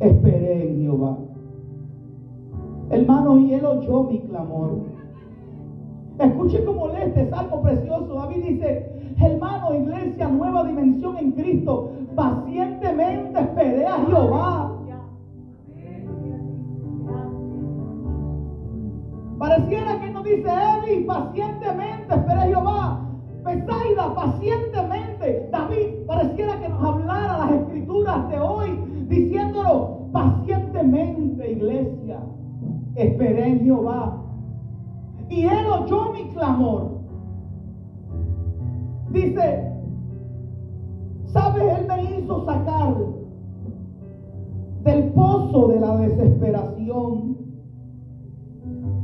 esperé 0.00 0.70
en 0.70 0.82
Jehová. 0.82 1.16
Hermano, 2.90 3.38
y 3.38 3.54
él 3.54 3.64
oyó 3.64 4.02
mi 4.04 4.18
clamor. 4.18 4.80
Escuche 6.18 6.64
cómo 6.64 6.88
lee 6.88 7.02
este 7.06 7.30
salmo 7.30 7.62
precioso. 7.62 8.12
David 8.14 8.44
dice, 8.44 9.14
hermano, 9.20 9.74
iglesia, 9.74 10.28
nueva 10.28 10.64
dimensión 10.64 11.16
en 11.18 11.32
Cristo. 11.32 11.92
Pacientemente 12.16 13.40
esperé 13.40 13.86
a 13.86 14.04
Jehová. 14.06 14.72
Pareciera 19.40 19.98
que 19.98 20.10
nos 20.10 20.22
dice 20.22 20.50
Evi, 20.50 21.04
pacientemente 21.04 22.14
esperé 22.14 22.40
a 22.40 22.46
Jehová. 22.46 23.00
Pesaida, 23.42 24.14
pacientemente. 24.14 25.48
David, 25.50 26.06
pareciera 26.06 26.60
que 26.60 26.68
nos 26.68 26.84
hablara 26.84 27.38
las 27.38 27.52
escrituras 27.52 28.28
de 28.28 28.38
hoy, 28.38 28.78
diciéndolo, 29.08 30.10
pacientemente, 30.12 31.52
iglesia, 31.52 32.20
esperé 32.96 33.48
en 33.48 33.60
Jehová. 33.60 34.22
Y 35.30 35.46
él 35.46 35.66
oyó 35.72 36.12
mi 36.12 36.28
clamor. 36.34 36.98
Dice, 39.10 39.72
¿sabes? 41.24 41.78
Él 41.78 41.86
me 41.88 42.18
hizo 42.18 42.44
sacar 42.44 42.94
del 44.82 45.04
pozo 45.12 45.68
de 45.68 45.80
la 45.80 45.96
desesperación 45.96 47.39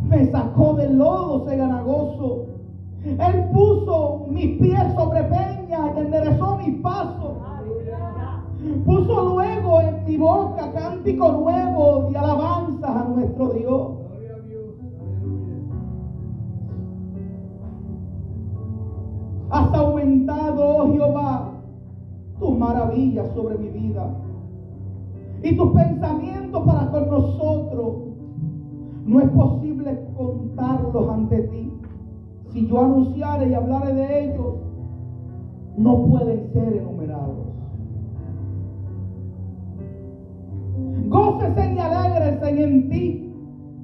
me 0.08 0.30
sacó 0.30 0.74
del 0.74 0.98
lodo 0.98 1.44
ceganagoso. 1.46 2.46
Él 3.04 3.44
puso 3.52 4.26
mis 4.30 4.58
pies 4.58 4.94
sobre 4.94 5.22
peña 5.24 5.92
y 5.94 6.00
enderezó 6.00 6.56
mis 6.58 6.80
pasos. 6.80 7.36
Puso 8.84 9.24
luego 9.34 9.80
en 9.80 10.04
mi 10.04 10.16
boca 10.16 10.72
cántico 10.72 11.32
nuevo 11.32 12.08
y 12.10 12.16
alabanzas 12.16 12.90
a 12.90 13.04
nuestro 13.04 13.50
Dios. 13.50 13.88
Has 19.50 19.72
aumentado, 19.74 20.78
oh 20.78 20.92
Jehová, 20.92 21.52
tus 22.40 22.58
maravillas 22.58 23.28
sobre 23.34 23.56
mi 23.58 23.68
vida 23.68 24.08
y 25.42 25.56
tus 25.56 25.70
pensamientos 25.70 26.62
para 26.66 26.90
con 26.90 27.08
nosotros. 27.08 27.94
No 29.04 29.20
es 29.20 29.28
posible 29.30 29.65
contarlos 30.16 31.08
ante 31.10 31.42
ti. 31.42 31.72
Si 32.52 32.66
yo 32.66 32.80
anunciare 32.80 33.48
y 33.48 33.54
hablare 33.54 33.94
de 33.94 34.24
ellos, 34.24 34.54
no 35.76 36.06
pueden 36.06 36.52
ser 36.52 36.76
enumerados. 36.76 37.46
Gócesen 41.08 41.76
y 41.76 41.78
alegrense 41.78 42.64
en 42.64 42.88
ti 42.88 43.34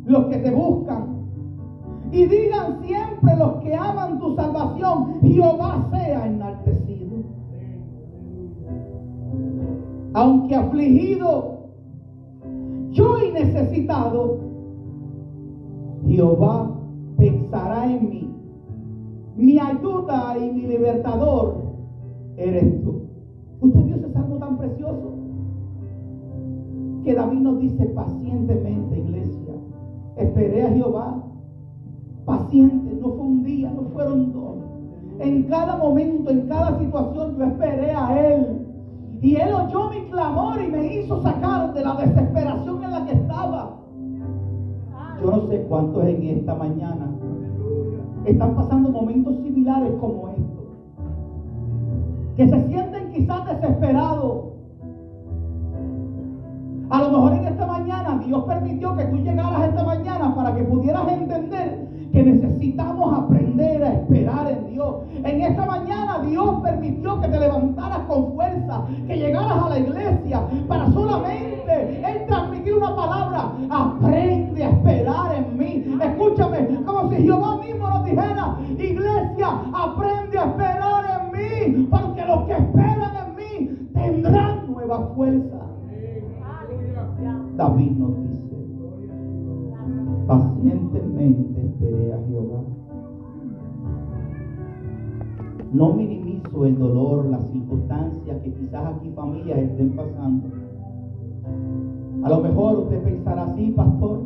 los 0.06 0.26
que 0.26 0.38
te 0.38 0.50
buscan. 0.50 1.12
Y 2.10 2.26
digan 2.26 2.82
siempre 2.82 3.36
los 3.36 3.54
que 3.62 3.74
aman 3.74 4.18
tu 4.18 4.34
salvación, 4.34 5.20
Jehová 5.22 5.88
sea 5.90 6.26
enaltecido. 6.26 7.22
Aunque 10.14 10.54
afligido, 10.54 11.68
yo 12.90 13.18
y 13.18 13.32
necesitado, 13.32 14.51
Jehová 16.06 16.70
pensará 17.16 17.90
en 17.90 18.08
mí. 18.08 18.30
Mi 19.36 19.58
ayuda 19.58 20.36
y 20.38 20.52
mi 20.52 20.62
libertador 20.62 21.62
eres 22.36 22.82
tú. 22.82 23.02
Usted 23.60 23.84
vio 23.84 23.96
ese 23.96 24.12
salmo 24.12 24.36
tan 24.36 24.58
precioso 24.58 25.12
que 27.04 27.14
David 27.14 27.40
nos 27.40 27.60
dice 27.60 27.86
pacientemente, 27.86 28.98
iglesia, 28.98 29.54
esperé 30.16 30.64
a 30.64 30.70
Jehová. 30.70 31.22
Paciente, 32.24 32.94
no 33.00 33.08
fue 33.08 33.24
un 33.26 33.42
día, 33.42 33.72
no 33.72 33.82
fueron 33.92 34.32
dos. 34.32 34.56
En 35.18 35.44
cada 35.44 35.76
momento, 35.76 36.30
en 36.30 36.48
cada 36.48 36.78
situación, 36.78 37.36
yo 37.36 37.44
esperé 37.44 37.90
a 37.90 38.34
Él. 38.34 38.66
Y 39.20 39.36
Él 39.36 39.52
oyó 39.52 39.90
mi 39.90 40.10
clamor 40.10 40.60
y 40.62 40.68
me 40.68 40.96
hizo 40.96 41.20
sacar 41.22 41.74
de 41.74 41.82
la 41.82 41.96
desesperación 41.96 42.84
en 42.84 42.90
la 42.90 43.04
que 43.06 43.12
estaba. 43.12 43.81
Yo 45.22 45.30
no 45.30 45.46
sé 45.46 45.62
cuántos 45.68 46.04
en 46.04 46.22
esta 46.38 46.54
mañana 46.56 47.08
están 48.24 48.56
pasando 48.56 48.88
momentos 48.88 49.36
similares 49.36 49.92
como 50.00 50.28
estos. 50.30 50.64
Que 52.36 52.48
se 52.48 52.66
sienten 52.66 53.12
quizás 53.12 53.46
desesperados. 53.46 54.51
A 56.92 57.00
lo 57.00 57.08
mejor 57.08 57.32
en 57.32 57.46
esta 57.46 57.66
mañana 57.66 58.20
Dios 58.22 58.44
permitió 58.44 58.94
que 58.94 59.04
tú 59.06 59.16
llegaras 59.16 59.64
esta 59.64 59.82
mañana 59.82 60.34
para 60.34 60.54
que 60.54 60.62
pudieras 60.62 61.08
entender 61.08 61.88
que 62.12 62.22
necesitamos 62.22 63.18
aprender 63.18 63.82
a 63.82 63.94
esperar 63.94 64.50
en 64.50 64.66
Dios. 64.70 64.96
En 65.24 65.40
esta 65.40 65.64
mañana 65.64 66.18
Dios 66.18 66.60
permitió 66.62 67.18
que 67.22 67.28
te 67.28 67.40
levantaras 67.40 68.00
con 68.00 68.34
fuerza, 68.34 68.84
que 69.06 69.16
llegaras 69.16 69.64
a 69.64 69.68
la 69.70 69.78
iglesia 69.78 70.42
para 70.68 70.92
solamente 70.92 72.02
Él 72.06 72.26
transmitir 72.26 72.74
una 72.74 72.94
palabra. 72.94 73.52
Aprende 73.70 74.62
a 74.62 74.68
esperar 74.68 75.34
en 75.34 75.56
mí. 75.56 75.98
Escúchame, 75.98 76.84
como 76.84 77.08
si 77.08 77.22
Jehová 77.22 77.56
mismo 77.56 77.88
nos 77.88 78.04
dijera, 78.04 78.56
iglesia, 78.68 79.48
aprende 79.72 80.38
a 80.38 80.44
esperar 80.44 81.22
en 81.22 81.32
mí, 81.32 81.88
porque 81.90 82.26
los 82.26 82.44
que 82.44 82.52
esperan 82.52 83.12
en 83.16 83.34
mí 83.34 83.88
tendrán 83.94 84.70
nueva 84.70 85.08
fuerza. 85.14 85.72
David 87.56 87.90
nos 87.98 88.16
dice, 88.22 88.56
pacientemente 90.26 91.66
esperé 91.66 92.12
a 92.14 92.18
Jehová. 92.26 92.62
No 95.72 95.92
minimizo 95.92 96.66
el 96.66 96.78
dolor, 96.78 97.26
las 97.26 97.46
circunstancias 97.48 98.42
que 98.42 98.52
quizás 98.54 98.96
aquí 98.96 99.10
familias 99.10 99.58
estén 99.58 99.96
pasando. 99.96 100.48
A 102.22 102.28
lo 102.30 102.40
mejor 102.40 102.78
usted 102.80 103.02
pensará 103.02 103.44
así, 103.44 103.70
pastor. 103.70 104.20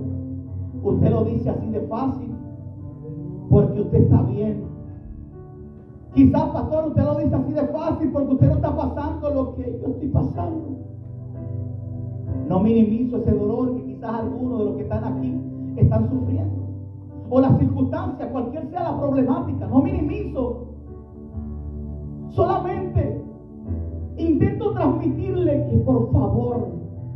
Usted 0.83 1.11
lo 1.11 1.24
dice 1.24 1.51
así 1.51 1.70
de 1.70 1.81
fácil 1.83 2.31
porque 3.49 3.81
usted 3.81 4.03
está 4.03 4.22
bien. 4.22 4.64
Quizás, 6.14 6.49
pastor, 6.51 6.89
usted 6.89 7.05
lo 7.05 7.14
dice 7.16 7.35
así 7.35 7.53
de 7.53 7.66
fácil 7.66 8.11
porque 8.12 8.35
usted 8.35 8.49
no 8.49 8.55
está 8.55 8.77
pasando 8.77 9.31
lo 9.31 9.55
que 9.55 9.79
yo 9.83 9.89
estoy 9.89 10.09
pasando. 10.09 10.95
No 12.49 12.61
minimizo 12.61 13.18
ese 13.18 13.32
dolor 13.32 13.74
que 13.76 13.84
quizás 13.84 14.11
algunos 14.14 14.59
de 14.59 14.64
los 14.64 14.76
que 14.76 14.82
están 14.82 15.05
aquí 15.05 15.41
están 15.76 16.09
sufriendo. 16.09 16.66
O 17.28 17.41
las 17.41 17.59
circunstancias, 17.59 18.28
cualquier 18.30 18.66
sea 18.68 18.84
la 18.84 18.99
problemática, 18.99 19.66
no 19.66 19.82
minimizo. 19.82 20.66
Solamente 22.28 23.22
intento 24.16 24.72
transmitirle 24.72 25.66
que 25.70 25.76
por 25.78 26.12
favor 26.12 26.68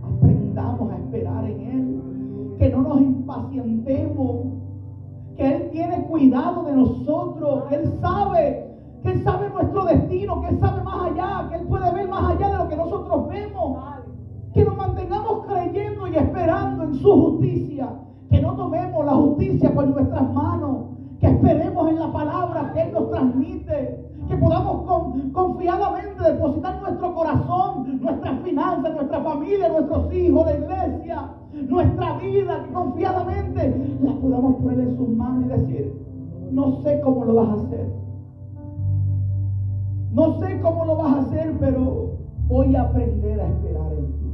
aprendamos 0.03 0.93
a 0.93 0.97
esperar 0.97 1.45
en 1.45 1.61
Él. 1.61 2.01
Que 2.59 2.71
no 2.71 2.83
nos 2.83 3.01
impacientemos. 3.01 4.51
cuidado 6.21 6.65
de 6.65 6.73
nosotros, 6.75 7.65
que 7.69 7.77
Él 7.77 7.89
sabe, 8.01 8.77
que 9.03 9.13
Él 9.13 9.23
sabe 9.23 9.49
nuestro 9.49 9.85
destino, 9.85 10.43
que 10.43 10.49
Él 10.49 10.59
sabe 10.61 10.83
más 10.83 11.11
allá, 11.11 11.49
que 11.49 11.57
Él 11.57 11.67
puede 11.67 11.91
ver 11.93 12.09
más 12.09 12.35
allá 12.35 12.51
de 12.51 12.59
lo 12.59 12.69
que 12.69 12.77
nosotros 12.77 13.29
vemos. 13.29 13.79
Que 14.53 14.65
nos 14.65 14.77
mantengamos 14.77 15.47
creyendo 15.47 16.07
y 16.09 16.17
esperando 16.17 16.85
en 16.85 16.95
su 16.95 17.11
justicia, 17.11 17.89
que 18.31 18.41
no 18.41 18.55
tomemos 18.55 19.05
la 19.05 19.13
justicia 19.13 19.73
por 19.75 19.87
nuestras 19.89 20.33
manos, 20.33 20.87
que 21.21 21.27
esperemos 21.27 21.89
en 21.89 21.99
la 21.99 22.13
palabra 22.13 22.73
que 22.73 22.83
Él 22.83 22.93
nos 22.93 23.11
transmite, 23.11 24.11
que 24.29 24.37
podamos 24.37 25.31
confiadamente 25.33 26.23
depositar 26.23 26.81
nuestro 26.81 27.15
corazón, 27.15 28.01
nuestras 28.01 28.41
finanzas, 28.41 28.95
nuestra 28.95 29.21
familia, 29.21 29.69
nuestros 29.69 30.13
hijos, 30.13 30.47
la 30.47 30.55
iglesia, 30.55 31.31
nuestra 31.69 32.19
vida, 32.19 32.65
que 32.65 32.73
confiadamente 32.73 33.99
la 34.03 34.13
podamos 34.15 34.57
poner 34.57 34.81
en 34.81 34.97
sus 34.97 35.09
manos 35.11 35.45
y 35.45 35.49
decir, 35.49 36.07
no 36.53 36.81
sé 36.83 37.01
cómo 37.03 37.25
lo 37.25 37.35
vas 37.35 37.49
a 37.49 37.55
hacer. 37.55 38.01
No 40.13 40.41
sé 40.41 40.61
cómo 40.61 40.85
lo 40.85 40.97
vas 40.97 41.13
a 41.13 41.21
hacer, 41.21 41.57
pero 41.61 42.11
voy 42.49 42.75
a 42.75 42.83
aprender 42.83 43.41
a 43.41 43.47
esperar 43.47 43.93
en 43.93 44.07
ti. 44.07 44.30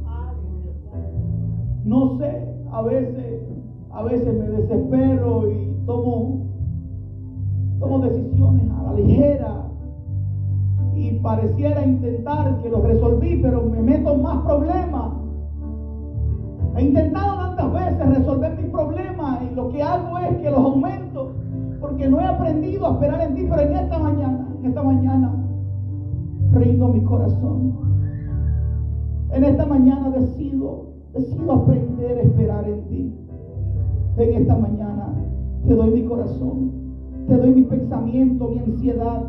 No 1.87 2.17
sé, 2.17 2.45
a 2.69 2.81
veces, 2.81 3.41
a 3.91 4.03
veces 4.03 4.37
me 4.37 4.49
desespero 4.49 5.49
y 5.49 5.73
tomo, 5.85 6.41
tomo 7.79 7.99
decisiones 7.99 8.69
a 8.71 8.83
la 8.83 8.93
ligera 8.93 9.63
y 10.93 11.11
pareciera 11.19 11.85
intentar 11.85 12.61
que 12.61 12.69
lo 12.69 12.81
resolví, 12.81 13.39
pero 13.41 13.63
me 13.63 13.81
meto 13.81 14.15
en 14.15 14.21
más 14.21 14.45
problemas. 14.45 15.13
He 16.75 16.83
intentado 16.83 17.37
tantas 17.37 17.71
veces 17.71 18.17
resolver 18.17 18.57
mis 18.57 18.69
problemas 18.69 19.43
y 19.49 19.55
lo 19.55 19.69
que 19.69 19.81
hago 19.81 20.17
es 20.17 20.37
que 20.39 20.51
los 20.51 20.59
aumento 20.59 21.31
porque 21.79 22.09
no 22.09 22.19
he 22.19 22.25
aprendido 22.25 22.85
a 22.85 22.93
esperar 22.95 23.21
en 23.21 23.33
ti, 23.33 23.47
pero 23.49 23.61
en 23.61 23.75
esta 23.75 23.97
mañana, 23.97 24.45
en 24.59 24.65
esta 24.65 24.83
mañana, 24.83 25.31
rindo 26.51 26.89
mi 26.89 27.01
corazón. 27.05 27.77
En 29.31 29.43
esta 29.45 29.65
mañana 29.65 30.09
decido, 30.09 30.96
decido 31.13 31.51
aprender 31.51 32.17
a 32.17 32.21
esperar 32.21 32.67
en 32.67 32.81
ti. 32.87 33.15
En 34.17 34.33
esta 34.41 34.55
mañana 34.55 35.13
te 35.67 35.75
doy 35.75 35.91
mi 35.91 36.03
corazón, 36.03 36.71
te 37.27 37.35
doy 37.37 37.51
mi 37.51 37.63
pensamiento, 37.63 38.47
mi 38.49 38.59
ansiedad, 38.59 39.23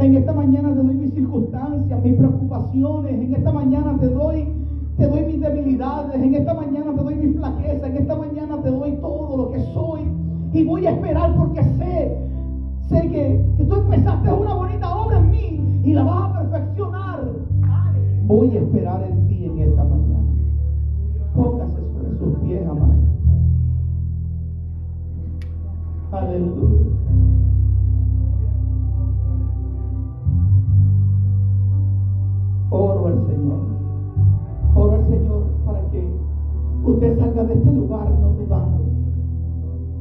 en 0.00 0.16
esta 0.16 0.32
mañana 0.32 0.74
te 0.74 0.82
doy 0.82 0.94
mis 0.94 1.14
circunstancias, 1.14 2.02
mis 2.02 2.14
preocupaciones. 2.14 3.12
En 3.12 3.34
esta 3.34 3.52
mañana 3.52 3.96
te 4.00 4.08
doy, 4.08 4.48
te 4.96 5.06
doy 5.06 5.24
mis 5.24 5.40
debilidades. 5.40 6.20
En 6.20 6.34
esta 6.34 6.52
mañana 6.52 6.92
te 6.96 7.02
doy 7.02 7.14
mis 7.14 7.36
flaquezas. 7.36 7.90
En 7.90 7.96
esta 7.98 8.16
mañana 8.16 8.60
te 8.60 8.70
doy 8.70 8.92
todo 9.00 9.36
lo 9.36 9.50
que 9.52 9.60
soy. 9.72 10.00
Y 10.52 10.64
voy 10.64 10.86
a 10.86 10.90
esperar 10.90 11.34
porque 11.36 11.62
sé, 11.62 12.18
sé 12.88 13.08
que, 13.08 13.44
que 13.56 13.64
tú 13.64 13.74
empezaste 13.74 14.32
una 14.32 14.54
bonita 14.54 14.96
obra 14.96 15.18
en 15.18 15.30
mí 15.30 15.60
y 15.84 15.92
la 15.92 16.02
vas 16.02 16.30
a 16.30 16.40
perfeccionar. 16.40 17.20
Voy 18.26 18.56
a 18.56 18.60
esperar 18.60 19.02
en 19.08 19.16
ti 19.18 19.23
Sus 22.24 22.36
pies, 22.36 22.66
amado. 22.66 22.94
Aleluya. 26.10 26.80
Oro 32.70 33.06
al 33.08 33.26
Señor. 33.26 33.60
Oro 34.74 34.92
al 34.94 35.08
Señor 35.10 35.42
para 35.66 35.80
que 35.90 36.08
usted 36.86 37.18
salga 37.18 37.44
de 37.44 37.54
este 37.56 37.70
lugar 37.70 38.10
no 38.18 38.30
dudando. 38.30 38.84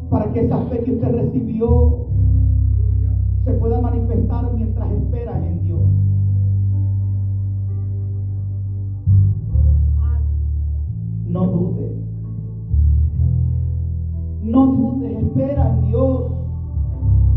Para 0.09 0.32
que 0.32 0.45
esa 0.45 0.59
fe 0.67 0.82
que 0.86 0.93
usted 0.93 1.11
recibió 1.13 2.05
se 3.43 3.51
pueda 3.51 3.82
manifestar 3.82 4.49
mientras 4.53 4.89
espera 4.93 5.45
en 5.45 5.61
Dios. 5.61 5.82
No 11.28 11.47
dude. 11.47 11.93
No 14.44 14.66
dude, 14.68 15.20
espera 15.20 15.70
en 15.70 15.88
Dios. 15.88 16.24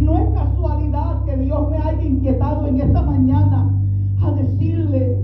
No 0.00 0.18
es 0.18 0.28
casualidad 0.34 1.24
que 1.24 1.36
Dios 1.36 1.70
me 1.70 1.78
haya 1.78 2.02
inquietado 2.02 2.66
en 2.66 2.80
esta 2.80 3.02
mañana 3.02 3.70
a 4.22 4.32
decirle 4.32 5.16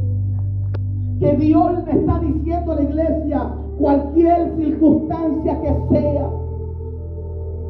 que 1.18 1.36
Dios 1.38 1.84
le 1.84 1.92
está 2.00 2.20
diciendo 2.20 2.72
a 2.72 2.74
la 2.76 2.82
iglesia 2.82 3.54
cualquier 3.78 4.54
circunstancia 4.56 5.60
que 5.60 5.76
sea. 5.90 6.30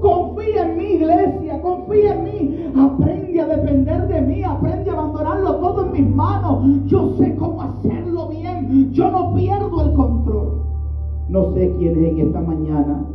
Confía 0.02 0.68
en 0.68 0.76
mi 0.76 0.84
iglesia, 0.84 1.62
confía 1.62 2.14
en 2.14 2.24
mí. 2.24 2.72
Aprende 2.76 3.40
a 3.40 3.46
depender 3.46 4.08
de 4.08 4.20
mí, 4.20 4.42
aprende 4.42 4.90
a 4.90 4.92
abandonarlo 4.92 5.56
todo 5.56 5.86
en 5.86 5.92
mis 5.92 6.14
manos. 6.14 6.84
Yo 6.84 7.14
sé 7.16 7.34
cómo 7.36 7.62
hacerlo 7.62 8.28
bien. 8.28 8.92
Yo 8.92 9.10
no 9.10 9.34
pierdo 9.34 9.82
el 9.82 9.94
control. 9.94 10.64
No 11.30 11.54
sé 11.54 11.74
quiénes 11.78 12.10
en 12.10 12.26
esta 12.26 12.40
mañana, 12.42 13.06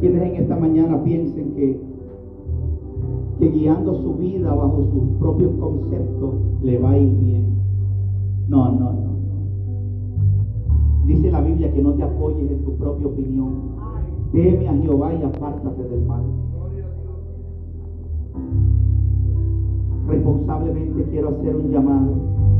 quienes 0.00 0.22
en 0.22 0.34
esta 0.36 0.56
mañana 0.56 1.02
piensen 1.04 1.54
que 1.54 1.90
que 3.40 3.48
guiando 3.48 3.94
su 4.02 4.14
vida 4.16 4.54
bajo 4.54 4.86
sus 4.92 5.18
propios 5.18 5.52
conceptos 5.58 6.34
le 6.62 6.78
va 6.78 6.90
a 6.90 6.98
ir 6.98 7.10
bien. 7.20 7.46
No, 8.48 8.70
no, 8.70 8.92
no. 8.92 9.10
Dice 11.06 11.30
la 11.30 11.40
Biblia 11.40 11.72
que 11.72 11.82
no 11.82 11.94
te 11.94 12.02
apoyes 12.02 12.50
en 12.50 12.62
tu 12.64 12.76
propia 12.76 13.06
opinión. 13.06 13.70
Teme 14.32 14.68
a 14.68 14.74
Jehová 14.74 15.14
y 15.14 15.22
apártate 15.22 15.82
del 15.84 16.04
mal. 16.04 16.22
Responsablemente 20.06 21.04
quiero 21.10 21.28
hacer 21.30 21.56
un 21.56 21.70
llamado 21.70 22.40